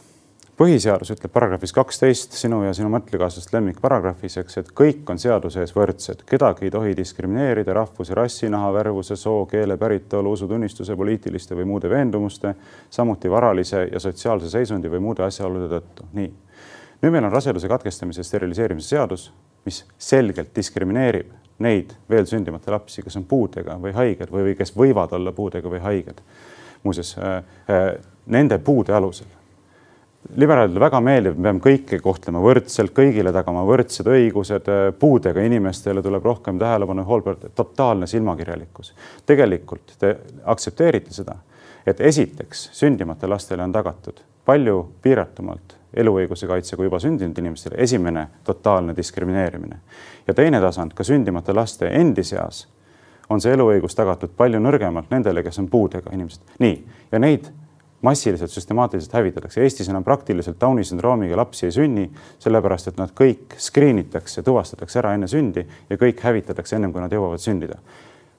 põhiseadus 0.55 1.11
ütleb 1.11 1.33
paragrahvis 1.35 1.73
kaksteist 1.75 2.35
sinu 2.39 2.61
ja 2.63 2.71
sinu 2.75 2.87
mõttekaaslaste 2.93 3.57
lemmikparagrahvis, 3.57 4.37
eks, 4.39 4.59
et 4.61 4.71
kõik 4.77 5.09
on 5.11 5.19
seaduse 5.19 5.59
ees 5.63 5.73
võrdsed, 5.75 6.23
kedagi 6.29 6.67
ei 6.67 6.71
tohi 6.71 6.95
diskrimineerida 6.95 7.75
rahvuse, 7.75 8.15
rassi, 8.15 8.47
nahavärvuse, 8.51 9.17
soo, 9.19 9.43
keele, 9.51 9.77
päritolu, 9.81 10.31
usutunnistuse, 10.37 10.95
poliitiliste 10.95 11.59
või 11.59 11.67
muude 11.73 11.91
veendumuste, 11.91 12.55
samuti 12.89 13.31
varalise 13.31 13.83
ja 13.91 13.99
sotsiaalse 13.99 14.49
seisundi 14.51 14.91
või 14.91 15.03
muude 15.09 15.27
asjaolude 15.27 15.69
tõttu. 15.75 16.07
nii. 16.13 16.31
nüüd 17.03 17.11
meil 17.11 17.27
on 17.27 17.35
raseduse 17.35 17.67
katkestamise 17.67 18.23
ja 18.23 18.31
steriliseerimise 18.31 18.95
seadus, 18.95 19.31
mis 19.65 19.83
selgelt 19.97 20.55
diskrimineerib 20.55 21.31
neid 21.59 21.91
veel 22.09 22.25
sündimata 22.27 22.71
lapsi, 22.71 23.03
kes 23.03 23.15
on 23.19 23.25
puudega 23.27 23.75
või 23.81 23.91
haiged 23.95 24.31
või, 24.31 24.49
või 24.51 24.55
kes 24.55 24.75
võivad 24.75 25.11
olla 25.15 25.31
puudega 25.31 25.69
või 25.69 25.83
haiged. 25.83 26.21
muuseas 26.83 27.17
äh, 27.17 27.35
äh, 27.69 27.95
nende 28.25 28.57
puude 28.59 28.93
alusel 28.93 29.27
liberaalidele 30.35 30.79
väga 30.79 30.99
meeldib, 31.03 31.37
me 31.37 31.49
peame 31.49 31.63
kõiki 31.63 31.99
kohtlema 32.03 32.41
võrdselt, 32.43 32.93
kõigile 32.95 33.33
tagama 33.33 33.63
võrdsed 33.67 34.07
õigused, 34.09 34.69
puudega 34.99 35.43
inimestele 35.45 36.03
tuleb 36.03 36.25
rohkem 36.25 36.59
tähelepanu, 36.59 37.05
totaalne 37.55 38.07
silmakirjalikkus. 38.07 38.93
tegelikult 39.25 39.95
te 39.99 40.17
aktsepteerite 40.43 41.13
seda, 41.13 41.35
et 41.85 42.01
esiteks 42.01 42.69
sündimata 42.73 43.29
lastele 43.29 43.63
on 43.63 43.71
tagatud 43.71 44.21
palju 44.45 44.91
piiratumalt 45.01 45.75
eluõiguse 45.93 46.47
kaitse 46.47 46.75
kui 46.75 46.85
juba 46.85 46.99
sündinud 46.99 47.37
inimestele, 47.39 47.75
esimene 47.77 48.27
totaalne 48.43 48.95
diskrimineerimine. 48.95 49.77
ja 50.27 50.33
teine 50.33 50.61
tasand, 50.61 50.93
ka 50.93 51.03
sündimata 51.03 51.55
laste 51.55 51.87
endi 51.87 52.23
seas 52.23 52.67
on 53.29 53.41
see 53.41 53.53
eluõigus 53.53 53.95
tagatud 53.95 54.33
palju 54.37 54.59
nõrgemalt 54.59 55.09
nendele, 55.09 55.43
kes 55.43 55.59
on 55.59 55.69
puudega 55.69 56.11
inimesed. 56.13 56.41
nii, 56.59 56.85
ja 57.11 57.19
neid 57.19 57.49
massiliselt, 58.05 58.51
süstemaatiliselt 58.51 59.13
hävitatakse. 59.13 59.61
Eestis 59.61 59.89
enam 59.89 60.03
praktiliselt 60.03 60.59
Downi 60.61 60.85
sündroomiga 60.85 61.37
lapsi 61.37 61.69
ei 61.69 61.75
sünni, 61.75 62.09
sellepärast 62.43 62.91
et 62.91 62.99
nad 63.01 63.13
kõik 63.17 63.57
screen 63.61 64.01
itakse, 64.03 64.43
tuvastatakse 64.45 65.01
ära 65.01 65.15
enne 65.17 65.29
sündi 65.31 65.65
ja 65.89 65.97
kõik 66.01 66.21
hävitatakse 66.25 66.77
ennem, 66.77 66.93
kui 66.93 67.03
nad 67.03 67.13
jõuavad 67.13 67.41
sündida. 67.41 67.79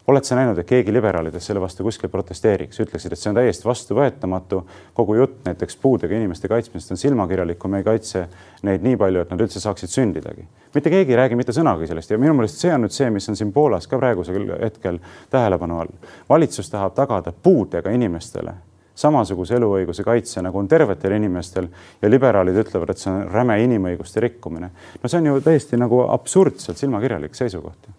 oled 0.07 0.23
sa 0.23 0.37
näinud, 0.39 0.59
et 0.59 0.69
keegi 0.71 0.93
liberaalidest 0.95 1.49
selle 1.49 1.59
vastu 1.61 1.83
kuskil 1.83 2.07
protesteeriks, 2.09 2.79
ütleksid, 2.79 3.13
et 3.13 3.19
see 3.19 3.31
on 3.31 3.39
täiesti 3.41 3.67
vastuvõetamatu. 3.67 4.63
kogu 4.95 5.15
jutt 5.15 5.41
näiteks 5.45 5.77
puudega 5.83 6.15
inimeste 6.15 6.49
kaitsmisest 6.49 6.91
on 6.91 6.97
silmakirjalik, 6.97 7.59
kui 7.59 7.71
me 7.71 7.79
ei 7.79 7.85
kaitse 7.85 8.29
neid 8.63 8.87
nii 8.87 8.97
palju, 8.97 9.21
et 9.21 9.31
nad 9.31 9.41
üldse 9.41 9.61
saaksid 9.61 9.91
sündidagi. 9.91 10.47
mitte 10.75 10.91
keegi 10.91 11.13
ei 11.13 11.17
räägi 11.17 11.37
mitte 11.37 11.53
sõnagi 11.53 11.87
sellest 11.87 12.11
ja 12.11 12.19
minu 12.19 12.35
meelest 12.35 12.59
see 12.59 12.75
on 12.75 12.87
nüüd 12.87 12.95
see, 12.95 13.11
mis 13.11 13.29
on 13.29 13.37
siin 13.37 13.53
Poolas 13.53 13.87
ka 13.87 13.99
praegusel 13.99 14.63
hetkel 14.63 14.99
tähelepanu 15.31 15.81
all. 15.81 15.93
valitsus 16.29 16.71
tahab 16.71 16.95
tagada 16.95 17.33
puudega 17.33 17.91
inimestele 17.91 18.55
samasuguse 18.97 19.59
eluõiguse 19.59 20.05
kaitse, 20.07 20.41
nagu 20.43 20.59
on 20.59 20.69
tervetel 20.69 21.17
inimestel 21.19 21.69
ja 22.03 22.11
liberaalid 22.11 22.57
ütlevad, 22.65 22.91
et 22.91 23.03
see 23.03 23.13
on 23.13 23.27
räme 23.33 23.59
inimõiguste 23.65 24.25
rikkumine. 24.25 24.71
no 25.03 25.09
see 25.09 25.21
on 25.21 25.31
ju 25.33 25.41
täiesti 25.45 25.77
nagu 25.81 26.03
absurdselt 26.09 26.81
silmakirjalik 26.81 27.35
seisukoht 27.37 27.91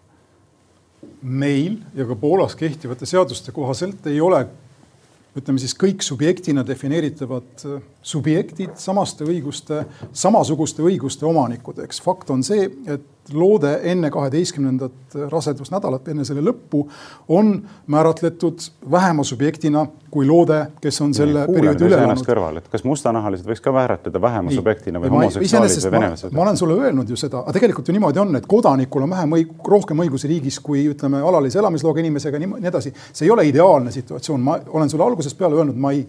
meil 1.22 1.78
ja 1.94 2.06
ka 2.06 2.14
Poolas 2.18 2.54
kehtivate 2.58 3.06
seaduste 3.06 3.52
kohaselt 3.52 4.06
ei 4.06 4.20
ole 4.20 4.44
ütleme 5.38 5.60
siis 5.62 5.74
kõik 5.78 6.02
subjektina 6.02 6.64
defineeritavad 6.66 7.64
äh, 7.66 7.82
subjektid 8.02 8.74
samaste 8.80 9.26
õiguste, 9.28 9.84
samasuguste 10.16 10.82
õiguste 10.86 11.26
omanikud, 11.28 11.82
eks 11.84 12.02
fakt 12.02 12.32
on 12.34 12.42
see, 12.46 12.66
et 12.90 13.04
loode 13.32 13.80
enne 13.82 14.10
kaheteistkümnendat 14.10 15.16
rasedusnädalat, 15.30 16.08
enne 16.08 16.24
selle 16.24 16.42
lõppu, 16.44 16.84
on 17.28 17.54
määratletud 17.86 18.62
vähema 18.90 19.24
subjektina 19.24 19.86
kui 20.10 20.26
loode, 20.26 20.58
kes 20.80 21.00
on 21.04 21.12
selle 21.14 21.42
Nii, 21.44 21.54
perioodi 21.54 21.84
üle 21.84 21.98
elanud. 21.98 22.24
kõrval, 22.24 22.60
et 22.62 22.68
kas 22.72 22.84
mustanahalised 22.88 23.48
võiks 23.48 23.60
ka 23.64 23.72
määratleda 23.76 24.20
vähema 24.22 24.48
Nii. 24.48 24.60
subjektina 24.60 25.02
või 25.02 25.12
homoseksuaalid 25.12 25.84
või 25.84 25.92
venelased? 25.96 26.32
ma 26.32 26.42
olen 26.46 26.56
sulle 26.56 26.78
öelnud 26.78 27.12
ju 27.12 27.18
seda, 27.20 27.42
aga 27.44 27.56
tegelikult 27.58 27.88
ju 27.88 27.96
niimoodi 27.96 28.22
on, 28.22 28.36
et 28.40 28.48
kodanikul 28.48 29.04
on 29.04 29.12
vähem 29.12 29.36
õig-, 29.36 29.52
rohkem 29.68 30.00
õigusi 30.06 30.30
riigis 30.32 30.60
kui 30.64 30.86
ütleme, 30.94 31.20
alalise 31.20 31.60
elamisloaga 31.60 32.00
inimesega, 32.00 32.40
nii 32.40 32.72
edasi. 32.72 32.94
see 33.12 33.28
ei 33.28 33.34
ole 33.34 33.46
ideaalne 33.50 33.92
situatsioon, 33.92 34.40
ma 34.40 34.58
olen 34.68 34.90
sulle 34.90 35.04
algusest 35.04 35.38
peale 35.38 35.60
öelnud, 35.60 35.76
ma 35.76 35.92
ei 35.92 36.06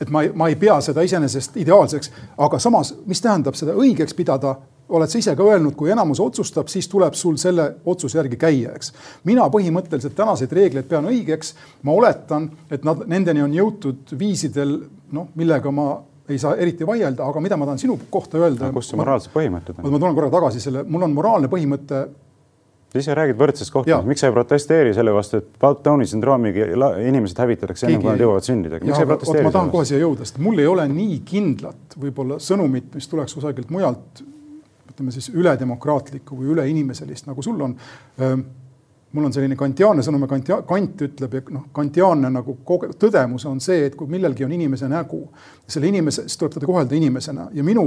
et 0.00 0.10
ma 0.10 0.22
ei, 0.22 0.30
ma 0.34 0.48
ei 0.48 0.56
pea 0.56 0.78
seda 0.84 1.02
iseenesest 1.06 1.56
ideaalseks, 1.60 2.10
aga 2.44 2.58
samas, 2.58 2.92
mis 3.06 3.20
tähendab 3.24 3.56
seda 3.58 3.76
õigeks 3.78 4.16
pidada, 4.16 4.56
oled 4.88 5.10
sa 5.10 5.18
ise 5.18 5.34
ka 5.36 5.44
öelnud, 5.48 5.74
kui 5.78 5.92
enamus 5.92 6.20
otsustab, 6.20 6.68
siis 6.72 6.88
tuleb 6.92 7.16
sul 7.18 7.36
selle 7.40 7.70
otsuse 7.88 8.18
järgi 8.18 8.38
käia, 8.40 8.74
eks. 8.76 8.92
mina 9.24 9.46
põhimõtteliselt 9.52 10.16
tänaseid 10.16 10.52
reegleid 10.52 10.88
pean 10.88 11.06
õigeks. 11.08 11.54
ma 11.82 11.92
oletan, 11.92 12.50
et 12.70 12.84
nad, 12.84 13.06
nendeni 13.10 13.42
on 13.42 13.54
jõutud 13.54 14.16
viisidel, 14.18 14.76
noh, 15.12 15.30
millega 15.34 15.70
ma 15.70 15.88
ei 16.28 16.38
saa 16.40 16.56
eriti 16.56 16.86
vaielda, 16.88 17.24
aga 17.24 17.40
mida 17.40 17.56
ma 17.60 17.68
tahan 17.68 17.80
sinu 17.80 17.98
kohta 18.10 18.38
öelda. 18.40 18.72
kus 18.72 18.92
see 18.92 19.00
moraalsed 19.00 19.32
põhimõtted 19.34 19.80
on? 19.80 19.90
ma 19.92 19.98
tulen 19.98 20.14
korra 20.16 20.30
tagasi 20.32 20.60
selle, 20.60 20.84
mul 20.88 21.08
on 21.08 21.16
moraalne 21.16 21.50
põhimõte 21.52 22.04
sa 22.94 23.02
ise 23.02 23.14
räägid 23.18 23.38
võrdsest 23.38 23.72
kohtlemisest, 23.74 24.06
miks 24.08 24.22
sa 24.22 24.28
ei 24.30 24.34
protesteeri 24.36 24.92
selle 24.94 25.12
vastu, 25.14 25.40
et 25.42 25.64
Downi 25.84 26.06
sündroomiga 26.06 26.68
inimesed 27.02 27.40
hävitatakse 27.42 27.88
enne, 27.88 27.98
kui 27.98 28.12
nad 28.12 28.22
jõuavad 28.22 28.46
sündida, 28.46 28.78
miks 28.78 28.94
sa 28.94 29.02
ei 29.02 29.10
protesteeri? 29.10 29.46
ma 29.48 29.52
tahan 29.56 29.72
kohe 29.72 29.88
siia 29.88 29.98
jõuda, 30.04 30.28
sest 30.28 30.38
mul 30.44 30.62
ei 30.62 30.68
ole 30.70 30.86
nii 30.92 31.18
kindlat 31.26 31.98
võib-olla 31.98 32.38
sõnumit, 32.42 32.92
mis 32.94 33.10
tuleks 33.10 33.34
kusagilt 33.34 33.74
mujalt 33.74 34.22
ütleme 34.94 35.14
siis 35.14 35.28
üledemokraatlikku 35.34 36.38
või 36.38 36.52
üleinimiselist, 36.54 37.26
nagu 37.26 37.42
sul 37.42 37.60
on. 37.60 37.74
mul 39.14 39.24
on 39.28 39.32
selline 39.32 39.54
kantiaanne 39.54 40.02
sõnum 40.02 40.24
ja 40.24 40.28
kantia-, 40.30 40.62
Kant 40.66 41.02
ütleb 41.06 41.34
ja 41.34 41.42
noh, 41.54 41.68
kantiaanne 41.72 42.30
nagu 42.34 42.56
koge-, 42.66 42.90
tõdemus 42.98 43.44
on 43.46 43.60
see, 43.62 43.84
et 43.86 43.94
kui 43.94 44.10
millelgi 44.10 44.44
on 44.44 44.52
inimese 44.52 44.88
nägu, 44.90 45.20
selle 45.66 45.86
inimese, 45.86 46.24
siis 46.26 46.38
tuleb 46.38 46.56
teda 46.56 46.66
kohelda 46.66 46.96
inimesena 46.98 47.48
ja 47.54 47.62
minu 47.66 47.84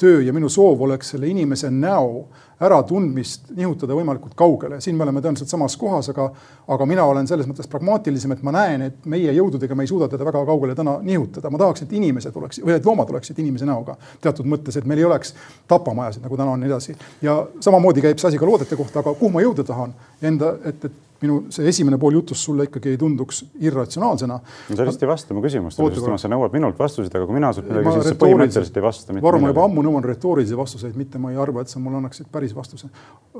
töö 0.00 0.22
ja 0.24 0.32
minu 0.32 0.48
soov 0.48 0.80
oleks 0.86 1.12
selle 1.12 1.28
inimese 1.28 1.70
näo 1.70 2.28
äratundmist 2.60 3.50
nihutada 3.56 3.96
võimalikult 3.96 4.34
kaugele. 4.36 4.80
siin 4.80 4.96
me 4.96 5.04
oleme 5.06 5.20
tõenäoliselt 5.20 5.48
samas 5.48 5.76
kohas, 5.80 6.10
aga, 6.12 6.28
aga 6.68 6.86
mina 6.86 7.04
olen 7.08 7.28
selles 7.28 7.48
mõttes 7.48 7.68
pragmaatilisem, 7.70 8.32
et 8.36 8.42
ma 8.46 8.52
näen, 8.52 8.82
et 8.90 9.06
meie 9.08 9.32
jõududega 9.32 9.74
me 9.74 9.86
ei 9.86 9.90
suuda 9.90 10.08
teda 10.12 10.26
väga 10.28 10.44
kaugele 10.46 10.74
täna 10.74 10.98
nihutada. 11.02 11.50
ma 11.50 11.58
tahaks, 11.58 11.82
et 11.82 11.92
inimesed 11.92 12.36
oleks 12.36 12.60
või 12.64 12.76
et 12.76 12.86
loomad 12.86 13.10
oleksid 13.10 13.38
inimese 13.38 13.68
näoga 13.68 13.96
teatud 14.20 14.46
mõttes, 14.46 14.76
et 14.76 14.84
meil 14.84 15.00
ei 15.00 15.08
oleks 15.08 15.34
tapamajasid 15.68 16.22
nagu 16.22 16.36
täna 16.36 16.50
on 16.50 16.60
ja 16.60 16.66
nii 16.66 16.72
edasi. 16.74 16.96
ja 17.22 17.46
samamoodi 17.60 18.02
käib 18.02 18.18
see 18.18 18.28
asi 18.28 18.38
ka 18.38 18.46
loodete 18.46 18.76
kohta, 18.76 19.00
aga 19.00 19.14
kuhu 19.14 19.32
ma 19.32 19.44
jõuda 19.44 19.64
tahan 19.64 19.94
enda, 20.22 20.54
et, 20.64 20.84
et 20.84 21.09
minu 21.20 21.38
see 21.52 21.68
esimene 21.68 21.98
pool 22.00 22.16
jutust 22.18 22.46
sulle 22.46 22.66
ikkagi 22.68 22.94
ei 22.94 22.98
tunduks 23.00 23.42
irratsionaalsena. 23.60 24.38
sa 24.68 24.76
lihtsalt 24.76 25.04
ei 25.04 25.10
vasta 25.10 25.36
mu 25.36 25.42
küsimustele, 25.44 25.92
sest 25.94 26.24
sa 26.24 26.30
nõuad 26.32 26.54
minult 26.56 26.78
vastuseid, 26.80 27.14
aga 27.14 27.28
kui 27.28 27.36
mina 27.36 27.52
sult 27.56 27.68
midagi 27.68 27.88
küsin, 27.88 28.06
siis 28.06 28.20
põhimõtteliselt 28.20 28.80
ei 28.80 28.84
vasta. 28.84 29.16
Varro, 29.22 29.40
ma 29.42 29.52
juba 29.52 29.66
ammu 29.68 29.84
nõuan 29.86 30.06
retoorilisi 30.06 30.58
vastuseid, 30.58 30.96
mitte 31.00 31.20
ma 31.22 31.32
ei 31.34 31.40
arva, 31.40 31.64
et 31.64 31.72
sa 31.72 31.82
mulle 31.82 32.00
annaksid 32.00 32.30
päris 32.32 32.54
vastuse. 32.56 32.90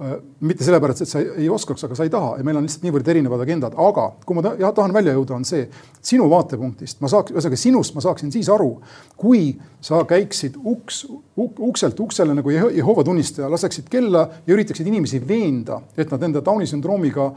Äh, 0.00 0.16
mitte 0.50 0.66
sellepärast, 0.66 1.04
et 1.06 1.12
sa 1.12 1.22
ei 1.22 1.48
oskaks, 1.52 1.86
aga 1.88 1.98
sa 1.98 2.06
ei 2.06 2.12
taha 2.12 2.36
ja 2.40 2.46
meil 2.46 2.60
on 2.60 2.68
lihtsalt 2.68 2.84
niivõrd 2.86 3.08
erinevad 3.14 3.44
agendad, 3.46 3.76
aga 3.80 4.10
kui 4.26 4.38
ma 4.38 4.44
ta, 4.44 4.54
tahan 4.76 4.94
välja 4.94 5.16
jõuda, 5.16 5.40
on 5.40 5.48
see, 5.48 5.66
sinu 6.12 6.28
vaatepunktist 6.30 7.00
ma 7.00 7.10
saaks, 7.12 7.34
ühesõnaga 7.34 7.60
sinust 7.60 7.96
ma 7.96 8.04
saaksin 8.04 8.32
siis 8.34 8.48
aru, 8.52 8.74
kui 9.20 9.54
sa 9.84 10.02
käiksid 10.08 10.58
uks, 10.60 11.04
ukselt 11.40 12.00
uksele 12.00 12.34
nagu 12.34 12.50
Jehova 12.50 13.04
tunnistaja, 13.04 13.50
laseksid 13.50 13.88
kella 13.90 14.26
ja 14.46 14.54
üritaksid 14.54 14.86
inimesi 14.86 15.22
veenda, 15.28 15.80
et 15.96 16.10
nad 16.12 16.22
enda 16.28 16.44
Downi 16.44 16.68
sündroomiga 16.68 17.30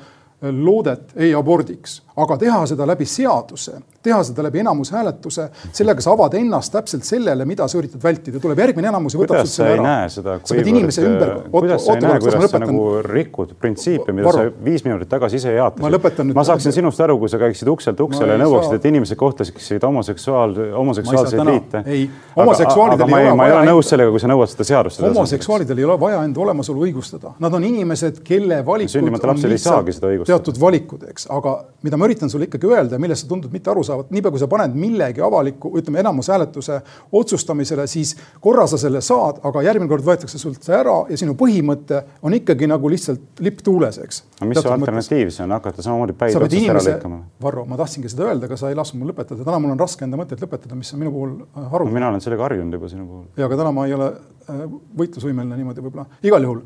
loodet 0.51 1.14
ei 1.16 1.34
abordiks, 1.36 2.01
aga 2.16 2.38
teha 2.38 2.59
seda 2.70 2.86
läbi 2.88 3.05
seaduse, 3.09 3.80
teha 4.03 4.20
seda 4.28 4.43
läbi 4.45 4.61
enamushääletuse, 4.61 5.47
sellega 5.74 6.03
sa 6.03 6.14
avad 6.14 6.36
ennast 6.38 6.74
täpselt 6.74 7.07
sellele, 7.07 7.45
mida 7.49 7.68
sa 7.68 7.80
üritad 7.80 8.03
vältida, 8.03 8.41
tuleb 8.43 8.59
järgmine 8.64 8.91
enamus 8.91 9.16
ja 9.16 9.22
võtab 9.22 9.41
sult 9.41 9.55
selle 9.55 9.80
ära. 9.82 10.09
sa 10.11 10.38
pead 10.49 10.70
inimese 10.70 11.05
ümber. 11.07 11.34
kuidas 11.51 11.86
sa 11.86 11.95
ei 11.97 12.03
näe, 12.05 12.20
kuidas 12.22 12.51
sa 12.51 12.61
nagu 12.61 12.86
rikud 13.07 13.55
printsiipe, 13.59 14.14
mida 14.14 14.28
Varu. 14.28 14.49
sa 14.51 14.66
viis 14.66 14.86
minutit 14.86 15.09
tagasi 15.09 15.41
ise 15.41 15.55
jaatasid? 15.57 16.34
ma 16.36 16.45
saaksin 16.45 16.76
sinust 16.76 17.01
aru, 17.01 17.18
kui 17.24 17.32
sa 17.32 17.41
käiksid 17.41 17.72
ukselt 17.74 18.05
uksele 18.05 18.38
ja 18.38 18.43
nõuaksid, 18.43 18.78
et 18.78 18.86
inimesed 18.91 19.18
kohtasid 19.18 19.84
homoseksuaal, 19.84 20.55
homoseksuaalseid 20.78 21.45
liite. 21.49 21.84
ei, 21.86 22.05
homoseksuaalidel 22.38 23.09
ei 23.18 23.30
ole 23.32 23.36
ma 23.41 23.49
ei 23.49 23.57
ole 23.57 23.66
nõus 23.72 23.89
sellega, 23.89 24.14
kui 24.14 24.22
sa 24.22 24.30
nõuad 24.30 24.53
seda 24.53 24.70
seadustada. 24.70 25.09
homoseksuaalidel 25.16 25.82
ei 25.82 25.89
ole 25.89 25.97
vaja 25.99 26.22
enda 26.28 26.45
olemasolu 26.45 26.86
õigustada, 26.86 27.34
nad 27.41 27.53
on 27.53 27.66
inimesed, 27.66 28.22
kelle 28.28 28.61
valikud 28.66 28.93
seda 28.93 30.14
õigustada 30.14 30.43
teatud 30.43 30.59
valikud, 30.61 31.05
eks, 31.09 31.28
aga 31.34 31.57
mida 31.86 31.97
ma 31.99 32.03
üritan 32.08 32.32
sulle 32.32 32.47
ikkagi 32.47 32.70
öelda, 32.70 32.99
millest 33.01 33.26
sa 33.26 33.30
tundud 33.30 33.54
mitte 33.54 33.72
aru 33.72 33.84
saavat, 33.86 34.12
niipea 34.14 34.32
kui 34.34 34.41
sa 34.41 34.47
paned 34.51 34.76
millegi 34.78 35.24
avaliku, 35.24 35.72
ütleme 35.80 36.01
enamushääletuse 36.04 36.80
otsustamisele, 37.20 37.86
siis 37.91 38.16
korra 38.43 38.66
sa 38.70 38.80
selle 38.82 39.01
saad, 39.06 39.41
aga 39.47 39.64
järgmine 39.68 39.91
kord 39.91 40.06
võetakse 40.08 40.41
sult 40.41 40.64
see 40.66 40.76
ära 40.78 40.95
ja 41.10 41.20
sinu 41.20 41.36
põhimõte 41.39 42.04
on 42.24 42.38
ikkagi 42.38 42.70
nagu 42.70 42.91
lihtsalt 42.91 43.43
lipp 43.45 43.64
tuules, 43.66 43.99
eks. 44.04 44.24
no 44.41 44.49
mis 44.49 44.62
su 44.62 44.72
alternatiiv 44.74 45.32
siis 45.32 45.41
on, 45.45 45.56
hakata 45.58 45.86
samamoodi 45.86 46.18
päid 46.18 46.38
otsast 46.38 46.58
inimese... 46.60 46.76
ära 46.76 46.86
lõikama? 46.99 47.20
Varro, 47.43 47.66
ma 47.70 47.80
tahtsingi 47.80 48.12
seda 48.14 48.30
öelda, 48.30 48.49
aga 48.49 48.60
sa 48.60 48.72
ei 48.72 48.80
lasknud 48.80 49.04
mul 49.04 49.14
lõpetada, 49.14 49.43
täna 49.43 49.60
mul 49.64 49.76
on 49.76 49.84
raske 49.84 50.08
enda 50.08 50.20
mõtteid 50.20 50.43
lõpetada, 50.43 50.78
mis 50.80 50.93
on 50.95 51.04
minu 51.04 51.14
puhul 51.16 51.36
äh, 51.43 51.68
haruldane 51.74 51.93
no,. 51.93 51.99
mina 51.99 52.14
olen 52.14 52.24
sellega 52.24 52.47
harjunud 52.47 52.80
juba 52.80 52.91
sinu 52.91 53.10
puhul. 53.10 53.28
ja, 53.38 53.47
aga 53.49 53.60
täna 53.64 53.76
ma 53.76 53.88
ei 53.89 53.95
ole 53.97 54.10
äh, 54.14 54.66
võitlusvõimeline 55.04 55.60
niimoodi 55.60 55.86
võib-olla, 55.86 56.08
igal 56.26 56.49
juhul 56.49 56.64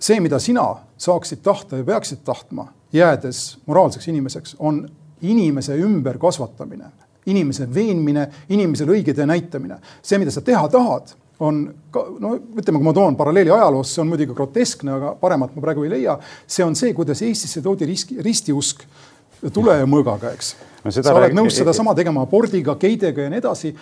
see, 0.00 0.20
mida 0.24 0.40
sina 0.42 0.66
saaksid 1.00 1.42
tahta 1.44 1.80
ja 1.80 1.86
peaksid 1.86 2.24
tahtma, 2.24 2.70
jäädes 2.92 3.58
moraalseks 3.66 4.08
inimeseks, 4.08 4.56
on 4.58 4.88
inimese 5.22 5.76
ümberkasvatamine, 5.76 6.90
inimese 7.26 7.68
veenmine, 7.74 8.28
inimesele 8.48 8.96
õige 8.96 9.14
tee 9.14 9.26
näitamine. 9.26 9.78
see, 10.02 10.18
mida 10.18 10.30
sa 10.30 10.40
teha 10.40 10.68
tahad, 10.68 11.12
on 11.40 11.60
ka, 11.90 12.04
no 12.20 12.34
ütleme, 12.36 12.78
kui 12.78 12.84
ma 12.88 12.92
toon 12.96 13.16
paralleeli 13.16 13.50
ajaloost, 13.50 13.94
see 13.94 14.02
on 14.02 14.10
muidugi 14.12 14.34
groteskne, 14.34 14.92
aga 14.96 15.14
paremat 15.20 15.54
ma 15.56 15.64
praegu 15.64 15.84
ei 15.84 15.94
leia. 15.94 16.18
see 16.46 16.64
on 16.64 16.76
see, 16.76 16.94
kuidas 16.94 17.22
Eestisse 17.22 17.62
toodi 17.62 17.88
riski, 17.88 18.18
ristiusk 18.22 18.84
tule 19.52 19.78
ja 19.78 19.88
mõõgaga, 19.88 20.34
eks 20.36 20.54
no. 20.84 20.92
sa 20.92 21.14
oled 21.14 21.36
nõus 21.36 21.56
sedasama 21.56 21.94
tegema 21.96 22.24
abordiga, 22.26 22.76
geidega 22.80 23.28
ja 23.28 23.32
nii 23.32 23.40
edasi. 23.40 23.74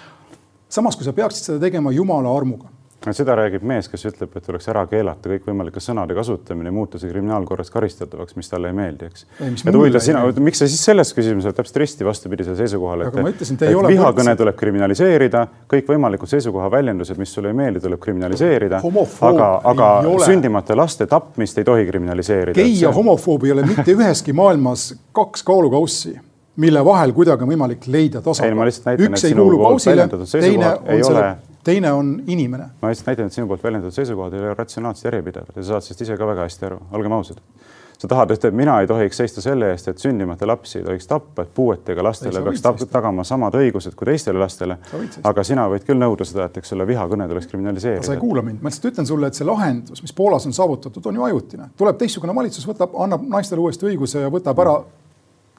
samas, 0.68 0.96
kui 0.96 1.06
sa 1.06 1.12
peaksid 1.12 1.50
seda 1.52 1.60
tegema 1.66 1.92
jumala 1.92 2.34
armuga 2.36 2.70
seda 3.14 3.34
räägib 3.38 3.62
mees, 3.66 3.86
kes 3.88 4.04
ütleb, 4.10 4.32
et 4.36 4.44
tuleks 4.44 4.68
ära 4.72 4.82
keelata 4.90 5.30
kõikvõimalike 5.30 5.80
sõnade 5.82 6.16
kasutamine, 6.18 6.72
muuta 6.74 6.98
see 6.98 7.10
kriminaalkorras 7.12 7.70
karistatavaks, 7.70 8.36
mis 8.36 8.50
talle 8.50 8.72
ei 8.72 8.76
meeldi, 8.76 9.08
eks. 9.08 9.24
et 9.38 9.74
huvitav, 9.74 10.02
sina, 10.04 10.24
miks 10.42 10.62
sa 10.62 10.68
siis 10.68 10.82
selles 10.90 11.14
küsimuses 11.16 11.54
täpselt 11.56 11.80
risti 11.84 12.06
vastupidisele 12.06 12.58
seisukohale, 12.58 13.08
et, 13.08 13.20
ütlesin, 13.32 13.60
et 13.62 13.88
vihakõne 13.92 14.34
tuleb 14.40 14.58
kriminaliseerida, 14.58 15.46
kõikvõimalikud 15.70 16.30
seisukoha 16.34 16.70
väljendused, 16.74 17.20
mis 17.22 17.34
sulle 17.34 17.54
ei 17.54 17.58
meeldi, 17.58 17.82
tuleb 17.86 18.02
kriminaliseerida, 18.02 18.82
aga, 19.30 19.50
aga 19.72 19.90
sündimata 20.26 20.76
laste 20.78 21.06
tapmist 21.10 21.62
ei 21.62 21.68
tohi 21.68 21.86
kriminaliseerida. 21.88 22.58
gei 22.58 22.80
ja 22.82 22.92
homofoob 22.94 23.46
ei 23.46 23.54
ole 23.54 23.66
mitte 23.68 23.94
üheski 23.94 24.34
maailmas 24.36 24.90
kaks 25.14 25.46
kaalukaussi 25.46 26.18
mille 26.58 26.80
vahel 26.84 27.12
kuidagi 27.14 27.46
on 27.46 27.52
võimalik 27.52 27.86
leida 27.86 28.18
tasakaal. 28.22 28.72
üks 29.06 29.24
ei 29.28 29.36
kuulu 29.38 29.60
kausile, 29.62 30.08
teine 30.08 30.72
on 30.74 31.04
selle 31.06 31.28
teine 31.68 31.92
on 31.92 32.22
inimene. 32.26 32.70
ma 32.82 32.92
lihtsalt 32.92 33.12
näitan, 33.12 33.28
et 33.28 33.36
sinu 33.36 33.48
poolt 33.48 33.64
väljendatud 33.64 33.96
seisukohad 33.96 34.36
ei 34.36 34.40
ole 34.44 34.54
ratsionaalselt 34.56 35.10
järjepidevad 35.10 35.56
ja 35.56 35.62
sa 35.62 35.74
saad 35.74 35.88
sellest 35.88 36.06
ise 36.06 36.16
ka 36.16 36.28
väga 36.28 36.46
hästi 36.46 36.66
aru, 36.70 36.80
olgem 36.96 37.14
ausad. 37.16 37.42
sa 37.98 38.08
tahad, 38.08 38.30
et 38.30 38.44
mina 38.54 38.76
ei 38.80 38.86
tohiks 38.86 39.16
seista 39.18 39.42
selle 39.42 39.72
eest, 39.72 39.88
et 39.90 39.98
sündimata 39.98 40.46
lapsi 40.46 40.78
ei 40.78 40.84
tohiks 40.86 41.08
tappa, 41.10 41.42
et 41.42 41.48
puuetega 41.54 42.04
lastele 42.06 42.42
peaks 42.46 42.62
ta 42.62 42.72
tagama 42.92 43.24
samad 43.26 43.56
õigused 43.58 43.96
kui 43.98 44.06
teistele 44.06 44.38
lastele. 44.38 44.78
aga 45.24 45.44
sina 45.44 45.66
võid 45.72 45.84
küll 45.88 45.98
nõuda 45.98 46.26
seda, 46.28 46.46
et 46.46 46.60
eks 46.62 46.72
ole, 46.76 46.86
vihakõne 46.86 47.28
tuleks 47.28 47.50
kriminaliseerida. 47.50 48.06
sa 48.06 48.14
ei 48.14 48.22
kuula 48.22 48.42
mind, 48.42 48.62
ma 48.62 48.70
lihtsalt 48.70 48.92
ütlen 48.92 49.10
sulle, 49.10 49.32
et 49.32 49.40
see 49.40 49.48
lahendus, 49.48 50.02
mis 50.02 50.14
Poolas 50.22 50.46
on 50.46 50.56
saavutatud, 50.56 51.10
on 51.10 51.20
ju 51.20 51.26
ajutine. 51.30 51.68
tuleb 51.76 51.98
teistsugune 51.98 52.34
valitsus, 52.34 52.68
võtab, 52.70 52.96
annab 53.04 53.26
naistele 53.36 53.66
uuesti 53.66 53.90
õiguse 53.90 54.24
ja 54.24 54.30
võtab 54.32 54.64
ära 54.64 54.78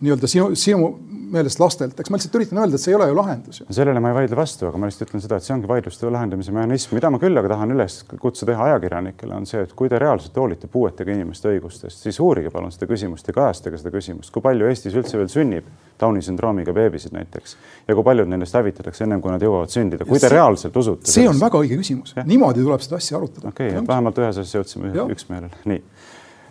nii-öelda 0.04 0.28
sinu, 0.32 0.50
sinu 0.60 0.89
meelest 1.30 1.60
lastelt, 1.62 2.00
eks 2.00 2.10
ma 2.10 2.18
lihtsalt 2.18 2.36
üritan 2.39 2.60
öelda, 2.62 2.78
et 2.78 2.84
see 2.84 2.93
ei 2.93 2.97
ole 2.97 3.08
ju 3.10 3.16
lahendus 3.18 3.60
sellele 3.70 4.02
ma 4.02 4.12
ei 4.12 4.16
vaidle 4.18 4.38
vastu, 4.39 4.66
aga 4.70 4.80
ma 4.82 4.89
lihtsalt 4.89 5.10
ütlen 5.10 5.24
seda, 5.24 5.38
et 5.38 5.45
see 5.45 5.54
ongi 5.54 5.70
vaidluste 5.70 6.10
lahendamise 6.10 6.54
mehhanism, 6.56 6.95
mida 6.97 7.12
ma 7.14 7.20
küll 7.22 7.38
aga 7.39 7.52
tahan 7.54 7.74
üles 7.76 8.00
kutse 8.22 8.47
teha 8.50 8.70
ajakirjanikele, 8.70 9.36
on 9.38 9.45
see, 9.50 9.62
et 9.66 9.76
kui 9.78 9.91
te 9.91 10.00
reaalselt 10.02 10.38
hoolite 10.41 10.70
puuetega 10.72 11.14
inimeste 11.14 11.52
õigustest, 11.52 12.02
siis 12.08 12.20
uurige 12.24 12.52
palun 12.54 12.74
seda 12.74 12.89
küsimust 12.89 13.30
ja 13.30 13.38
kajastage 13.38 13.82
seda 13.82 13.93
küsimust, 13.93 14.34
kui 14.34 14.45
palju 14.45 14.70
Eestis 14.70 14.97
üldse 14.97 15.20
veel 15.22 15.32
sünnib 15.32 15.70
Downi 16.00 16.22
sündroomiga 16.24 16.74
beebisid 16.74 17.14
näiteks? 17.14 17.58
Ja 17.88 17.95
kui 17.97 18.06
paljud 18.08 18.30
nendest 18.32 18.56
hävitatakse 18.56 19.04
ennem, 19.06 19.22
kui 19.22 19.34
nad 19.34 19.43
jõuavad 19.43 19.74
sündida, 19.74 20.08
kui 20.08 20.18
te 20.18 20.28
see, 20.28 20.36
reaalselt 20.36 20.78
usute. 20.80 21.12
see 21.12 21.28
on 21.30 21.41
väga 21.41 21.60
õige 21.60 21.80
küsimus, 21.82 22.16
niimoodi 22.26 22.64
tuleb 22.64 22.86
seda 22.86 23.02
asja 23.02 23.20
arutada. 23.20 23.52
okei 23.52 23.74
okay,, 23.74 23.88
vähemalt 23.88 24.24
ühes 24.24 24.39
asjas 24.39 24.56
jõudsime 24.62 24.93
üksmeelele, 25.12 25.60
nii. 25.74 25.84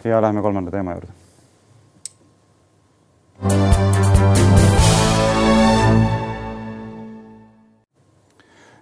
ja 0.05 0.21
läheme 0.21 0.45
kolmanda 0.45 0.75
teema 0.75 0.99
juurde 0.99 1.28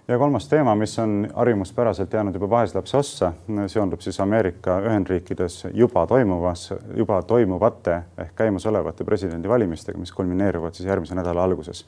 ja 0.07 0.17
kolmas 0.17 0.47
teema, 0.49 0.75
mis 0.75 0.99
on 0.99 1.27
harjumuspäraselt 1.33 2.13
jäänud 2.13 2.33
juba 2.33 2.49
vaeslapse 2.49 2.97
ossa, 2.97 3.33
seondub 3.67 3.99
siis 3.99 4.19
Ameerika 4.19 4.79
Ühendriikides 4.79 5.67
juba 5.73 6.07
toimuvas, 6.07 6.73
juba 6.95 7.21
toimuvate 7.21 8.01
ehk 8.17 8.35
käimasolevate 8.35 9.03
presidendivalimistega, 9.03 9.99
mis 9.99 10.11
kulmineeruvad 10.11 10.73
siis 10.73 10.89
järgmise 10.89 11.15
nädala 11.15 11.43
alguses, 11.43 11.85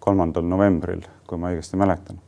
kolmandal 0.00 0.44
novembril, 0.44 1.00
kui 1.26 1.38
ma 1.38 1.52
õigesti 1.54 1.80
mäletan. 1.80 2.18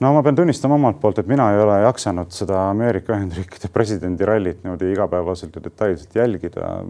no 0.00 0.12
ma 0.12 0.22
pean 0.22 0.36
tunnistama 0.36 0.74
omalt 0.74 1.00
poolt, 1.00 1.18
et 1.18 1.26
mina 1.30 1.52
ei 1.52 1.60
ole 1.60 1.80
jaksanud 1.80 2.32
seda 2.32 2.70
Ameerika 2.70 3.12
Ühendriikide 3.14 3.68
presidendirallit 3.72 4.64
niimoodi 4.64 4.92
igapäevaselt 4.92 5.54
ja 5.56 5.64
detailselt 5.64 6.14
jälgida 6.14 6.80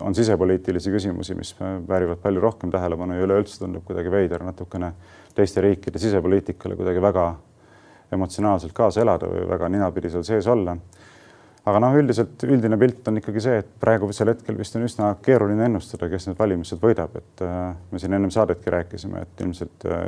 on 0.00 0.14
sisepoliitilisi 0.14 0.90
küsimusi, 0.90 1.34
mis 1.38 1.54
väärivad 1.88 2.20
palju 2.22 2.40
rohkem 2.40 2.70
tähelepanu 2.70 3.16
ja 3.16 3.26
üleüldse 3.26 3.58
tundub 3.62 3.84
kuidagi 3.86 4.10
veider 4.10 4.44
natukene 4.44 4.92
teiste 5.34 5.60
riikide 5.60 5.98
sisepoliitikale 5.98 6.76
kuidagi 6.76 7.02
väga 7.02 7.26
emotsionaalselt 8.12 8.72
kaasa 8.72 9.02
elada 9.02 9.28
või 9.30 9.44
väga 9.48 9.68
ninapidi 9.72 10.10
seal 10.10 10.24
sees 10.26 10.46
olla. 10.46 10.76
aga 11.66 11.80
noh, 11.82 11.96
üldiselt 11.98 12.42
üldine 12.46 12.78
pilt 12.78 13.08
on 13.10 13.18
ikkagi 13.18 13.42
see, 13.42 13.56
et 13.62 13.70
praegusel 13.82 14.30
hetkel 14.30 14.58
vist 14.58 14.76
on 14.78 14.86
üsna 14.86 15.10
keeruline 15.22 15.66
ennustada, 15.66 16.08
kes 16.08 16.28
need 16.28 16.38
valimised 16.38 16.78
võidab, 16.82 17.16
et 17.18 17.42
äh, 17.42 17.72
me 17.90 17.98
siin 17.98 18.14
ennem 18.14 18.30
saadetki 18.30 18.70
rääkisime, 18.70 19.24
et 19.26 19.42
ilmselt 19.42 19.88
äh, 19.90 20.06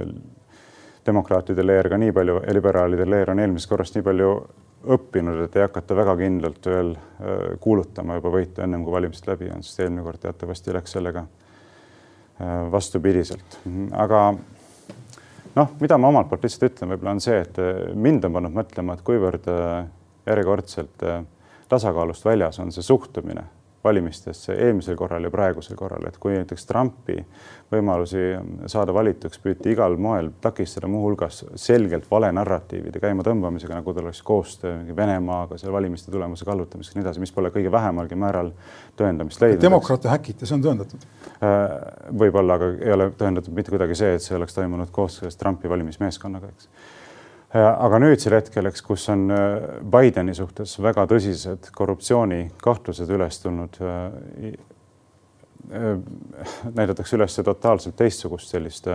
demokraatide 1.06 1.66
leer 1.66 1.88
ka 1.90 1.98
nii 1.98 2.14
palju 2.14 2.40
ja 2.44 2.54
liberaalide 2.54 3.08
leer 3.10 3.34
on 3.34 3.42
eelmisest 3.42 3.70
korrast 3.70 3.98
nii 3.98 4.06
palju 4.06 4.32
õppinud, 4.86 5.40
et 5.44 5.56
ei 5.56 5.64
hakata 5.64 5.96
väga 5.98 6.14
kindlalt 6.20 6.68
veel 6.70 6.92
äh, 6.94 7.56
kuulutama 7.60 8.18
juba 8.18 8.32
võitu 8.34 8.62
ennem 8.62 8.84
kui 8.86 8.94
valimised 8.94 9.26
läbi 9.30 9.50
on, 9.54 9.64
sest 9.66 9.82
eelmine 9.82 10.04
kord 10.06 10.22
teatavasti 10.22 10.74
läks 10.76 10.94
sellega 10.96 11.24
äh, 11.24 12.54
vastupidiselt. 12.72 13.58
aga 13.92 14.22
noh, 15.56 15.74
mida 15.80 15.98
ma 15.98 16.12
omalt 16.12 16.30
poolt 16.30 16.46
lihtsalt 16.46 16.70
ütlen, 16.70 16.94
võib-olla 16.94 17.16
on 17.16 17.24
see, 17.24 17.40
et 17.42 17.58
äh, 17.62 17.82
mind 17.94 18.28
on 18.28 18.38
pannud 18.38 18.58
mõtlema, 18.60 18.94
et 18.94 19.06
kuivõrd 19.06 19.50
järjekordselt 20.28 21.06
tasakaalust 21.68 22.24
väljas 22.24 22.58
on 22.60 22.72
see 22.72 22.84
suhtumine 22.84 23.46
valimistesse 23.88 24.54
eelmisel 24.54 24.96
korral 24.96 25.24
ja 25.24 25.30
praegusel 25.32 25.76
korral, 25.78 26.04
et 26.08 26.18
kui 26.20 26.36
näiteks 26.36 26.68
Trumpi 26.68 27.16
võimalusi 27.72 28.22
saada 28.70 28.94
valituks 28.96 29.40
püüti 29.42 29.72
igal 29.74 29.96
moel 30.00 30.30
takistada, 30.40 30.88
muuhulgas 30.88 31.42
selgelt 31.60 32.08
vale 32.10 32.30
narratiivide 32.32 33.00
käimatõmbamisega, 33.02 33.80
nagu 33.80 33.94
tal 33.96 34.08
oleks 34.08 34.22
koostöö 34.26 34.96
Venemaaga 34.96 35.58
seal 35.60 35.72
valimiste 35.74 36.12
tulemuse 36.12 36.48
kallutamiseks 36.48 36.96
ja 36.96 37.00
nii 37.00 37.06
edasi, 37.06 37.24
mis 37.24 37.34
pole 37.34 37.52
kõige 37.54 37.72
vähemalgi 37.72 38.18
määral 38.18 38.52
tõendamist 38.98 39.42
leidnud. 39.44 39.64
demokraate 39.64 40.12
häkiti, 40.12 40.48
see 40.48 40.56
on 40.56 40.64
tõendatud? 40.64 41.08
Äh, 41.38 41.66
võib-olla, 42.24 42.56
aga 42.60 42.70
ei 42.78 42.94
ole 42.94 43.10
tõendatud 43.18 43.54
mitte 43.56 43.74
kuidagi 43.74 43.98
see, 43.98 44.14
et 44.16 44.24
see 44.24 44.36
oleks 44.38 44.56
toimunud 44.56 44.92
koostöös 44.94 45.36
Trumpi 45.36 45.68
valimismeeskonnaga, 45.70 46.52
eks 46.54 46.70
aga 47.56 48.00
nüüdsel 48.02 48.36
hetkel, 48.36 48.68
eks, 48.68 48.82
kus 48.84 49.06
on 49.12 49.28
äh, 49.32 49.54
Bideni 49.88 50.34
suhtes 50.36 50.74
väga 50.84 51.06
tõsised 51.08 51.70
korruptsioonikahtlused 51.76 53.08
üles 53.16 53.40
tulnud, 53.40 53.78
äh, 53.80 54.52
äh, 55.72 55.88
näidatakse 56.76 57.16
üles 57.16 57.38
totaalselt 57.44 57.96
teistsugust 57.96 58.54
sellist 58.54 58.88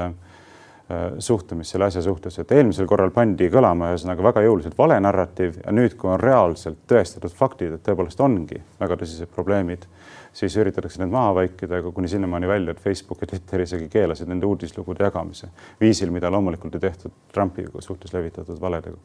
suhtumist 1.23 1.71
selle 1.71 1.87
asja 1.87 2.01
suhtes, 2.03 2.35
et 2.41 2.49
eelmisel 2.51 2.85
korral 2.85 3.09
pandi 3.15 3.47
kõlama 3.49 3.93
ühesõnaga 3.93 4.25
väga 4.25 4.41
jõuliselt 4.43 4.75
vale 4.77 4.97
narratiiv 5.01 5.55
ja 5.61 5.71
nüüd, 5.73 5.95
kui 5.97 6.11
on 6.11 6.19
reaalselt 6.19 6.81
tõestatud 6.91 7.31
faktid, 7.33 7.77
et 7.77 7.85
tõepoolest 7.87 8.19
ongi 8.21 8.59
väga 8.81 8.97
tõsised 8.99 9.31
probleemid 9.33 9.87
siis 10.33 10.55
üritatakse 10.57 11.01
need 11.01 11.11
maha 11.13 11.33
vaikida, 11.35 11.77
aga 11.77 11.91
kuni 11.91 12.09
sinnamaani 12.09 12.47
välja, 12.47 12.73
et 12.73 12.81
Facebook 12.81 13.21
ja 13.21 13.27
Twitter 13.27 13.61
isegi 13.61 13.89
keelasid 13.89 14.29
nende 14.29 14.45
uudislugude 14.49 15.05
jagamise 15.05 15.49
viisil, 15.81 16.11
mida 16.11 16.31
loomulikult 16.33 16.75
ei 16.75 16.85
tehtud 16.87 17.13
Trumpi 17.33 17.65
suhtes 17.79 18.13
levitatud 18.13 18.61
valedega, 18.61 18.97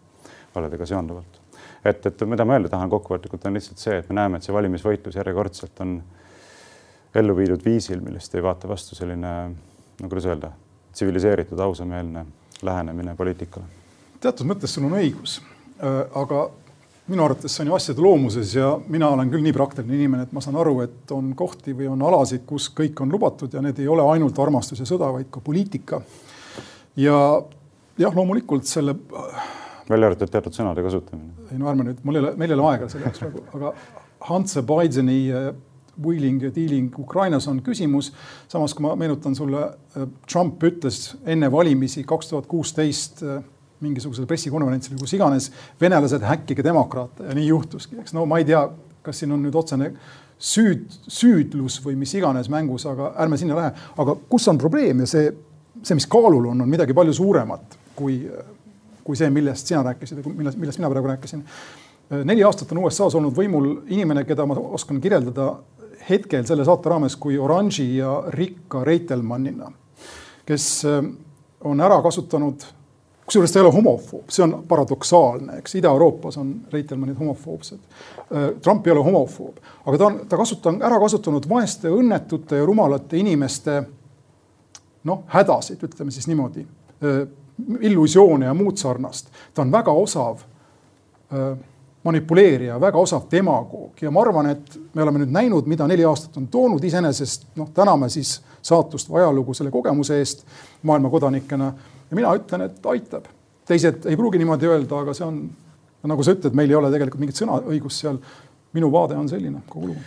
valedega 0.55 0.87
seonduvalt. 0.87 1.41
et, 1.85 2.07
et 2.07 2.22
mida 2.26 2.45
ma 2.45 2.57
öelda 2.57 2.68
tahan 2.68 2.91
kokkuvõtlikult, 2.91 3.45
on 3.47 3.59
lihtsalt 3.61 3.79
see, 3.79 3.99
et 3.99 4.09
me 4.09 4.16
näeme, 4.20 4.39
et 4.39 4.47
see 4.47 4.55
valimisvõitlus 4.55 5.16
järjekordselt 5.20 5.81
on 5.85 5.99
ellu 7.14 7.37
viidud 7.37 7.64
viisil, 7.64 8.01
millest 8.05 8.35
ei 8.35 8.43
vaata 8.43 8.68
vastu 8.68 8.97
selline, 8.97 9.35
no 10.01 10.09
kuidas 10.09 10.26
öelda, 10.26 10.53
tsiviliseeritud, 10.93 11.59
ausameelne 11.59 12.24
lähenemine 12.62 13.14
poliitikale. 13.16 13.64
teatud 14.20 14.49
mõttes 14.49 14.74
sul 14.74 14.89
on 14.89 14.97
õigus, 14.99 15.39
aga 16.14 16.49
minu 17.09 17.24
arvates 17.24 17.54
see 17.54 17.64
on 17.64 17.70
ju 17.72 17.76
asjade 17.76 18.02
loomuses 18.04 18.54
ja 18.56 18.72
mina 18.92 19.09
olen 19.14 19.30
küll 19.32 19.44
nii 19.44 19.54
praktiline 19.56 19.96
inimene, 19.96 20.26
et 20.26 20.34
ma 20.36 20.42
saan 20.44 20.59
aru, 20.61 20.80
et 20.84 21.14
on 21.16 21.30
kohti 21.36 21.74
või 21.76 21.88
on 21.92 22.02
alasid, 22.04 22.44
kus 22.48 22.68
kõik 22.76 23.00
on 23.04 23.12
lubatud 23.12 23.54
ja 23.54 23.62
need 23.64 23.80
ei 23.80 23.88
ole 23.88 24.04
ainult 24.12 24.38
armastus 24.44 24.82
ja 24.82 24.88
sõda, 24.88 25.11
vaid 25.14 25.30
ka 25.32 25.40
poliitika. 25.44 26.02
ja 26.96 27.16
jah, 27.98 28.14
loomulikult 28.14 28.68
selle. 28.68 28.96
välja 29.88 30.11
arvatud 30.11 30.30
teatud 30.30 30.56
sõnade 30.56 30.84
kasutamine. 30.84 31.48
ei 31.52 31.59
no 31.59 31.70
ärme 31.70 31.88
nüüd, 31.88 32.04
mul 32.04 32.20
ei 32.20 32.24
ole, 32.26 32.34
meil 32.36 32.52
ei 32.52 32.59
ole 32.59 32.68
aega 32.72 32.88
selle 32.92 33.09
jaoks 33.09 33.24
praegu, 33.24 33.46
aga 33.56 33.74
Hunter 34.28 34.62
Bideni 34.66 35.20
äh, 35.32 35.52
wheeling 36.04 36.42
ja 36.42 36.50
dealing 36.54 36.92
Ukrainas 36.98 37.48
on 37.48 37.62
küsimus. 37.62 38.12
samas, 38.48 38.74
kui 38.74 38.84
ma 38.84 38.94
meenutan 38.96 39.34
sulle, 39.34 39.64
äh, 39.96 40.09
Trump 40.30 40.62
ütles 40.62 41.16
enne 41.26 41.52
valimisi 41.52 42.04
kaks 42.04 42.28
tuhat 42.34 42.46
kuusteist 42.46 43.22
äh, 43.22 43.42
mingisugusel 43.85 44.26
pressikonverentsil 44.29 44.95
või 44.95 45.05
kus 45.05 45.14
iganes, 45.16 45.51
venelased 45.81 46.24
häkkige 46.26 46.64
demokraate 46.66 47.29
ja 47.29 47.37
nii 47.37 47.49
juhtuski, 47.51 47.99
eks 48.03 48.16
no 48.16 48.24
ma 48.29 48.41
ei 48.41 48.49
tea, 48.49 48.64
kas 49.05 49.22
siin 49.22 49.33
on 49.35 49.43
nüüd 49.45 49.57
otsene 49.59 49.93
süüd, 50.39 50.87
süüdlus 51.11 51.81
või 51.85 51.97
mis 51.99 52.14
iganes 52.14 52.51
mängus, 52.53 52.87
aga 52.87 53.12
ärme 53.24 53.39
sinna 53.39 53.59
lähe. 53.59 53.72
aga 53.99 54.16
kus 54.31 54.49
on 54.49 54.59
probleem 54.59 55.03
ja 55.03 55.11
see, 55.11 55.33
see, 55.83 55.99
mis 55.99 56.07
kaalul 56.11 56.53
on, 56.53 56.62
on 56.62 56.70
midagi 56.70 56.95
palju 56.95 57.14
suuremat 57.18 57.79
kui, 57.99 58.20
kui 59.05 59.18
see, 59.18 59.31
millest 59.35 59.70
sina 59.70 59.83
rääkisid 59.87 60.22
ja 60.22 60.31
millest, 60.31 60.59
millest 60.59 60.79
mina 60.79 60.91
praegu 60.93 61.11
rääkisin. 61.11 61.45
neli 62.24 62.45
aastat 62.47 62.72
on 62.72 62.85
USA-s 62.85 63.18
olnud 63.18 63.35
võimul 63.37 63.72
inimene, 63.91 64.24
keda 64.24 64.47
ma 64.47 64.57
oskan 64.79 65.01
kirjeldada 65.01 65.51
hetkel 66.09 66.47
selle 66.47 66.64
saate 66.64 66.89
raames 66.89 67.16
kui 67.20 67.39
oranži 67.39 67.91
ja 67.99 68.22
rikka 68.33 68.85
Reitelmannina, 68.87 69.70
kes 70.47 70.87
on 71.66 71.81
ära 71.83 71.99
kasutanud 72.03 72.64
kusjuures 73.29 73.53
ta 73.53 73.61
ei 73.61 73.66
ole 73.66 73.72
homofoob, 73.72 74.31
see 74.33 74.45
on 74.45 74.55
paradoksaalne, 74.68 75.59
eks 75.61 75.74
Ida-Euroopas 75.81 76.39
on 76.41 76.55
Reitelmannid 76.72 77.18
homofoobsed. 77.18 77.79
Äh, 77.79 78.49
Trump 78.62 78.87
ei 78.87 78.93
ole 78.93 79.05
homofoob, 79.05 79.61
aga 79.85 79.99
ta 79.99 80.07
on, 80.07 80.20
ta 80.29 80.41
kasutab, 80.41 80.81
ära 80.83 81.01
kasutanud 81.03 81.49
vaeste, 81.49 81.93
õnnetute 81.93 82.61
ja 82.61 82.66
rumalate 82.66 83.20
inimeste 83.20 83.83
noh, 85.09 85.24
hädasid, 85.33 85.83
ütleme 85.85 86.14
siis 86.14 86.29
niimoodi, 86.31 86.64
äh, 87.05 87.26
illusioone 87.91 88.49
ja 88.49 88.55
muud 88.55 88.81
sarnast. 88.81 89.29
ta 89.55 89.62
on 89.62 89.72
väga 89.72 89.93
osav 89.93 90.41
äh, 90.41 91.59
manipuleerija, 92.05 92.81
väga 92.81 92.99
osav 92.99 93.29
demagoog 93.31 94.03
ja 94.03 94.11
ma 94.11 94.22
arvan, 94.22 94.51
et 94.55 94.81
me 94.95 95.03
oleme 95.03 95.24
nüüd 95.24 95.35
näinud, 95.35 95.68
mida 95.68 95.87
neli 95.87 96.05
aastat 96.09 96.37
on 96.41 96.49
toonud, 96.49 96.85
iseenesest 96.85 97.51
noh, 97.61 97.68
täname 97.74 98.09
siis 98.09 98.39
saatust 98.62 99.11
või 99.11 99.20
ajalugu 99.20 99.55
selle 99.55 99.70
kogemuse 99.74 100.18
eest 100.18 100.47
maailma 100.83 101.11
kodanikena 101.11 101.72
ja 102.11 102.20
mina 102.20 102.34
ütlen, 102.38 102.68
et 102.68 102.86
aitab. 102.92 103.26
teised 103.68 104.06
ei 104.09 104.16
pruugi 104.16 104.40
niimoodi 104.40 104.70
öelda, 104.70 105.02
aga 105.02 105.14
see 105.16 105.26
on, 105.26 105.42
nagu 106.09 106.24
sa 106.24 106.36
ütled, 106.36 106.56
meil 106.56 106.70
ei 106.70 106.78
ole 106.78 106.92
tegelikult 106.94 107.20
mingit 107.20 107.42
sõnaõigust 107.42 108.04
seal. 108.04 108.22
minu 108.72 108.90
vaade 108.92 109.16
on 109.16 109.28
selline 109.28 109.62
kogu 109.68 109.92
lugu 109.92 110.02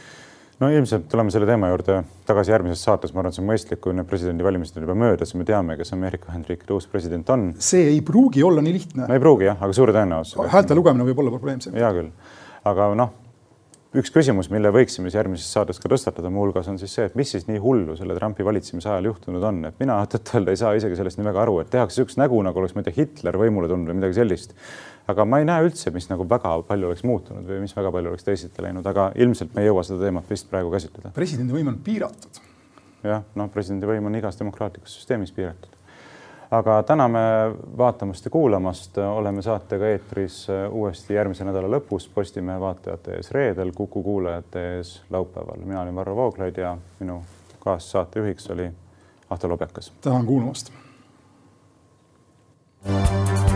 no 0.61 0.69
ilmselt 0.69 1.07
tuleme 1.09 1.33
selle 1.33 1.47
teema 1.49 1.71
juurde 1.71 2.01
tagasi 2.27 2.53
järgmises 2.53 2.83
saates, 2.85 3.13
ma 3.15 3.23
arvan, 3.23 3.33
see 3.33 3.41
on 3.41 3.49
mõistlik, 3.49 3.79
kui 3.81 3.95
need 3.97 4.07
presidendivalimised 4.09 4.77
on 4.77 4.85
juba 4.85 4.95
möödas 5.03 5.33
ja 5.33 5.39
me 5.39 5.47
teame, 5.47 5.77
kes 5.79 5.93
Ameerika 5.95 6.29
Ühendriikide 6.29 6.75
uus 6.75 6.85
president 6.91 7.29
on. 7.33 7.47
see 7.57 7.87
ei 7.95 8.01
pruugi 8.05 8.43
olla 8.45 8.61
nii 8.61 8.75
lihtne. 8.77 9.07
no 9.09 9.17
ei 9.17 9.23
pruugi 9.23 9.49
jah, 9.49 9.57
aga 9.57 9.73
suure 9.73 9.95
tõenäosusega. 9.95 10.49
häälte 10.53 10.77
lugemine 10.77 11.07
võib 11.09 11.23
olla 11.23 11.33
probleemsem. 11.33 11.73
hea 11.77 11.91
küll, 11.97 12.11
aga 12.69 12.91
noh, 12.99 13.13
üks 13.97 14.11
küsimus, 14.13 14.47
mille 14.51 14.69
võiksime 14.71 15.09
siis 15.09 15.17
järgmises 15.17 15.49
saates 15.51 15.79
ka 15.81 15.89
tõstatada 15.91 16.29
muuhulgas 16.31 16.69
on 16.71 16.77
siis 16.79 16.93
see, 16.95 17.07
et 17.09 17.15
mis 17.19 17.31
siis 17.33 17.47
nii 17.49 17.59
hullu 17.59 17.97
selle 17.99 18.15
Trumpi 18.15 18.45
valitsemise 18.47 18.87
ajal 18.87 19.09
juhtunud 19.09 19.43
on, 19.49 19.59
et 19.67 19.81
mina 19.83 19.97
tõtt-öelda 20.13 20.53
ei 20.53 20.61
saa 20.61 20.71
isegi 20.79 20.99
sellest 20.99 21.19
nii 21.19 21.27
väga 21.27 21.43
aru, 21.43 21.57
et 21.63 21.71
tehakse 21.73 21.99
niisugust 21.99 22.21
nägu, 22.21 22.39
nagu 22.47 22.61
oleks, 22.61 22.75
ma 22.77 22.83
ei 22.83 22.87
tea, 22.87 22.97
Hitler 23.01 23.39
võimule 23.41 23.67
tulnud 23.71 23.91
või 23.91 23.99
midagi 23.99 24.15
sellist. 24.21 24.55
aga 25.11 25.25
ma 25.27 25.41
ei 25.41 25.49
näe 25.49 25.65
üldse, 25.67 25.91
mis 25.91 26.07
nagu 26.07 26.23
väga 26.29 26.53
palju 26.69 26.87
oleks 26.87 27.03
muutunud 27.03 27.47
või 27.51 27.59
mis 27.65 27.75
väga 27.75 27.91
palju 27.91 28.13
oleks 28.13 28.23
teisiti 28.23 28.63
läinud, 28.63 28.87
aga 28.87 29.09
ilmselt 29.19 29.57
me 29.57 29.65
ei 29.65 29.67
jõua 29.67 29.83
seda 29.83 30.05
teemat 30.05 30.31
vist 30.31 30.47
praegu 30.49 30.71
käsitleda. 30.71 31.11
presidendi 31.15 31.57
võim 31.57 31.73
on 31.73 31.81
piiratud. 31.83 32.41
jah, 33.03 33.27
noh, 33.35 33.51
presidendi 33.51 33.91
võim 33.91 34.07
on 34.07 34.15
igas 34.15 34.39
demokraatlikus 34.39 35.01
süsteemis 35.01 35.35
piiratud 35.35 35.80
aga 36.51 36.83
täname 36.83 37.19
vaatamast 37.77 38.25
ja 38.25 38.31
kuulamast, 38.31 38.97
oleme 38.97 39.41
saatega 39.41 39.87
eetris 39.87 40.47
uuesti 40.71 41.13
järgmise 41.13 41.45
nädala 41.47 41.69
lõpus 41.77 42.09
Postimehe 42.13 42.59
vaatajate 42.59 43.15
ees 43.15 43.31
reedel, 43.31 43.71
Kuku 43.75 44.03
kuulajate 44.03 44.65
ees 44.75 45.01
laupäeval. 45.09 45.63
mina 45.65 45.81
olin 45.81 45.95
Varro 45.95 46.15
Vooglaid 46.15 46.57
ja 46.57 46.77
minu 46.99 47.23
kaassaatejuhiks 47.59 48.49
oli 48.49 48.71
Ahto 49.29 49.49
Lobjakas. 49.49 49.93
tänan 50.01 50.25
kuulamast. 50.25 50.71
thank 52.83 53.45
you 53.45 53.50